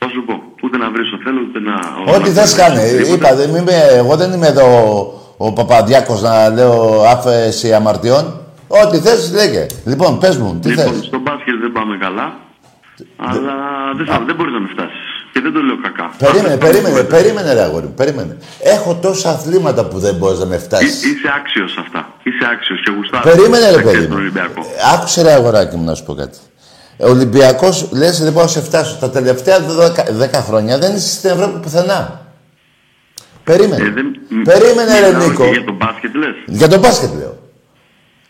Θα 0.00 0.06
σου 0.12 0.20
πω. 0.28 0.34
Ούτε 0.64 0.76
να 0.82 0.86
βρεις 0.94 1.06
το 1.14 1.18
θέλω, 1.24 1.40
ούτε 1.46 1.58
να... 1.68 1.74
Ό,τι 2.14 2.28
να 2.28 2.34
θες 2.36 2.50
βρεις 2.52 2.54
κάνε. 2.62 2.82
τίποτα. 2.90 3.12
Είπα, 3.14 3.30
δεν 3.40 3.48
είμαι, 3.58 3.76
εγώ 4.00 4.12
δεν 4.20 4.30
είμαι 4.34 4.46
εδώ 4.54 4.66
ο 5.44 5.52
Παπαδιάκος 5.52 6.20
να 6.22 6.34
λέω 6.56 7.02
άφεση 7.14 7.68
αμαρτιών. 7.78 8.24
Ό,τι 8.82 8.96
θες 8.98 9.32
λέγε. 9.38 9.66
Λοιπόν, 9.90 10.18
πες 10.18 10.36
μου, 10.40 10.58
τι 10.62 10.68
Λοιπόν, 10.68 10.84
θες. 10.94 11.04
στο 11.04 11.18
μπάσκετ 11.24 11.54
δεν 11.64 11.72
πάμε 11.72 11.94
καλά. 12.04 12.26
Αλλά 13.16 13.54
δεν, 13.96 14.06
θα, 14.06 14.22
δεν 14.26 14.34
μπορείς 14.34 14.52
να 14.52 14.60
με 14.60 14.68
φτάσεις. 14.74 15.06
Και 15.32 15.40
δεν 15.40 15.52
το 15.52 15.60
λέω 15.60 15.76
κακά. 15.82 16.10
Περίμενε, 16.18 16.54
Αυτά 16.54 16.66
περίμενε, 16.66 17.00
που- 17.00 17.06
περίμενε 17.06 17.52
ρε 17.52 17.60
αγόρι 17.62 17.84
μου, 17.86 17.92
περίμενε. 17.94 18.36
Έχω 18.60 18.94
τόσα 19.02 19.30
αθλήματα 19.30 19.84
που 19.84 19.98
δεν 19.98 20.14
μπορείς 20.14 20.38
να 20.38 20.44
με 20.46 20.56
Εί- 20.56 20.58
φτάσεις. 20.58 21.04
Είσαι 21.04 21.28
άξιος 21.36 21.76
αυτά. 21.78 22.08
Είσαι 22.22 22.44
άξιος 22.52 22.80
και 22.84 22.90
γουστάρεις. 22.96 23.30
Περίμενε 23.32 23.66
ρε 23.70 23.72
τον 23.72 23.82
παιδί 23.82 24.06
μου. 24.06 24.14
Ολυμπιακό. 24.16 24.60
Άκουσε 24.94 25.22
ρε 25.22 25.32
αγοράκι 25.32 25.76
μου 25.76 25.84
να 25.84 25.94
σου 25.94 26.04
πω 26.04 26.14
κάτι. 26.14 26.38
Ο 26.96 27.08
Ολυμπιακός 27.10 27.88
λες 27.92 28.22
δεν 28.22 28.32
μπορώ 28.32 28.44
να 28.44 28.50
σε 28.50 28.60
φτάσω. 28.62 28.96
Τα 29.00 29.10
τελευταία 29.10 29.58
10 30.18 30.40
χρόνια 30.46 30.78
δεν 30.78 30.94
είσαι 30.96 31.08
στην 31.14 31.30
Ευρώπη 31.30 31.58
πουθενά. 31.58 32.20
Περίμενε. 33.44 33.82
Ε, 33.86 33.90
δεν- 33.90 34.42
Περίμενε 34.44 35.00
ρε 35.00 35.06
μιλάω 35.06 35.28
Νίκο. 35.28 35.44
και 35.44 35.50
Για 35.50 35.64
τον 35.64 35.74
μπάσκετ 35.76 36.14
λες. 36.14 36.34
Για 36.46 36.68
τον 36.68 36.78
μπάσκετ 36.80 37.10
λέω. 37.18 37.38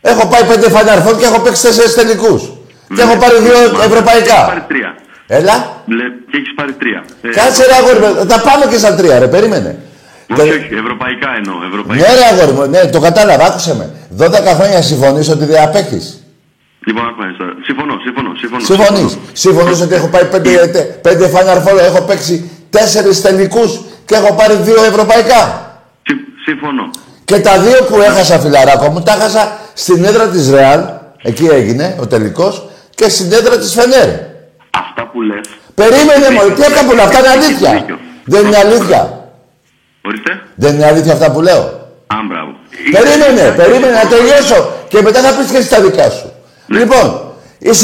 Έχω 0.00 0.26
πάει 0.28 0.44
πέντε 0.44 0.68
φαναρφών 0.70 1.18
και 1.18 1.24
έχω 1.24 1.40
παίξει 1.40 1.62
τέσσερις 1.62 1.94
τελικούς. 1.94 2.42
Και 2.94 3.02
έχω 3.02 3.16
πάρει 3.16 3.38
δύο 3.38 3.52
Έχει 3.62 3.72
πάρει 3.72 3.92
ευρωπαϊκά. 3.92 4.64
τρία. 4.68 4.94
Έλα. 5.38 5.56
Λε, 5.96 6.04
και 6.30 6.36
έχεις 6.40 6.52
πάρει 6.58 6.72
τρία. 6.72 7.00
Ε, 7.22 7.28
Κάτσε 7.38 7.62
ρε 7.70 7.74
αγόρι 7.80 7.98
μου. 8.04 8.10
Θα 8.30 8.38
πάμε 8.48 8.64
και 8.70 8.78
στα 8.82 8.94
τρία 8.94 9.18
ρε. 9.18 9.28
Περίμενε. 9.36 9.70
Όχι, 10.38 10.50
όχι, 10.58 10.68
ευρωπαϊκά 10.84 11.28
εννοώ. 11.38 11.56
Ευρωπαϊκά. 11.70 12.00
Ναι 12.08 12.14
ρε 12.18 12.24
αγόρι 12.32 12.52
μου. 12.56 12.62
Ναι, 12.74 12.80
το 12.94 13.00
κατάλαβα. 13.00 13.44
Άκουσε 13.44 13.74
με. 13.78 13.86
12 14.18 14.30
χρόνια 14.58 14.82
συμφωνείς 14.82 15.28
ότι 15.28 15.44
δεν 15.44 15.62
απέχεις; 15.62 16.04
Λοιπόν, 16.86 17.04
άκουγα 17.08 17.28
τώρα. 17.38 17.52
Συμφωνώ, 17.68 17.94
συμφωνώ. 18.04 18.30
συμφωνώ 18.42 18.62
Συμφωνείς; 18.70 19.18
Συμφωνείς 19.32 19.80
ότι 19.80 19.94
έχω 19.94 20.08
πάει 20.14 20.24
πέντε, 20.24 20.50
τε- 20.74 20.90
πέντε 21.06 21.30
Final 21.34 21.58
Four, 21.66 21.78
έχω 21.78 22.00
παίξει 22.02 22.50
τέσσερις 22.70 23.20
τελικούς 23.22 23.80
και 24.06 24.14
έχω 24.14 24.34
πάρει 24.34 24.54
δύο 24.54 24.82
ευρωπαϊκά; 24.92 25.40
Συμ- 26.06 26.26
Συμφωνώ. 26.46 26.90
Και 27.24 27.38
τα 27.40 27.58
δύο 27.58 27.78
που 27.88 27.96
έχασα 28.00 28.38
φιλαράκο 28.38 28.86
μου, 28.90 29.00
τα 29.02 29.12
έχασα 29.12 29.42
στην 29.74 30.04
έδρα 30.04 30.26
της 30.28 30.50
Ρεάλ, 30.50 30.80
εκεί 31.22 31.46
έγινε 31.46 31.96
ο 32.00 32.06
τελικός, 32.06 32.68
και 32.94 33.08
στην 33.08 33.32
έδρα 33.32 33.58
της 33.58 33.72
Φενέρ. 33.72 34.08
Αυτά 35.02 35.14
που 35.14 35.22
λες. 35.22 35.46
Περίμενε 35.74 36.28
μου, 36.34 36.54
τι 36.54 36.62
έκανα 36.62 37.02
αυτά 37.02 37.18
είναι 37.18 37.28
αλήθεια. 37.28 37.98
Δεν 38.24 38.46
είναι 38.46 38.56
αλήθεια. 38.56 39.00
Ορίστε. 40.04 40.42
Δεν 40.54 40.74
είναι 40.74 40.86
αλήθεια 40.86 41.12
αυτά 41.12 41.30
που 41.32 41.40
λέω. 41.40 41.62
Α, 42.14 42.16
μπράβο. 42.28 42.50
Περίμενε, 42.96 43.54
περίμενε 43.56 43.92
να 44.02 44.08
τελειώσω 44.08 44.58
και 44.88 45.02
μετά 45.02 45.20
θα 45.20 45.36
πεις 45.36 45.50
και 45.50 45.56
εσύ 45.56 45.68
τα 45.68 45.80
δικά 45.80 46.10
σου. 46.10 46.32
Λοιπόν, 46.66 47.06
οι 47.58 47.70
42 47.70 47.74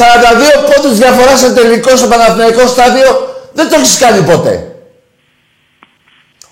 πόντους 0.69 0.99
διαφοράς 0.99 1.39
σε 1.39 1.53
τελικό 1.53 1.97
στο 1.97 2.09
Παναθηναϊκό 2.09 2.67
στάδιο 2.67 3.09
δεν 3.53 3.69
το 3.69 3.75
έχεις 3.77 3.99
κάνει 3.99 4.21
ποτέ. 4.23 4.73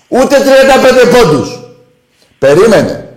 Ούτε 0.07 0.35
35 0.37 1.15
πόντους. 1.15 1.59
Περίμενε. 2.39 3.09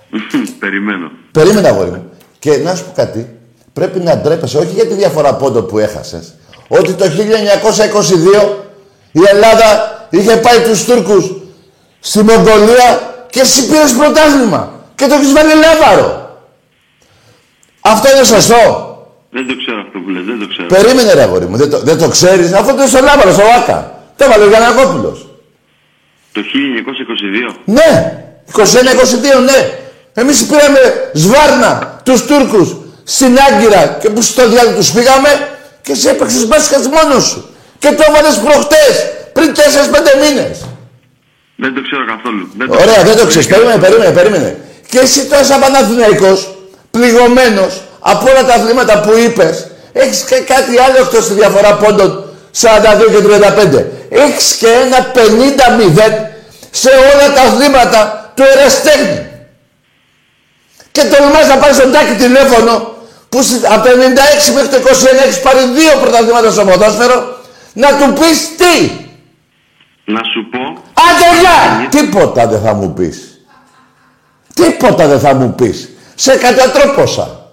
Περιμένω. 0.62 1.10
Περίμενε 1.32 1.68
αγόρι 1.68 1.90
μου. 1.90 2.12
Και 2.38 2.56
να 2.56 2.74
σου 2.74 2.84
πω 2.84 2.92
κάτι. 2.94 3.36
Πρέπει 3.72 3.98
να 3.98 4.16
ντρέπεσαι, 4.16 4.58
όχι 4.58 4.74
για 4.74 4.86
τη 4.86 4.94
διαφορά 4.94 5.34
πόντων 5.34 5.66
που 5.66 5.78
έχασες. 5.78 6.34
Ότι 6.68 6.92
το 6.92 7.04
1922 7.04 8.48
η 9.12 9.20
Ελλάδα 9.32 9.98
είχε 10.10 10.36
πάει 10.36 10.60
τους 10.60 10.84
Τούρκους 10.84 11.32
στη 12.00 12.22
Μογγολία 12.22 13.16
και 13.30 13.40
εσύ 13.40 13.68
πήρες 13.68 13.92
πρωτάθλημα. 13.92 14.72
Και 14.94 15.06
το 15.06 15.14
έχεις 15.14 15.32
βάλει 15.32 15.52
λάβαρο. 15.54 16.38
Αυτό 17.80 18.10
είναι 18.14 18.24
σωστό. 18.24 18.86
Δεν 19.30 19.46
το 19.46 19.54
ξέρω 19.56 19.80
αυτό 19.80 19.98
που 19.98 20.10
λες, 20.10 20.24
δεν 20.24 20.38
το 20.38 20.46
ξέρω. 20.48 20.66
Περίμενε 20.66 21.12
ρε 21.12 21.22
αγόρι 21.22 21.46
μου. 21.46 21.56
Δεν 21.56 21.70
το, 21.70 21.78
δεν 21.78 21.98
το 21.98 22.08
ξέρεις. 22.08 22.52
Αυτό 22.52 22.72
το 22.74 22.80
είναι 22.80 22.90
στο 22.90 23.00
λάβαρος, 23.00 23.34
στο 23.34 23.42
Άκα. 23.58 24.02
Το 24.16 24.24
έβαλε 24.24 24.44
ο 24.44 24.48
Γιανακόπουλος. 24.48 25.28
Το 26.32 26.40
1922. 27.50 27.54
Ναι, 27.64 28.22
21-22, 28.52 28.62
ναι. 29.44 29.70
Εμείς 30.14 30.46
πήραμε 30.46 31.10
σβάρνα 31.12 32.00
τους 32.04 32.24
Τούρκους 32.26 32.76
στην 33.04 33.38
Άγκυρα 33.48 33.98
και 34.00 34.10
που 34.10 34.22
στο 34.22 34.48
διάλογο 34.48 34.76
τους 34.76 34.92
πήγαμε 34.92 35.28
και 35.82 35.94
σε 35.94 36.10
έπαιξες 36.10 36.46
μπάσκετ 36.46 36.84
μόνος 36.84 37.24
σου. 37.24 37.54
Και 37.78 37.88
το 37.92 38.04
έβαλες 38.08 38.36
προχτές, 38.38 38.94
πριν 39.32 39.54
4-5 39.54 40.14
μήνες. 40.22 40.58
Δεν 41.56 41.74
το 41.74 41.80
ξέρω 41.82 42.04
καθόλου. 42.06 42.50
Δεν 42.58 42.70
Ωραία, 42.70 43.02
δεν 43.04 43.16
το 43.16 43.26
ξέρεις. 43.26 43.46
Περίμενε, 43.46 43.78
περίμενε, 43.78 44.10
περίμενε. 44.10 44.56
Και 44.88 44.98
εσύ 44.98 45.26
τώρα 45.26 45.44
σαν 45.44 45.60
Παναθηναϊκός, 45.60 46.54
πληγωμένος 46.90 47.82
από 47.98 48.30
όλα 48.30 48.44
τα 48.44 48.54
αθλήματα 48.54 49.00
που 49.00 49.12
είπες, 49.24 49.66
έχεις 49.92 50.20
και 50.22 50.36
κάτι 50.36 50.78
άλλο 50.78 50.98
εκτός 50.98 51.24
στη 51.24 51.34
διαφορά 51.34 51.74
πόντων 51.74 52.24
42 52.60 53.10
και 53.10 53.22
35. 53.22 53.86
Έχεις 54.08 54.54
και 54.54 54.66
ένα 54.66 55.12
50-0 55.14 56.30
σε 56.70 56.90
όλα 56.90 57.34
τα 57.34 57.40
αθλήματα 57.40 58.32
του 58.34 58.42
εραστέχνη. 58.42 59.26
Και 60.92 61.02
τολμάς 61.04 61.46
να 61.48 61.56
πάρεις 61.56 61.76
τον 61.76 61.92
τάκι 61.92 62.14
τηλέφωνο 62.14 62.97
που 63.28 63.42
στη- 63.42 63.66
από 63.66 63.82
το 63.88 63.90
96 63.96 64.52
μέχρι 64.54 64.68
το 64.68 64.76
21 64.76 65.22
έχεις 65.24 65.40
πάρει 65.40 65.58
δύο 65.64 65.92
πρωταθλήματα 66.00 66.50
στο 66.50 66.64
ποδόσφαιρο 66.64 67.36
να 67.72 67.88
του 67.98 68.12
πεις 68.12 68.56
τι. 68.56 68.90
Να 70.04 70.20
σου 70.32 70.48
πω, 70.50 70.58
Άντε 71.08 71.40
γεια! 71.40 71.88
Τίποτα 71.88 72.46
δεν 72.46 72.60
θα 72.60 72.72
μου 72.74 72.92
πεις. 72.92 73.40
Τίποτα 74.54 75.06
δεν 75.06 75.20
θα 75.20 75.34
μου 75.34 75.54
πεις. 75.54 75.88
Σε 76.14 76.36
κατατρόπωσα. 76.36 77.50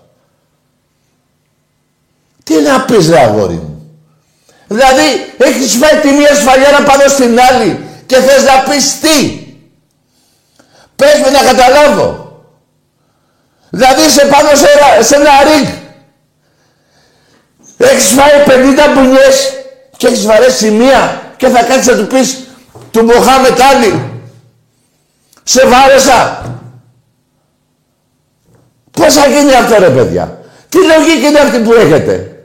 Τι 2.43 2.53
να 2.61 2.81
πεις 2.81 3.09
ρε 3.09 3.19
αγόρι 3.19 3.53
μου. 3.53 3.89
Δηλαδή, 4.67 5.03
έχεις 5.37 5.75
φάει 5.75 5.99
τη 6.01 6.11
μία 6.11 6.35
σφαλιάρα 6.35 6.83
πάνω 6.83 7.07
στην 7.07 7.39
άλλη 7.51 7.85
και 8.05 8.15
θες 8.15 8.43
να 8.43 8.71
πεις 8.71 8.99
τι. 8.99 9.39
Πες 10.95 11.19
με 11.23 11.29
να 11.29 11.39
καταλάβω. 11.43 12.24
Δηλαδή 13.75 14.01
είσαι 14.05 14.25
πάνω 14.31 14.49
σε, 14.55 14.65
ένα- 14.75 15.03
σε 15.03 15.15
ένα 15.15 15.29
ριγκ. 15.43 15.67
Έχεις 17.77 18.07
φάει 18.07 18.43
50 18.45 18.93
μπουνιές 18.93 19.53
και 19.97 20.07
έχεις 20.07 20.25
βαρέσει 20.25 20.71
μία 20.71 21.21
και 21.37 21.47
θα 21.47 21.63
κάτσεις 21.63 21.87
να 21.87 21.95
του 21.97 22.07
πεις 22.07 22.43
του 22.91 23.03
Μοχάμετ 23.05 23.59
Άλλη. 23.61 24.09
Σε 25.43 25.67
βάρεσα. 25.67 26.45
Πώς 28.91 29.13
θα 29.13 29.27
γίνει 29.27 29.53
αυτό 29.53 29.75
ρε 29.79 29.89
παιδιά; 29.89 30.39
Τι 30.69 30.77
λογική 30.77 31.25
είναι 31.27 31.39
αυτή 31.39 31.59
που 31.59 31.73
έχετε; 31.73 32.43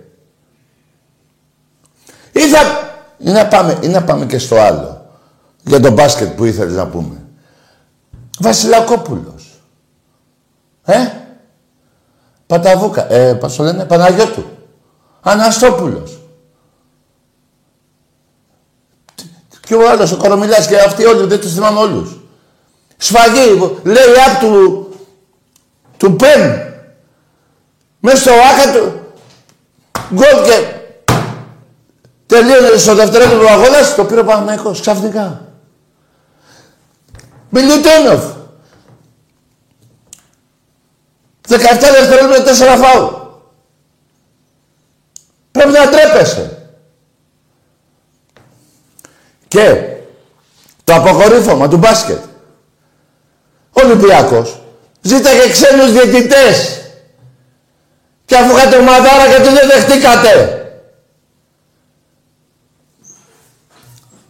Ή 2.32 2.40
θα... 2.40 2.88
Ή 3.18 3.30
να 3.30 3.46
πάμε, 3.46 3.78
ή 3.80 3.88
να 3.88 4.02
πάμε 4.02 4.26
και 4.26 4.38
στο 4.38 4.60
άλλο. 4.60 5.06
Για 5.64 5.80
το 5.80 5.90
μπάσκετ 5.90 6.28
που 6.28 6.44
ήθελες 6.44 6.74
να 6.74 6.86
πούμε. 6.86 7.16
Βασιλακόπουλος. 8.38 9.60
Ε; 10.84 10.98
Παταβούκα. 12.50 13.12
Ε, 13.12 13.32
πώς 13.34 13.56
το 13.56 13.62
λένε. 13.62 13.84
Παναγιώτου. 13.84 14.44
Αναστόπουλος. 15.20 16.18
Και 19.60 19.74
ο 19.74 19.90
άλλος, 19.90 20.12
ο 20.12 20.16
Κορομιλάς 20.16 20.66
και 20.66 20.76
αυτοί 20.76 21.04
όλοι, 21.04 21.26
δεν 21.26 21.40
τους 21.40 21.52
θυμάμαι 21.52 21.78
όλους. 21.78 22.18
Σφαγή, 22.96 23.78
λέει 23.82 24.04
απ' 24.28 24.40
του, 24.40 24.88
του 25.96 26.16
Πεν. 26.16 26.62
Μες 28.00 28.20
στο 28.20 28.30
άκα 28.30 28.78
του, 28.78 29.00
γκολ 30.14 30.44
και 30.44 30.74
τελείωνε 32.26 32.76
στο 32.76 32.94
δευτερόλεπτο 32.94 33.38
του 33.38 33.48
αγώνας, 33.48 33.94
το 33.94 34.04
πήρε 34.04 34.20
ο 34.20 34.24
Παναγικός 34.24 34.80
ξαφνικά. 34.80 35.46
Μιλουτένοφ. 37.48 38.39
17 41.50 41.56
δευτερόλεπτα 41.80 42.52
4 42.52 42.78
φάου. 42.82 43.20
Πρέπει 45.50 45.70
να 45.70 45.88
ντρέπεσαι. 45.88 46.72
Και 49.48 49.84
το 50.84 50.94
αποκορύφωμα 50.94 51.68
του 51.68 51.76
μπάσκετ. 51.76 52.24
Ο 53.72 53.80
Ολυμπιακός 53.84 54.60
ζήταγε 55.00 55.50
ξένους 55.50 55.92
διαιτητές. 55.92 56.84
Και 58.24 58.36
αφού 58.36 58.56
είχατε 58.56 58.76
ομαδάρα 58.76 59.26
γιατί 59.26 59.48
δεν 59.48 59.68
δεχτήκατε; 59.68 60.54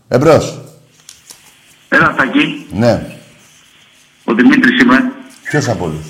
Εμπρός. 0.08 0.60
Έλα, 1.88 2.14
Τακί. 2.14 2.66
Ναι. 2.70 3.16
Ο 4.24 4.34
Δημήτρης 4.34 4.80
είμαι. 4.80 5.12
Ποιος 5.50 5.68
από 5.68 5.84
όλους. 5.84 6.06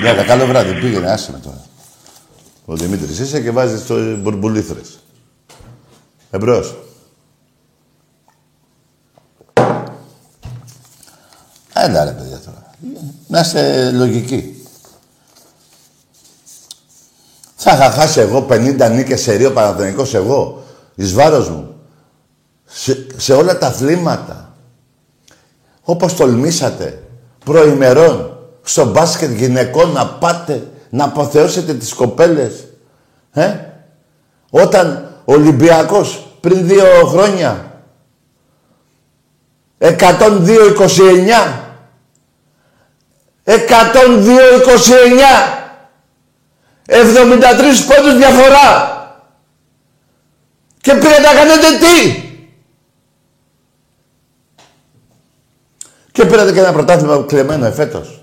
Γιάννα, 0.00 0.24
καλό 0.24 0.46
βράδυ. 0.46 0.80
Πήγαινε, 0.80 1.10
άσε 1.10 1.32
με 1.32 1.38
τώρα. 1.38 1.64
Ο 2.64 2.76
Δημήτρης 2.76 3.18
είσαι 3.18 3.40
και 3.40 3.50
βάζεις 3.50 3.86
το 3.86 4.16
μπουρμπουλήθρες. 4.16 4.98
Εμπρός. 6.30 6.76
Έλα 11.72 12.04
ρε 12.04 12.10
παιδιά 12.10 12.38
τώρα. 12.38 12.74
Να 13.26 13.40
είστε 13.40 13.90
λογικοί. 13.90 14.64
Θα 17.56 17.72
είχα 17.72 17.90
χάσει 17.90 18.20
εγώ 18.20 18.46
50 18.50 18.90
νίκες 18.90 19.20
σε 19.20 19.34
Ρίο 19.34 19.52
Παναθηναϊκός 19.52 20.14
εγώ, 20.14 20.64
εις 20.94 21.12
βάρος 21.12 21.48
μου. 21.48 21.74
Σε, 22.64 23.06
σε 23.16 23.32
όλα 23.32 23.58
τα 23.58 23.66
αθλήματα. 23.66 24.39
Όπως 25.90 26.14
τολμήσατε 26.16 27.02
προημερών 27.44 28.38
στο 28.62 28.84
μπάσκετ 28.84 29.30
γυναικών 29.30 29.92
να 29.92 30.06
πάτε 30.06 30.66
να 30.90 31.04
αποθεώσετε 31.04 31.74
τις 31.74 31.92
κοπέλες. 31.92 32.64
Ε; 33.32 33.54
Όταν 34.50 35.14
ο 35.24 35.32
Ολυμπιακός 35.32 36.26
πριν 36.40 36.66
δύο 36.66 36.84
χρόνια 37.06 37.82
102-29 39.78 39.88
102-29 43.44 43.56
73 46.86 46.94
πόντους 47.86 48.16
διαφορά 48.16 48.98
και 50.80 50.94
πήγατε 50.94 51.20
να 51.20 51.32
κάνετε 51.34 51.66
τι; 51.78 52.29
Και 56.12 56.24
πήρατε 56.24 56.52
και 56.52 56.58
ένα 56.58 56.72
πρωτάθλημα 56.72 57.24
κλεμμένο 57.26 57.64
εφέτος 57.66 58.20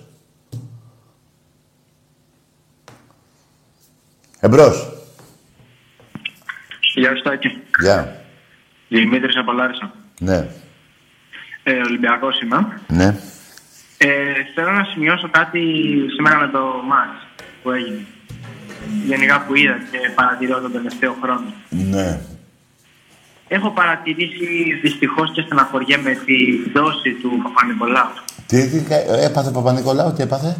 Εμπρός. 4.39 4.91
Γεια 6.95 7.15
σου 7.15 7.21
Τάκη. 7.21 7.61
Γεια. 7.79 8.21
Δημήτρης 8.87 9.37
από 9.37 9.51
Λάρισα. 9.51 9.91
Ναι. 10.19 10.47
Ε, 11.63 11.73
Ολυμπιακός 11.73 12.41
είμαι. 12.41 12.81
Ναι. 12.87 13.17
Ε, 13.97 14.07
θέλω 14.55 14.71
να 14.71 14.83
σημειώσω 14.83 15.29
κάτι 15.31 15.59
σήμερα 16.15 16.37
με 16.37 16.47
το 16.47 16.59
μάτς 16.87 17.27
που 17.63 17.71
έγινε. 17.71 18.05
Γενικά 19.05 19.45
που 19.45 19.55
είδα 19.55 19.77
και 19.91 19.97
παρατηρώ 20.15 20.61
τον 20.61 20.71
τελευταίο 20.71 21.15
χρόνο. 21.21 21.53
Ναι. 21.69 22.19
Έχω 23.47 23.69
παρατηρήσει 23.71 24.45
δυστυχώς 24.81 25.31
και 25.33 25.41
στεναχωριέμαι 25.45 26.11
τη 26.25 26.35
δόση 26.75 27.11
του 27.21 27.29
Παπα-Νικολάου. 27.43 28.09
Τι, 28.47 28.67
τι 28.69 28.79
κα- 28.79 29.21
έπαθε 29.27 29.49
ο 29.49 29.51
Παπα-Νικολάου, 29.51 30.13
τι 30.13 30.21
έπαθε; 30.23 30.57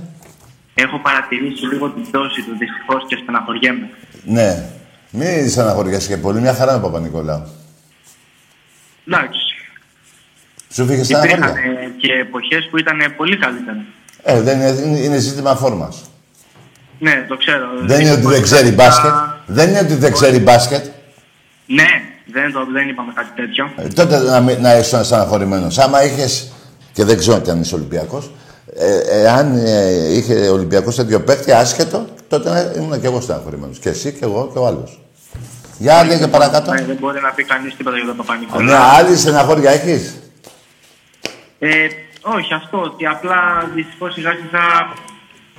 Έχω 0.75 0.99
παρατηρήσει 0.99 1.65
λίγο 1.65 1.89
τη 1.89 2.01
δόση 2.11 2.41
του 2.41 2.51
δυστυχώς 2.57 3.03
και 3.07 3.15
στεναχωριέμαι. 3.21 3.89
Ναι. 4.23 4.69
Μην 5.09 5.49
στεναχωριέσαι 5.49 6.07
και 6.07 6.17
πολύ, 6.17 6.39
μια 6.41 6.53
χαρά 6.53 6.71
είναι 6.75 6.81
ο 6.85 6.89
Παπα-Νικολάου. 6.89 7.47
Εντάξει. 9.07 9.39
Σου 10.73 10.85
φύγε 10.85 11.01
Υπήρχαν 11.01 11.27
στεναχωριά. 11.29 11.79
ε, 11.79 11.91
και 11.97 12.13
εποχές 12.13 12.67
που 12.69 12.77
ήταν 12.77 12.97
πολύ 13.17 13.37
καλύτερα. 13.37 13.83
Ε, 14.23 14.41
δεν 14.41 14.59
είναι, 14.59 14.69
είναι, 14.85 14.99
είναι 14.99 15.17
ζήτημα 15.17 15.55
φόρμας. 15.55 16.09
Ναι, 16.99 17.25
το 17.27 17.37
ξέρω. 17.37 17.67
Δεν 17.81 18.01
είναι 18.01 18.11
ότι 18.11 18.25
δεν 18.27 18.41
ξέρει 18.41 18.69
μπάσκετ. 18.71 19.11
Δεν 19.45 19.69
είναι 19.69 19.79
ότι 19.79 19.93
δεν 19.95 20.11
ξέρει 20.11 20.39
μπάσκετ. 20.39 20.85
Ναι, 21.65 22.01
δεν, 22.31 22.51
το, 22.53 22.59
δεν 22.73 22.89
είπαμε 22.89 23.11
κάτι 23.15 23.41
τέτοιο. 23.41 23.69
Ε, 23.75 23.87
τότε 23.87 24.17
να, 24.19 24.39
μην- 24.39 24.61
να 24.61 24.77
είσαι 24.77 25.03
στεναχωρημένος. 25.03 25.77
Άμα 25.77 26.03
είχες. 26.03 26.51
και 26.93 27.03
δεν 27.03 27.17
ξέρω 27.17 27.39
τι 27.39 27.51
αν 27.51 27.61
είσαι 27.61 27.75
Ολυμπιακός. 27.75 28.31
Ε, 28.75 29.21
εάν 29.21 29.55
ε, 29.65 30.13
είχε 30.17 30.33
Ολυμπιακός 30.47 30.95
τέτοιο 30.95 31.19
παίκτη 31.21 31.51
άσχετο, 31.51 32.05
τότε 32.27 32.49
να- 32.49 32.71
ήμουν 32.81 33.01
και 33.01 33.07
εγώ 33.07 33.21
στεναχωρημένος. 33.21 33.79
Και 33.79 33.89
εσύ 33.89 34.11
και 34.11 34.25
εγώ 34.25 34.49
και 34.53 34.59
ο 34.59 34.65
άλλος. 34.65 35.01
Για 35.77 36.03
λέγε 36.03 36.27
παρακάτω. 36.27 36.71
Ναι, 36.73 36.81
δεν 36.83 36.97
μπορεί 36.99 37.19
να 37.21 37.29
πει 37.29 37.43
κανείς 37.43 37.75
τίποτα 37.75 37.95
για 37.95 38.05
τον 38.05 38.15
Ναι, 38.15 38.23
Παπα-Νικολάου. 38.23 38.81
άλλη 38.81 39.17
στεναχώρια 39.17 39.71
έχεις; 39.71 40.15
Ε, 41.59 41.69
όχι, 42.21 42.53
αυτό 42.53 42.81
ότι 42.81 43.05
απλά 43.05 43.35
δυστυχώς 43.75 44.13
σιγά 44.13 44.31
σιγά 44.31 44.67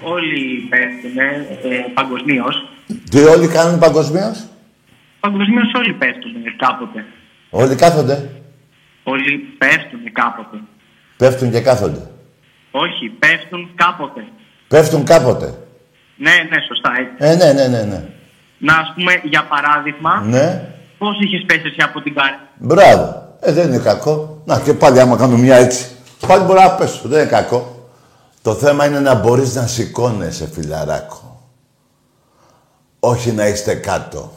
όλοι 0.02 0.66
πέφτουν 0.70 1.18
ε, 1.18 1.84
παγκοσμίως. 1.94 2.68
Τι 3.10 3.18
όλοι 3.24 3.46
κάνουν 3.48 3.78
παγκοσμίως; 3.78 4.38
Παγκοσμίως 5.30 5.72
όλοι 5.74 5.92
πέφτουν 5.92 6.32
κάποτε. 6.56 7.04
Όλοι 7.50 7.74
κάθονται; 7.74 8.30
Όλοι 9.02 9.38
πέφτουν 9.58 10.12
κάποτε. 10.12 10.56
Πέφτουν 11.16 11.50
και 11.50 11.60
κάθονται. 11.60 12.02
Όχι, 12.70 13.08
πέφτουν 13.08 13.70
κάποτε. 13.74 14.24
Πέφτουν 14.68 15.04
κάποτε. 15.04 15.54
Ναι, 16.16 16.30
ναι, 16.50 16.58
σωστά. 16.68 16.90
Έτσι. 17.00 17.14
Ε, 17.18 17.34
ναι, 17.34 17.52
ναι, 17.52 17.66
ναι, 17.76 17.82
ναι. 17.82 18.04
Να 18.58 18.74
ας 18.74 18.92
πούμε, 18.94 19.12
για 19.24 19.44
παράδειγμα, 19.44 20.20
Ναι. 20.20 20.72
πώς 20.98 21.20
είχες 21.20 21.44
πέσει 21.46 21.62
εσύ 21.64 21.82
από 21.82 22.00
την 22.00 22.14
κάρτα; 22.14 22.40
Μπράβο. 22.58 23.36
Ε, 23.40 23.52
δεν 23.52 23.68
είναι 23.68 23.78
κακό. 23.78 24.42
Να 24.44 24.60
και 24.60 24.74
πάλι 24.74 25.00
άμα 25.00 25.16
κάνω 25.16 25.36
μια 25.36 25.56
έτσι. 25.56 25.86
Πάλι 26.26 26.44
μπορεί 26.44 26.58
να 26.58 26.70
πέσω. 26.70 27.08
Δεν 27.08 27.20
είναι 27.20 27.28
κακό. 27.28 27.88
Το 28.42 28.54
θέμα 28.54 28.86
είναι 28.86 29.00
να 29.00 29.14
μπορείς 29.14 29.54
να 29.54 29.66
σηκώνεσαι, 29.66 30.48
φιλαράκο. 30.54 31.42
Όχι 33.00 33.32
να 33.32 33.46
είστε 33.46 33.74
κάτω. 33.74 34.32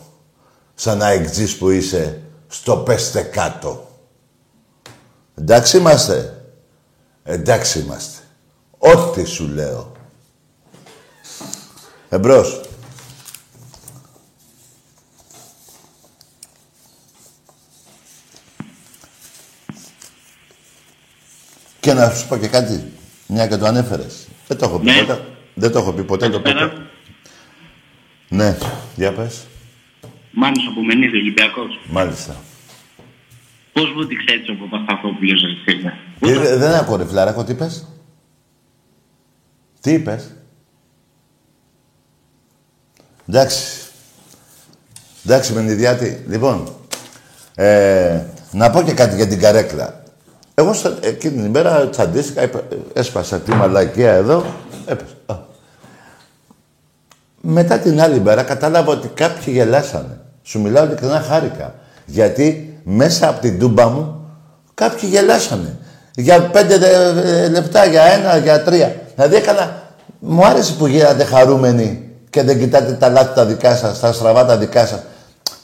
Σαν 0.82 0.98
να 0.98 1.08
εκτζείς 1.10 1.58
που 1.58 1.70
είσαι 1.70 2.22
στο 2.48 2.78
πέστε 2.78 3.22
κάτω. 3.22 4.00
Εντάξει 5.36 5.78
είμαστε. 5.78 6.44
Εντάξει 7.24 7.80
είμαστε. 7.80 8.24
Ό,τι 8.78 9.24
σου 9.24 9.48
λέω. 9.48 9.92
Εμπρός. 12.10 12.62
Και 21.80 21.94
να 21.94 22.10
σου 22.10 22.28
πω 22.28 22.38
και 22.38 22.48
κάτι, 22.48 22.92
μια 23.28 23.48
και 23.48 23.58
το 23.58 23.66
ανέφερες. 23.66 24.28
Δεν 24.48 24.58
το 24.58 24.66
έχω 24.66 24.80
πει 24.80 24.86
Ναι. 24.86 25.00
ποτέ. 25.04 25.26
Δεν 25.54 25.72
το 25.72 25.80
έχω 25.80 25.94
πει 25.94 26.04
ποτέ 26.04 26.30
το 26.30 26.42
Καλησπέρα. 26.42 26.70
ποτέ. 26.72 26.84
Ναι. 28.30 28.58
Για 28.96 29.14
πες. 29.14 29.46
Μάνος 30.32 30.68
από 30.72 30.82
Μενίδη, 30.84 31.18
Ολυμπιακός. 31.18 31.80
Μάλιστα. 31.90 32.36
Πώς 33.74 33.94
μου 33.96 34.06
τη 34.06 34.16
ξέρεις 34.16 34.50
ο 34.50 34.54
Παπασταθόπουλος, 34.54 35.42
ρε 35.42 35.74
φίλε; 35.74 35.94
Ε, 36.52 36.56
δεν 36.58 36.72
ακούω 36.74 36.96
ρε 36.96 37.06
φιλαράκο, 37.06 37.44
τι 37.44 37.52
είπες; 37.52 37.88
Τι 39.82 39.92
είπες; 39.92 40.36
Εντάξει. 43.30 43.82
Εντάξει, 45.26 45.54
Μενιδιάτη. 45.54 46.26
Λοιπόν, 46.28 46.76
ε, 47.56 48.22
να 48.52 48.70
πω 48.70 48.82
και 48.82 48.94
κάτι 48.94 49.16
για 49.16 49.28
την 49.28 49.40
καρέκλα. 49.40 50.04
Εγώ 50.54 50.74
στα, 50.74 50.98
εκείνη 51.02 51.42
την 51.42 51.50
μέρα 51.52 51.90
τσαντίστηκα, 51.90 52.44
είπα- 52.44 52.68
έσπασα 52.94 53.40
τη 53.40 53.52
μαλακία 53.52 54.12
εδώ, 54.14 54.46
έπεσα. 54.86 55.48
Α. 57.48 57.54
Μετά 57.54 57.78
την 57.80 58.02
άλλη 58.02 58.20
μέρα 58.20 58.44
κατάλαβα 58.44 58.92
ότι 58.92 59.08
κάποιοι 59.08 59.54
γελάσανε. 59.58 60.20
Σου 60.44 60.62
μιλάω 60.62 60.86
ειλικρινά 60.86 61.20
χάρηκα. 61.22 61.74
Γιατί 62.06 62.80
μέσα 62.84 63.30
από 63.30 63.40
την 63.42 63.60
τούμπα 63.60 63.88
μου 63.88 64.26
κάποιοι 64.74 65.10
γελάσανε. 65.12 65.78
Για 66.16 66.42
πέντε 66.42 66.78
δε- 66.78 67.50
λεπτά, 67.50 67.86
για 67.86 68.04
ένα, 68.04 68.38
για 68.38 68.64
τρία. 68.64 68.96
Δηλαδή 69.16 69.36
έκανα... 69.36 69.80
Μου 70.24 70.46
άρεσε 70.46 70.74
που 70.74 70.86
γίνατε 70.88 71.24
χαρούμενοι 71.24 72.10
και 72.30 72.44
δεν 72.44 72.60
κοιτάτε 72.60 72.92
τα 72.94 73.10
λάθη 73.10 73.34
τα 73.36 73.46
δικά 73.46 73.76
σας, 73.76 74.00
τα 74.00 74.14
στραβά 74.14 74.46
τα 74.46 74.58
δικά 74.58 74.86
σας. 74.86 75.02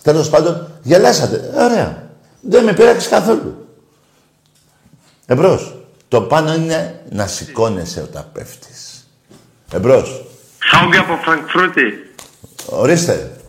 Τέλος 0.01 0.29
πάντων, 0.29 0.67
γελάσατε. 0.83 1.51
Ωραία. 1.55 2.03
Δεν 2.41 2.63
με 2.63 2.73
πείραξε 2.73 3.09
καθόλου. 3.09 3.67
Εμπρός. 5.25 5.75
Το 6.07 6.21
πάνω 6.21 6.53
είναι 6.53 6.99
να 7.09 7.27
σηκώνεσαι 7.27 8.01
όταν 8.01 8.25
πέφτεις. 8.33 9.07
Εμπρός. 9.73 10.25
Χάουγκ 10.69 10.95
από 10.95 11.15
Φραγκφρούτη. 11.23 12.15
Ορίστε. 12.69 13.41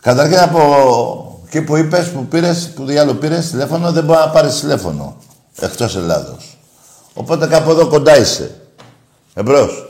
Καταρχήν 0.00 0.38
από 0.38 1.42
εκεί 1.46 1.62
που 1.62 1.76
είπες, 1.76 2.10
που 2.10 2.26
πήρες, 2.26 2.72
που 2.74 2.84
διάλογο 2.84 3.18
πήρες 3.18 3.50
τηλέφωνο, 3.50 3.92
δεν 3.92 4.04
μπορεί 4.04 4.18
να 4.18 4.30
πάρεις 4.30 4.60
τηλέφωνο. 4.60 5.16
Εκτός 5.60 5.96
Ελλάδος. 5.96 6.58
Οπότε 7.14 7.46
κάπου 7.46 7.70
εδώ 7.70 7.88
κοντά 7.88 8.18
είσαι. 8.18 8.60
Εμπρός. 9.34 9.88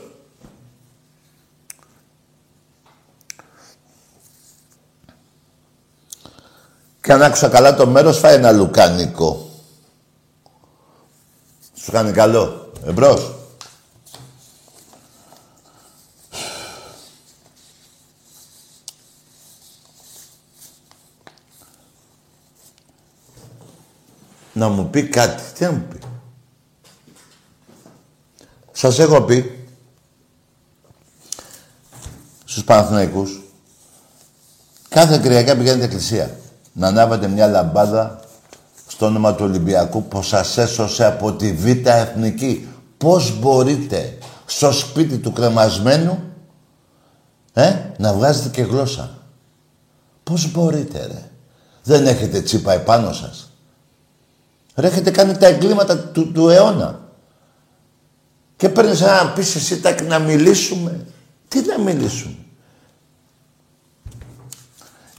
Και 7.01 7.13
αν 7.13 7.21
άκουσα 7.21 7.47
καλά 7.47 7.75
το 7.75 7.87
μέρος, 7.87 8.19
φάει 8.19 8.35
ένα 8.35 8.51
λουκάνικο. 8.51 9.49
Σου 11.75 11.91
κάνει 11.91 12.11
καλό. 12.11 12.71
Εμπρός. 12.85 13.36
Να 24.57 24.69
μου 24.69 24.89
πει 24.89 25.03
κάτι. 25.03 25.43
Τι 25.53 25.63
να 25.63 25.71
μου 25.71 25.85
πει. 25.89 25.99
Σας 28.71 28.99
έχω 28.99 29.21
πει 29.21 29.67
στους 32.45 32.63
Παναθηναϊκούς 32.63 33.41
κάθε 34.89 35.17
Κυριακή 35.17 35.55
πηγαίνετε 35.55 35.85
εκκλησία 35.85 36.37
να 36.73 36.87
ανάβετε 36.87 37.27
μια 37.27 37.47
λαμπάδα 37.47 38.19
στο 38.87 39.05
όνομα 39.05 39.35
του 39.35 39.45
Ολυμπιακού 39.45 40.03
που 40.03 40.23
σας 40.23 40.57
έσωσε 40.57 41.05
από 41.05 41.33
τη 41.33 41.53
Β' 41.53 41.87
Εθνική. 41.87 42.67
Πώς 42.97 43.39
μπορείτε 43.39 44.17
στο 44.45 44.71
σπίτι 44.71 45.17
του 45.17 45.33
κρεμασμένου 45.33 46.19
ε, 47.53 47.75
να 47.97 48.13
βγάζετε 48.13 48.49
και 48.49 48.61
γλώσσα. 48.61 49.17
Πώς 50.23 50.51
μπορείτε 50.51 51.05
ρε. 51.05 51.29
Δεν 51.83 52.07
έχετε 52.07 52.41
τσίπα 52.41 52.73
επάνω 52.73 53.13
σας. 53.13 53.46
Ρε, 54.77 54.87
έχετε 54.87 55.11
κάνει 55.11 55.37
τα 55.37 55.47
εγκλήματα 55.47 55.97
του, 55.97 56.31
του 56.31 56.49
αιώνα. 56.49 56.99
Και 58.55 58.69
παίρνεις 58.69 59.01
ένα 59.01 59.31
πεις 59.35 59.55
εσύ 59.55 59.81
τάκ, 59.81 60.01
να 60.01 60.19
μιλήσουμε. 60.19 61.05
Τι 61.47 61.61
να 61.61 61.79
μιλήσουμε; 61.79 62.35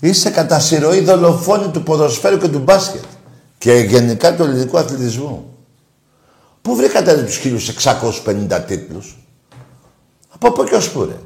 Είσαι 0.01 0.31
κατά 0.31 0.59
συρροή 0.59 1.01
δολοφόνη 1.01 1.69
του 1.69 1.83
ποδοσφαίρου 1.83 2.39
και 2.39 2.49
του 2.49 2.59
μπάσκετ. 2.59 3.05
Και 3.59 3.73
γενικά 3.73 4.37
του 4.37 4.43
ελληνικού 4.43 4.79
αθλητισμού. 4.79 5.57
Πού 6.63 6.77
βρήκατε 6.77 7.23
τους 7.23 7.39
1650 7.39 8.65
τίτλους; 8.67 9.19
Από 10.29 10.53
πού 10.53 10.65
και 10.65 10.75
ως 10.75 10.91
πού 10.91 11.05
ρε; 11.05 11.17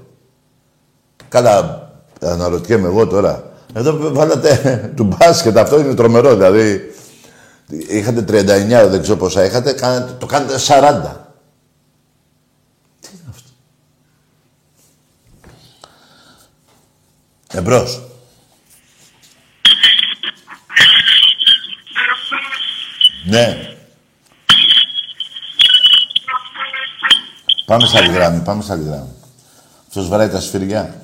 Καλά, 1.29 1.91
αναρωτιέμαι 2.21 2.87
εγώ 2.89 3.07
τώρα. 3.07 3.53
Εδώ 3.75 4.13
βάλατε 4.13 4.57
του 4.97 5.05
μπάσκετ, 5.05 5.57
αυτό 5.57 5.81
είναι 5.81 5.95
τρομερό. 5.95 6.35
Δηλαδή, 6.35 6.92
είχατε 7.79 8.21
39, 8.21 8.89
δεν 8.89 9.03
ξέρω 9.03 9.17
πόσα 9.17 9.45
είχατε, 9.45 9.73
κάνατε, 9.73 10.13
το 10.13 10.27
κάνετε 10.27 10.55
40. 10.59 10.61
Τι 13.01 13.09
είναι 13.13 13.31
αυτό; 13.31 13.51
Εμπρός. 17.53 18.01
Ναι. 23.25 23.77
Πάμε 27.65 27.87
σε 27.87 27.99
άλλη 27.99 28.13
γράμμη, 28.13 28.41
πάμε 28.41 28.63
σε 28.63 28.73
άλλη 28.73 28.85
γράμμη. 28.85 29.13
Αυτός 29.89 30.09
βαράει 30.09 30.29
τα 30.29 30.41
σφυριά. 30.41 31.02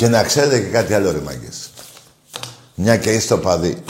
Και 0.00 0.08
να 0.08 0.22
ξέρετε 0.22 0.60
και 0.60 0.68
κάτι 0.68 0.94
άλλο, 0.94 1.10
ρε 1.10 1.20
μάγκες. 1.20 1.70
Μια 2.74 2.96
και 2.96 3.12
είστε 3.12 3.34
οπαδοί. 3.34 3.82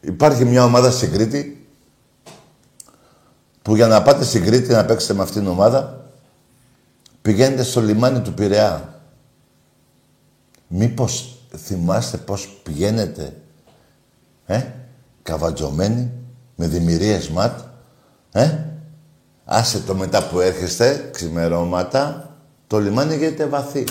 Υπάρχει 0.00 0.44
μια 0.44 0.64
ομάδα 0.64 0.90
στην 0.90 1.12
Κρήτη 1.12 1.66
που 3.62 3.76
για 3.76 3.86
να 3.86 4.02
πάτε 4.02 4.24
στην 4.24 4.44
Κρήτη 4.44 4.72
να 4.72 4.84
παίξετε 4.84 5.14
με 5.14 5.22
αυτήν 5.22 5.40
την 5.40 5.50
ομάδα 5.50 6.10
πηγαίνετε 7.22 7.62
στο 7.62 7.80
λιμάνι 7.80 8.20
του 8.20 8.34
Πειραιά. 8.34 9.00
Μήπως 10.68 11.38
θυμάστε 11.56 12.16
πώς 12.16 12.60
πηγαίνετε, 12.62 13.36
ε, 14.46 14.62
καβατζωμένοι, 15.22 16.10
με 16.54 16.66
δημιουργίες 16.66 17.28
ματ, 17.28 17.60
ε, 18.32 18.69
άσε 19.52 19.78
το 19.78 19.94
μετά 19.94 20.26
που 20.26 20.40
έρχεστε, 20.40 21.10
ξημερώματα, 21.12 22.34
το 22.66 22.78
λιμάνι 22.78 23.16
γίνεται 23.16 23.46
βαθύ. 23.46 23.84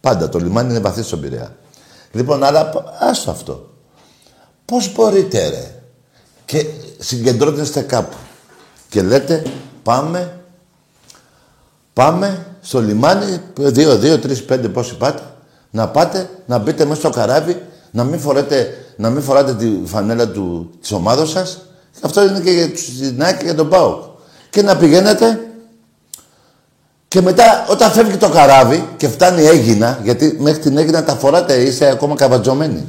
Πάντα 0.00 0.28
το 0.28 0.38
λιμάνι 0.38 0.70
είναι 0.70 0.80
βαθύ 0.80 1.02
στον 1.02 1.20
Πειραιά. 1.20 1.56
Λοιπόν, 2.12 2.42
αλλά 2.42 2.72
άστο 2.98 3.30
αυτό. 3.30 3.70
Πώς 4.64 4.92
μπορείτε 4.92 5.48
ρε 5.48 5.82
και 6.44 6.66
συγκεντρώνεστε 6.98 7.80
κάπου 7.80 8.16
και 8.88 9.02
λέτε 9.02 9.42
πάμε 9.82 10.42
Πάμε 11.92 12.46
στο 12.60 12.80
λιμάνι, 12.80 13.40
δύο, 13.56 13.98
δύο, 13.98 14.18
τρεις, 14.18 14.44
πέντε 14.44 14.68
πόσοι 14.68 14.96
πάτε, 14.96 15.22
να 15.70 15.88
πάτε, 15.88 16.30
να 16.46 16.58
μπείτε 16.58 16.84
μέσα 16.84 17.00
στο 17.00 17.10
καράβι, 17.10 17.62
να 17.90 18.04
μην, 18.04 18.20
φορέτε, 18.20 18.84
να 18.96 19.10
μην 19.10 19.22
φοράτε 19.22 19.54
τη 19.54 19.80
φανέλα 19.84 20.28
του, 20.28 20.70
της 20.80 20.92
ομάδος 20.92 21.30
σας. 21.30 21.66
Αυτό 22.00 22.24
είναι 22.24 22.40
και 22.40 22.50
για 22.50 22.68
την 23.10 23.22
ΑΕΚ 23.22 23.38
και 23.38 23.44
για 23.44 23.54
τον 23.54 23.68
ΠΑΟΚ. 23.68 24.02
Και 24.50 24.62
να 24.62 24.76
πηγαίνετε 24.76 25.40
και 27.08 27.20
μετά 27.20 27.66
όταν 27.68 27.90
φεύγει 27.90 28.16
το 28.16 28.28
καράβι 28.28 28.88
και 28.96 29.08
φτάνει 29.08 29.44
Έγινα, 29.44 30.00
γιατί 30.02 30.36
μέχρι 30.38 30.60
την 30.60 30.76
Έγινα 30.76 31.04
τα 31.04 31.14
φοράτε, 31.14 31.54
είστε 31.54 31.90
ακόμα 31.90 32.14
καβατζωμένοι. 32.14 32.88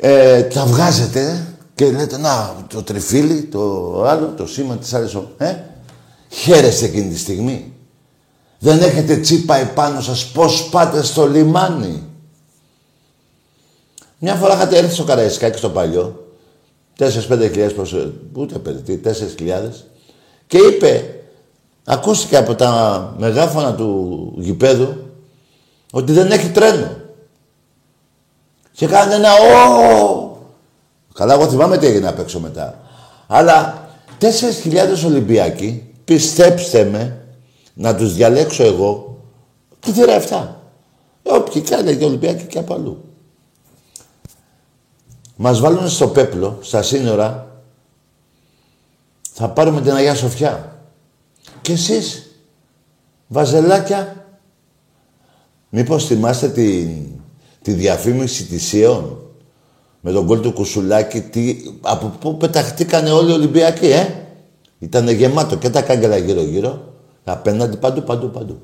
Ε, 0.00 0.42
τα 0.42 0.64
βγάζετε 0.64 1.46
και 1.74 1.90
λέτε, 1.90 2.18
να, 2.18 2.54
το 2.68 2.82
τριφύλι, 2.82 3.42
το 3.42 4.04
άλλο, 4.06 4.34
το 4.36 4.46
σήμα 4.46 4.76
της 4.76 4.94
άλλης, 4.94 5.16
ε, 5.38 5.56
Χαίρεστε 6.28 6.84
εκείνη 6.84 7.12
τη 7.12 7.18
στιγμή. 7.18 7.72
Δεν 8.58 8.82
έχετε 8.82 9.16
τσίπα 9.16 9.56
επάνω 9.56 10.00
σας 10.00 10.26
πώς 10.26 10.68
πάτε 10.70 11.02
στο 11.02 11.26
λιμάνι. 11.26 12.02
Μια 14.18 14.34
φορά 14.34 14.54
είχατε 14.54 14.76
έρθει 14.76 14.94
στο 14.94 15.04
Καραϊσκάκι 15.04 15.58
στο 15.58 15.70
παλιό, 15.70 16.23
4-5 16.98 17.08
χιλιάδες 17.50 17.72
πόσο, 17.74 18.12
ούτε 18.32 18.58
παιδί, 18.58 19.00
4 19.04 19.12
χιλιάδες, 19.36 19.86
και 20.46 20.58
είπε, 20.58 21.20
ακούστηκε 21.84 22.36
από 22.36 22.54
τα 22.54 23.14
μεγάφωνα 23.18 23.74
του 23.74 24.32
γηπέδου, 24.36 24.94
ότι 25.92 26.12
δεν 26.12 26.30
έχει 26.30 26.48
τρένο. 26.48 26.96
Και 28.72 28.86
κάνανε 28.86 29.14
ένα 29.14 29.30
«Ω!» 29.32 30.36
Καλά, 31.14 31.34
εγώ 31.34 31.48
θυμάμαι 31.48 31.78
τι 31.78 31.86
έγινε 31.86 32.08
απ' 32.08 32.18
έξω 32.18 32.40
μετά. 32.40 32.78
Αλλά 33.26 33.88
4.000 34.20 35.04
Ολυμπιακοί 35.04 35.82
Πιστέψτε 36.04 36.84
με, 36.84 37.18
να 37.74 37.94
τους 37.94 38.14
διαλέξω 38.14 38.64
εγώ, 38.64 39.18
τη 39.80 39.90
θύρα 39.90 40.22
7. 40.28 40.48
Όποιοι 41.22 41.62
κάνει 41.62 41.96
και 41.96 42.04
Ολυμπιακοί 42.04 42.44
και 42.44 42.58
από 42.58 42.74
αλλού. 42.74 43.04
Μας 45.36 45.60
βάλουν 45.60 45.88
στο 45.88 46.08
πέπλο, 46.08 46.58
στα 46.60 46.82
σύνορα, 46.82 47.60
θα 49.32 49.48
πάρουμε 49.48 49.80
την 49.80 49.92
Αγία 49.92 50.14
Σοφιά. 50.14 50.78
Και 51.60 51.72
εσείς, 51.72 52.30
βαζελάκια, 53.26 54.26
μήπως 55.68 56.06
θυμάστε 56.06 56.48
τη, 56.48 56.86
τη 57.62 57.72
διαφήμιση 57.72 58.44
της 58.44 58.72
Ιών 58.72 59.18
με 60.00 60.12
τον 60.12 60.26
κόλ 60.26 60.40
του 60.40 60.52
Κουσουλάκη, 60.52 61.20
τι, 61.20 61.56
από 61.80 62.06
πού 62.06 62.36
πεταχτήκανε 62.36 63.10
όλοι 63.10 63.30
οι 63.30 63.34
Ολυμπιακοί, 63.34 63.86
ε; 63.86 64.08
Ήτανε 64.78 65.12
γεμάτο 65.12 65.56
και 65.56 65.70
τα 65.70 65.82
κάγκελα 65.82 66.16
γύρω-γύρω, 66.16 66.92
απέναντι 67.24 67.76
παντού, 67.76 68.02
παντού, 68.02 68.30
παντού. 68.30 68.60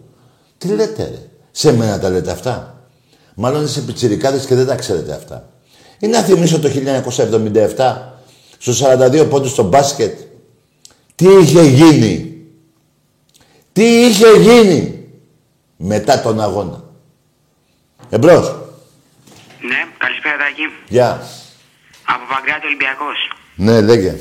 Τι 0.59 0.69
λέτε, 0.69 1.03
ρε; 1.03 1.29
Σε 1.51 1.73
μένα 1.73 1.99
τα 1.99 2.11
λέτε 2.11 2.31
αυτά; 2.31 2.85
Μάλλον 3.35 3.65
είσαι 3.65 3.81
πιτσιρικάδες 3.81 4.47
και 4.47 4.55
δεν 4.55 4.67
τα 4.67 4.75
ξέρετε 4.75 5.13
αυτά. 5.13 5.50
Ή 6.01 6.07
να 6.07 6.21
θυμίσω 6.23 6.59
το 6.61 6.69
1977, 6.69 7.97
στους 8.59 8.83
42 8.83 9.29
πόντους 9.31 9.51
στο 9.51 9.63
μπάσκετ, 9.63 10.19
τι 11.15 11.27
είχε 11.41 11.63
γίνει. 11.63 12.15
Τι 13.73 13.85
είχε 14.07 14.29
γίνει 14.37 15.09
μετά 15.77 16.21
τον 16.21 16.41
αγώνα. 16.41 16.85
Εμπρός. 18.11 18.47
Ναι, 19.61 19.81
καλησπέρα 19.99 20.37
Τάκη. 20.37 20.67
Γεια. 20.89 21.11
Από 22.05 22.25
Παγκράτη 22.33 22.67
Ολυμπιακός. 22.67 23.19
Ναι, 23.67 23.81
λέγε. 23.81 24.13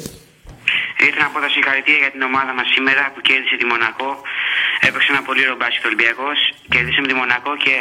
Ήθελα 1.06 1.24
να 1.28 1.32
πω 1.34 1.40
τα 1.46 1.50
συγχαρητήρια 1.56 2.02
για 2.06 2.12
την 2.16 2.24
ομάδα 2.30 2.52
μας 2.58 2.68
σήμερα 2.76 3.04
που 3.14 3.20
κέρδισε 3.28 3.56
τη 3.62 3.66
Μονακό. 3.72 4.10
Έπαιξε 4.88 5.10
ένα 5.14 5.22
πολύ 5.28 5.42
ωραίο 5.46 5.58
μπάσκετ 5.60 5.84
Ολυμπιακός. 5.90 6.38
Κέρδισε 6.74 7.00
με 7.04 7.08
τη 7.10 7.16
Μονακό 7.22 7.52
και 7.64 7.74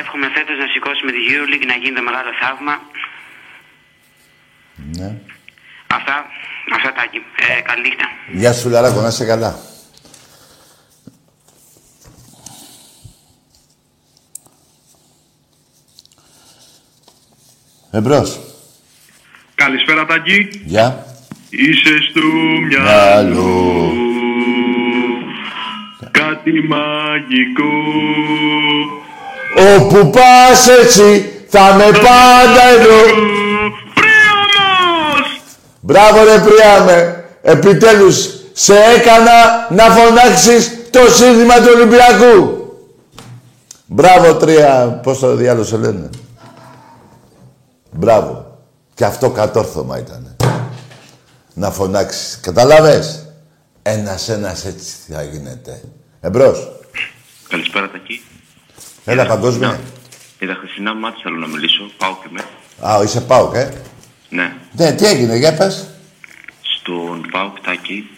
εύχομαι 0.00 0.26
φέτος 0.36 0.56
να 0.62 0.66
σηκώσουμε 0.72 1.10
τη 1.16 1.20
EuroLeague 1.30 1.66
να 1.72 1.76
γίνει 1.80 1.94
το 1.98 2.04
μεγάλο 2.08 2.30
θαύμα. 2.40 2.74
Ναι. 4.76 5.16
Αυτά, 5.86 6.24
αυτά 6.74 6.92
Τάκη. 6.92 7.16
Ε, 7.16 7.60
καλή 7.60 7.80
νύχτα. 7.80 8.06
Γεια 8.32 8.52
σου, 8.52 8.68
Λαράκο, 8.68 9.00
να 9.00 9.08
είσαι 9.08 9.24
καλά. 9.24 9.58
Εμπρός. 17.90 18.40
Καλησπέρα 19.54 20.04
Τάκη. 20.06 20.48
Γεια. 20.64 21.06
Είσαι 21.50 21.98
στο 22.10 22.20
Μυαλό. 22.66 22.84
μυαλό. 23.26 23.92
Κάτι 26.10 26.52
μαγικό. 26.68 27.72
Όπου 29.76 30.10
πας 30.10 30.68
έτσι 30.68 31.30
θα 31.48 31.74
με 31.74 31.84
πάντα 31.84 32.62
εδώ. 32.78 33.35
Πρίαμος! 35.86 36.12
Μπράβο 36.12 36.24
ρε 36.24 36.40
Πριάμε. 36.40 37.24
Επιτέλους 37.42 38.28
σε 38.52 38.74
έκανα 38.74 39.66
να 39.70 39.84
φωνάξεις 39.84 40.90
το 40.90 41.00
σύνθημα 41.10 41.54
του 41.54 41.70
Ολυμπιακού. 41.74 42.60
Μπράβο 43.86 44.34
τρία, 44.34 45.00
πώς 45.02 45.18
το 45.18 45.34
διάλογο 45.34 45.64
σε 45.64 45.76
λένε; 45.76 46.10
Μπράβο. 47.90 48.58
Και 48.94 49.04
αυτό 49.04 49.30
κατόρθωμα 49.30 49.98
ήταν. 49.98 50.36
Να 51.54 51.70
φωνάξεις. 51.70 52.40
Καταλάβες; 52.42 53.26
Ένας-ένας 53.82 54.64
έτσι 54.64 54.94
θα 55.12 55.22
γίνεται. 55.22 55.80
Εμπρός. 56.20 56.70
Καλησπέρα 57.48 57.90
Τακί. 57.90 58.24
Έλα 59.04 59.26
παγκόσμια. 59.26 59.80
Για 60.38 60.48
τα 60.48 60.54
χρυσινά 60.54 60.94
μάτια 60.94 61.20
θέλω 61.22 61.36
να 61.36 61.46
μιλήσω. 61.46 61.90
Πάω 61.98 62.16
και 62.22 62.28
με. 62.30 62.44
Α, 62.88 63.02
είσαι 63.02 63.20
ΠΑΟΚ, 63.20 63.54
ε. 63.54 63.72
Ναι. 64.28 64.52
Ναι, 64.72 64.92
τι 64.92 65.04
έγινε, 65.04 65.36
για 65.36 65.54
πες. 65.54 65.88
Στον 66.78 67.26
Πάοκ 67.30 67.60
Τάκη 67.60 68.08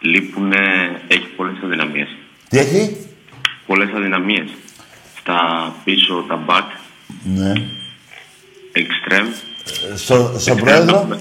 λείπουνε, 0.00 0.56
έχει 1.08 1.26
πολλές 1.36 1.54
αδυναμίες. 1.64 2.08
Τι 2.48 2.58
έχει; 2.58 2.96
Πολλές 3.66 3.88
αδυναμίες. 3.94 4.48
Στα 5.20 5.72
πίσω 5.84 6.24
τα 6.28 6.44
back, 6.48 6.64
Ναι. 7.24 7.52
extreme. 8.74 9.32
Στο, 9.94 10.34
στον 10.38 10.56
extreme 10.56 10.60
πρόεδρο; 10.60 10.96
έχουμε 10.96 11.20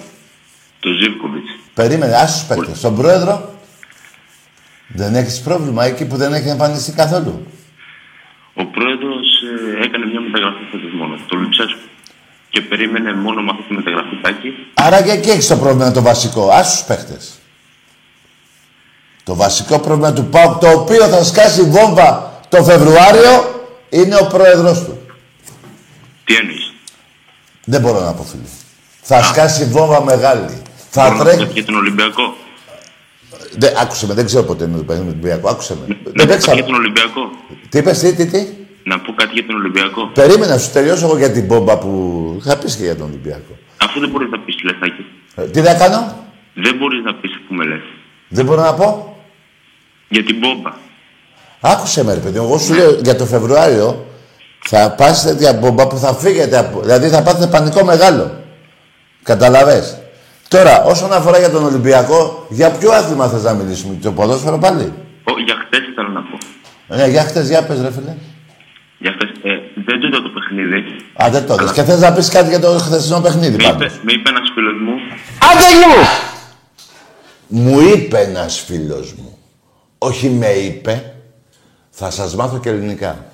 Το 0.80 0.90
Ζίβκοβιτς. 0.92 1.50
Περίμενε, 1.74 2.16
άσους 2.16 2.44
παίκτες. 2.48 2.78
Στον 2.78 2.96
πρόεδρο; 2.96 3.56
Δεν 4.88 5.16
έχεις 5.16 5.42
πρόβλημα 5.42 5.86
εκεί 5.86 6.06
που 6.08 6.16
δεν 6.18 6.34
έχει 6.34 6.48
εμφανιστεί 6.50 6.92
καθόλου. 6.92 7.48
Ο 8.54 8.66
πρόεδρος 8.66 9.28
ε, 9.80 9.84
έκανε 9.84 10.06
μια 10.06 10.20
μεταγραφή 10.22 10.64
φέτος 10.72 10.92
μόνο, 10.94 11.18
το 11.28 11.38
Λουτσέσκου. 11.38 11.80
Και 12.52 12.62
περίμενε 12.62 13.14
μόνο 13.14 13.42
με 13.42 13.52
αυτή 13.52 13.64
τη 13.68 13.74
μεταγραφή 13.74 14.16
Τάκη. 14.22 14.54
Άρα 14.74 15.02
και 15.02 15.12
εκεί 15.12 15.30
έχεις 15.30 15.48
το 15.48 15.58
πρόβλημα 15.58 15.92
το 15.92 16.02
βασικό. 16.02 16.50
Άσους 16.50 16.84
παίκτες. 16.84 17.32
Το 19.24 19.36
βασικό 19.36 19.80
πρόβλημα 19.80 20.14
του 20.14 20.26
ΠΑΟΚ, 20.26 20.60
το 20.60 20.70
οποίο 20.70 21.08
θα 21.08 21.24
σκάσει 21.24 21.62
βόμβα 21.64 22.40
το 22.50 22.64
Φεβρουάριο, 22.64 23.66
είναι 23.90 24.16
ο 24.16 24.26
πρόεδρος 24.28 24.84
του. 24.84 25.00
Τι 26.24 26.36
εννοείς; 26.36 26.74
Δεν 27.66 27.82
μπορώ 27.82 28.00
να 28.00 28.14
πω, 28.14 28.24
φίλε. 28.24 28.44
Θα 29.02 29.24
σκάσει 29.24 29.66
βόμβα 29.66 30.04
μεγάλη. 30.04 30.62
Θα 30.90 31.02
Μπορώ 31.02 31.14
να 31.14 31.18
πω 31.18 31.24
τρέχει... 31.24 31.40
κάτι 31.40 31.54
για 31.54 31.66
τον 31.66 31.76
Ολυμπιακό. 31.76 32.36
Δεν, 33.58 33.78
άκουσε 33.78 34.08
με, 34.08 34.14
δεν 34.14 34.26
ξέρω 34.26 34.44
ποτέ 34.44 34.64
είναι 34.64 34.78
το 34.78 34.84
παιχνίδι 34.84 35.08
με 35.08 35.12
τον 35.14 35.22
Ολυμπιακό. 35.22 35.50
Άκουσε 35.50 35.76
με. 35.76 35.86
Να 35.88 35.96
δεν 36.04 36.04
πω 36.14 36.14
κάτι 36.14 36.28
παίξαμε. 36.28 36.56
για 36.56 36.66
τον 36.66 36.76
Ολυμπιακό. 36.76 37.22
Τι 37.70 37.78
είπες, 37.78 38.00
τι, 38.00 38.14
τι, 38.14 38.26
τι; 38.26 38.48
Να 38.84 39.00
πω 39.00 39.14
κάτι 39.14 39.34
για 39.34 39.46
τον 39.46 39.56
Ολυμπιακό. 39.56 40.08
Περίμενα, 40.14 40.58
σου 40.58 40.72
τελειώσω 40.72 41.06
εγώ 41.06 41.18
για 41.18 41.32
την 41.32 41.46
μπόμπα 41.46 41.78
που 41.78 41.92
θα 42.44 42.58
πεις 42.58 42.76
και 42.76 42.84
για 42.84 42.96
τον 42.96 43.08
Ολυμπιακό. 43.08 43.58
Αφού 43.78 44.00
δεν 44.00 44.10
μπορείς 44.10 44.30
να 44.30 44.40
πεις 44.40 44.56
τι 44.56 44.66
λες 44.66 44.76
Τάκη. 44.80 45.06
Ε, 45.36 45.42
τι 45.44 45.62
θα 45.62 45.74
κάνω, 45.74 46.16
Δεν 46.54 46.76
μπορείς 46.78 47.04
να 47.04 47.14
πεις 47.14 47.32
που 47.48 47.54
με 47.54 47.66
λες. 47.66 47.82
δεν 48.28 48.46
μπορώ 48.46 48.62
να 48.62 48.74
πω; 48.74 49.18
Για 50.10 50.24
την 50.24 50.36
μπόμπα. 50.38 50.72
Άκουσε 51.60 52.04
με, 52.04 52.14
ρε 52.14 52.20
παιδί 52.20 52.40
μου. 52.40 52.46
Εγώ 52.46 52.58
σου 52.58 52.74
λέω 52.74 52.92
για 52.92 53.16
το 53.16 53.26
Φεβρουάριο 53.26 54.06
θα 54.68 54.92
πας 54.98 55.24
τέτοια 55.24 55.54
μπόμπα 55.54 55.88
που 55.88 55.98
θα 55.98 56.14
φύγετε. 56.14 56.58
Από... 56.58 56.80
Δηλαδή 56.82 57.08
θα 57.08 57.24
πάθετε 57.24 57.48
πανικό 57.48 57.84
μεγάλο. 57.86 58.32
Καταλαβες; 59.24 59.98
Τώρα, 60.48 60.84
όσον 60.84 61.14
αφορά 61.14 61.38
για 61.40 61.50
τον 61.50 61.64
Ολυμπιακό, 61.64 62.46
για 62.50 62.72
ποιο 62.72 62.92
άθλημα 62.92 63.28
θες 63.28 63.44
να 63.44 63.54
μιλήσουμε, 63.54 63.98
το 64.02 64.12
ποδόσφαιρο 64.12 64.58
πάλι; 64.58 64.94
Ο, 65.24 65.32
για 65.46 65.56
χτες 65.66 65.80
ήθελα 65.92 66.10
να 66.10 66.22
πω. 66.22 66.38
Ναι, 66.96 67.08
για 67.08 67.24
χτες, 67.24 67.48
για 67.48 67.64
πες 67.64 67.82
ρε 67.82 67.92
φίλε. 67.92 68.16
Για 69.02 69.12
χτες, 69.16 69.30
ε, 69.44 69.52
δεν 69.86 70.00
το 70.00 70.08
είδα 70.08 70.22
το 70.22 70.30
παιχνίδι. 70.36 70.80
Α, 71.24 71.30
δεν 71.32 71.46
το 71.48 71.54
είδες. 71.54 71.60
Αλλά- 71.64 71.74
Και 71.74 71.84
θες 71.84 72.00
να 72.00 72.14
πεις 72.14 72.30
κάτι 72.30 72.50
για 72.50 72.60
το 72.60 72.68
χθεσινό 72.78 73.20
παιχνίδι 73.22 73.56
Με 73.56 73.64
πάντως; 73.64 73.86
είπε, 73.94 74.02
με 74.04 74.12
είπε 74.14 74.30
ένας 74.30 74.50
φίλος 74.54 74.74
μου, 74.86 74.94
Άντε 75.50 75.68
γλου! 75.76 76.06
Μου 77.48 77.80
είπε 77.80 78.18
ένας 78.20 78.60
φίλος 78.60 79.14
μου. 79.14 79.38
Όχι 79.98 80.30
με 80.30 80.48
είπε. 80.48 81.14
Θα 81.90 82.10
σας 82.12 82.36
μάθω 82.36 82.58
και 82.60 82.70
ελληνικά. 82.70 83.26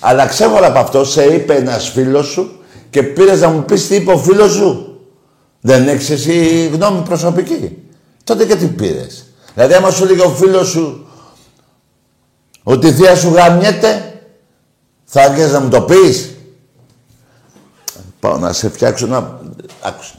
Αλλά 0.00 0.26
ξέχωρα 0.26 0.66
από 0.66 0.78
αυτό, 0.78 1.04
σε 1.04 1.24
είπε 1.24 1.54
ένας 1.54 1.88
φίλος 1.88 2.26
σου 2.26 2.60
και 2.90 3.02
πήρες 3.02 3.40
να 3.40 3.48
μου 3.48 3.64
πεις 3.64 3.86
τι 3.86 3.94
είπε 3.94 4.12
ο 4.12 4.18
φίλος 4.18 4.52
σου. 4.52 5.00
Δεν 5.60 5.88
έχεις 5.88 6.10
εσύ 6.10 6.66
γνώμη 6.72 7.02
προσωπική. 7.02 7.78
Τότε 8.24 8.44
και 8.46 8.56
τι 8.56 8.66
πήρες. 8.66 9.26
Δηλαδή 9.54 9.74
άμα 9.74 9.90
σου 9.90 10.04
λέγει 10.04 10.20
ο 10.20 10.28
φίλος 10.28 10.68
σου 10.68 11.06
ότι 12.62 12.86
η 12.86 12.92
θεία 12.92 13.16
σου 13.16 13.28
γαμιέται, 13.28 14.05
θα 15.08 15.22
έρχεσαι 15.22 15.52
να 15.52 15.60
μου 15.60 15.68
το 15.68 15.82
πεις. 15.82 16.30
Πάω 18.20 18.38
να 18.38 18.52
σε 18.52 18.68
φτιάξω 18.68 19.06
να... 19.06 19.38
Άκουσα. 19.82 20.14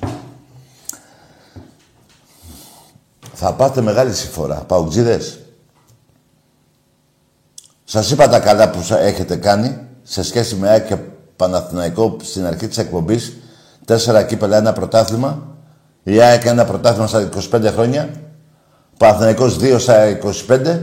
Θα 3.34 3.54
πάτε 3.54 3.82
μεγάλη 3.82 4.14
συμφορά. 4.14 4.56
Παουτζίδες. 4.56 5.40
Σας 7.84 8.12
είπα 8.12 8.28
τα 8.30 8.40
καλά 8.40 8.70
που 8.70 8.82
σα- 8.82 9.00
έχετε 9.00 9.36
κάνει 9.36 9.78
σε 10.04 10.24
σχέση 10.24 10.56
με 10.56 10.70
ΑΕΚ 10.70 10.88
και 10.88 10.98
Παναθηναϊκό 11.36 12.18
στην 12.22 12.46
αρχή 12.46 12.68
της 12.68 12.78
εκπομπής. 12.78 13.34
Τέσσερα 13.86 14.24
κύπελα, 14.24 14.58
ένα 14.58 14.74
πρωτάθλημα. 14.74 15.48
Η 16.04 16.22
ΑΕΚ 16.22 16.46
ένα 16.46 16.66
πρωτάθλημα 16.66 17.08
στα 17.08 17.30
25 17.52 17.72
χρόνια. 17.72 18.10
Παναθηναϊκός 18.98 19.58
δύο 19.58 19.80
στα 19.80 20.20
25. 20.48 20.80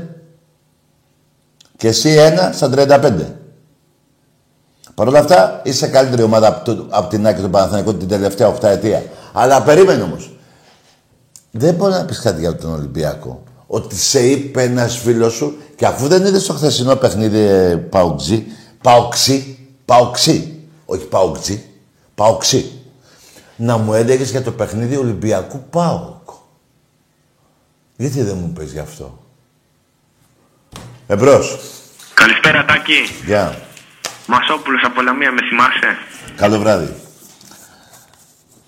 Και 1.77 1.89
εσύ 1.89 2.09
ένα 2.11 2.53
στα 2.53 2.71
35. 2.73 3.13
Παρ' 4.95 5.09
όλα 5.09 5.19
αυτά, 5.19 5.61
είσαι 5.65 5.87
καλύτερη 5.87 6.23
ομάδα 6.23 6.47
από, 6.49 6.65
το- 6.65 6.87
από 6.91 7.09
την 7.09 7.27
ΑΕΚ 7.27 7.35
και 7.37 7.43
τον 7.43 7.51
Παναθηναϊκό 7.51 7.95
την 7.95 8.09
τελευταία 8.09 8.49
8 8.49 8.63
ετία. 8.69 9.03
Αλλά 9.33 9.63
περίμενε 9.63 10.03
όμως. 10.03 10.37
Δεν 11.51 11.75
μπορεί 11.75 11.93
να 11.93 12.05
πεις 12.05 12.21
κάτι 12.21 12.41
για 12.41 12.57
τον 12.57 12.73
Ολυμπιακό. 12.73 13.43
Ότι 13.67 13.97
σε 13.97 14.27
είπε 14.27 14.63
ένας 14.63 14.97
φίλος 14.99 15.33
σου 15.35 15.57
και 15.77 15.87
αφού 15.87 16.09
δεν 16.09 16.25
είδες 16.27 16.47
το 16.47 16.53
χθεσινό 16.53 16.97
παιχνίδι 16.97 17.39
ε, 17.39 17.77
Παοξή, 17.77 18.47
Παοξή, 18.83 19.59
Παοξή, 19.85 20.61
όχι 20.85 21.05
Παοξή, 21.05 21.65
Παοξή, 22.15 22.73
να 23.57 23.77
μου 23.77 23.95
έλεγες 23.95 24.31
για 24.31 24.43
το 24.43 24.51
παιχνίδι 24.51 24.97
Ολυμπιακού 24.97 25.63
Πάοκ. 25.71 26.29
Γιατί 27.97 28.23
δεν 28.23 28.37
μου 28.41 28.53
πες 28.53 28.73
γι' 28.73 28.79
αυτό. 28.79 29.19
Εμπρός. 31.07 31.59
Καλησπέρα 32.15 32.65
Τάκη. 32.65 32.93
Γεια. 33.27 33.59
Μασόπουλος 34.27 34.83
από 34.85 35.03
Λαμία, 35.03 35.33
με 35.33 35.41
θυμάσαι; 35.49 35.97
Καλό 36.37 36.59
βράδυ. 36.59 36.95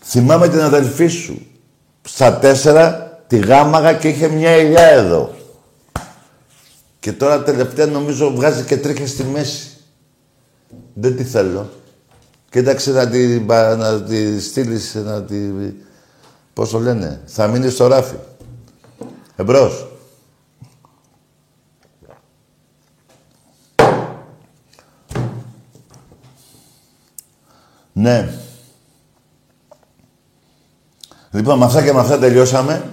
Θυμάμαι 0.05 0.49
την 0.49 0.61
αδελφή 0.61 1.07
σου. 1.07 1.47
Στα 2.03 2.39
τέσσερα 2.39 3.11
τη 3.27 3.39
γάμαγα 3.39 3.93
και 3.95 4.09
είχε 4.09 4.29
μια 4.29 4.57
ηλιά 4.57 4.85
εδώ. 4.87 5.35
Και 7.01 7.13
τώρα 7.13 7.43
τελευταία 7.43 7.87
νομίζω 7.87 8.31
βγάζει 8.35 8.63
και 8.63 8.77
τρίχες 8.77 9.11
στη 9.11 9.25
μέση. 9.25 9.71
Δεν 10.95 11.17
τη 11.17 11.25
θέλω. 11.25 11.71
Κοίταξε 12.51 12.91
να 12.93 13.09
τη, 13.09 13.39
πα- 13.41 13.77
να 13.77 14.03
τη 14.03 14.41
στείλεις, 14.41 14.95
να 14.95 15.23
τη... 15.23 15.37
Πώς 16.53 16.71
το 16.71 16.79
λένε. 16.79 17.21
Θα 17.27 17.47
μείνεις 17.47 17.73
στο 17.73 17.87
ράφι. 17.87 18.15
Εμπρός. 19.37 19.87
Ναι. 27.99 28.29
Λοιπόν, 31.31 31.59
με 31.59 31.65
αυτά 31.65 31.83
και 31.83 31.93
με 31.93 32.01
αυτά 32.01 32.19
τελειώσαμε. 32.19 32.91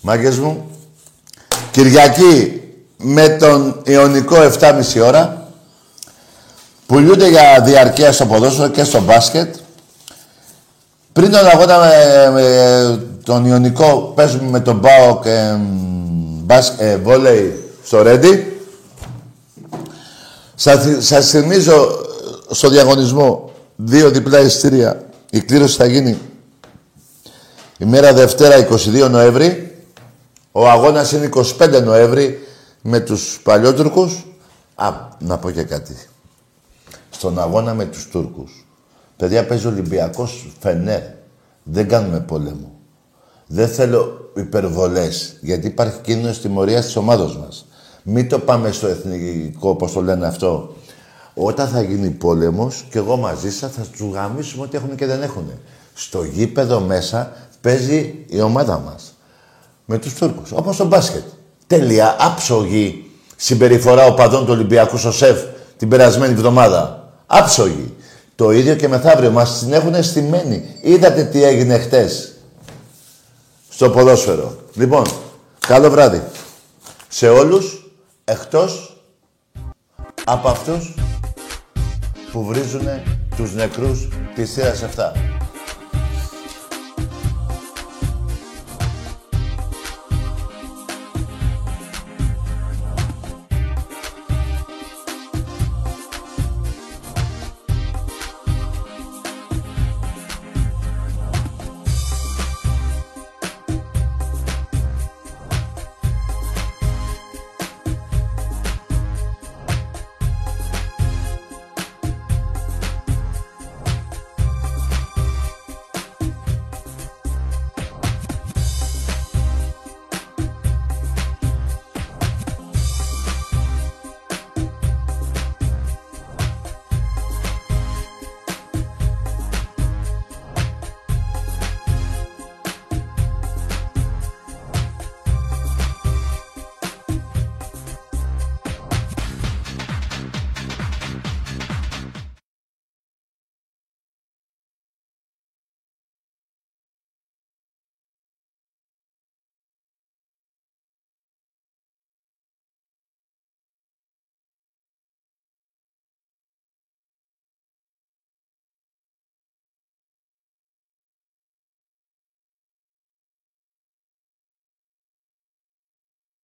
Μάγκες 0.00 0.38
μου. 0.38 0.70
Κυριακή 1.70 2.60
με 2.96 3.28
τον 3.28 3.80
Ιωνικό 3.84 4.36
7.30 4.60 4.82
ώρα. 5.02 5.50
Πουλούνται 6.86 7.28
για 7.28 7.60
διαρκεία 7.64 8.12
στο 8.12 8.26
ποδόσφαιρο 8.26 8.68
και 8.68 8.84
στο 8.84 9.00
μπάσκετ. 9.02 9.54
Πριν 11.12 11.30
τον 11.30 11.46
αγώνα 11.46 11.78
με, 11.78 12.30
με 12.30 13.06
τον 13.24 13.44
Ιωνικό 13.46 14.12
παίζουμε 14.14 14.48
με 14.50 14.60
τον 14.60 14.80
Πάο 14.80 15.20
και 15.20 15.56
ε, 16.78 16.96
βόλεϊ 16.96 17.70
στο 17.84 18.02
Ρέντι. 18.02 18.60
Σας, 20.54 20.82
θυ- 20.84 21.02
σας 21.02 21.30
θυμίζω 21.30 21.74
ε, 22.50 22.54
στο 22.54 22.68
διαγωνισμό 22.68 23.47
δύο 23.80 24.10
διπλά 24.10 24.40
ειστήρια. 24.40 25.08
Η 25.30 25.40
κλήρωση 25.40 25.76
θα 25.76 25.86
γίνει 25.86 26.18
η 27.78 27.84
μέρα 27.84 28.12
Δευτέρα 28.12 28.68
22 28.70 29.08
Νοέμβρη. 29.10 29.76
Ο 30.52 30.68
αγώνας 30.68 31.12
είναι 31.12 31.28
25 31.58 31.82
Νοέμβρη 31.84 32.38
με 32.82 33.00
τους 33.00 33.40
Παλιότουρκους. 33.42 34.26
Α, 34.74 34.92
να 35.18 35.38
πω 35.38 35.50
και 35.50 35.62
κάτι. 35.62 35.96
Στον 37.10 37.38
αγώνα 37.38 37.74
με 37.74 37.84
τους 37.84 38.08
Τούρκους. 38.08 38.66
Παιδιά 39.16 39.46
παίζει 39.46 39.66
ο 39.66 39.70
Ολυμπιακός 39.70 40.52
Φενέρ. 40.60 41.02
Δεν 41.62 41.88
κάνουμε 41.88 42.20
πόλεμο. 42.20 42.72
Δεν 43.46 43.68
θέλω 43.68 44.30
υπερβολές, 44.36 45.36
γιατί 45.40 45.66
υπάρχει 45.66 46.00
κίνδυνος 46.00 46.40
τιμωρίας 46.40 46.84
της 46.84 46.96
ομάδος 46.96 47.36
μας. 47.36 47.66
Μην 48.02 48.28
το 48.28 48.38
πάμε 48.38 48.72
στο 48.72 48.86
εθνικό, 48.86 49.68
όπως 49.68 49.92
το 49.92 50.02
λένε 50.02 50.26
αυτό. 50.26 50.76
Όταν 51.40 51.68
θα 51.68 51.82
γίνει 51.82 52.10
πόλεμος, 52.10 52.84
και 52.90 52.98
εγώ 52.98 53.16
μαζί 53.16 53.52
σας 53.52 53.72
θα 53.72 53.82
τους 53.82 54.00
γαμίσουμε 54.12 54.62
ό,τι 54.64 54.76
έχουν 54.76 54.96
και 54.96 55.06
δεν 55.06 55.22
έχουν. 55.22 55.50
Στο 55.94 56.24
γήπεδο 56.24 56.80
μέσα 56.80 57.32
παίζει 57.60 58.24
η 58.26 58.40
ομάδα 58.40 58.78
μας. 58.78 59.14
Με 59.84 59.98
τους 59.98 60.14
Τούρκους, 60.14 60.52
όπως 60.52 60.74
στο 60.74 60.84
μπάσκετ. 60.84 61.22
Τέλεια, 61.66 62.16
άψογη 62.18 63.10
συμπεριφορά 63.36 64.06
οπαδών 64.06 64.44
του 64.44 64.52
Ολυμπιακού 64.52 64.96
στο 64.96 65.12
ΣΕΦ 65.12 65.42
την 65.76 65.88
περασμένη 65.88 66.32
εβδομάδα. 66.32 67.12
Άψογη. 67.26 67.94
Το 68.34 68.50
ίδιο 68.50 68.74
και 68.74 68.88
μεθαύριο. 68.88 69.30
Μας 69.30 69.58
την 69.58 69.72
έχουν 69.72 70.02
στημένη. 70.02 70.76
Είδατε 70.80 71.24
τι 71.24 71.42
έγινε 71.44 71.78
χτες 71.78 72.32
στο 73.68 73.90
ποδόσφαιρο. 73.90 74.56
Λοιπόν, 74.74 75.04
καλό 75.66 75.90
βράδυ. 75.90 76.22
Σε 77.08 77.28
όλους, 77.28 77.92
εκτός 78.24 79.02
από 80.24 80.48
αυτούς 80.48 80.94
που 82.32 82.44
βρίζουν 82.44 82.86
τους 83.36 83.54
νεκρούς 83.54 84.08
της 84.34 84.52
θύρας 84.52 84.82
7. 84.82 85.12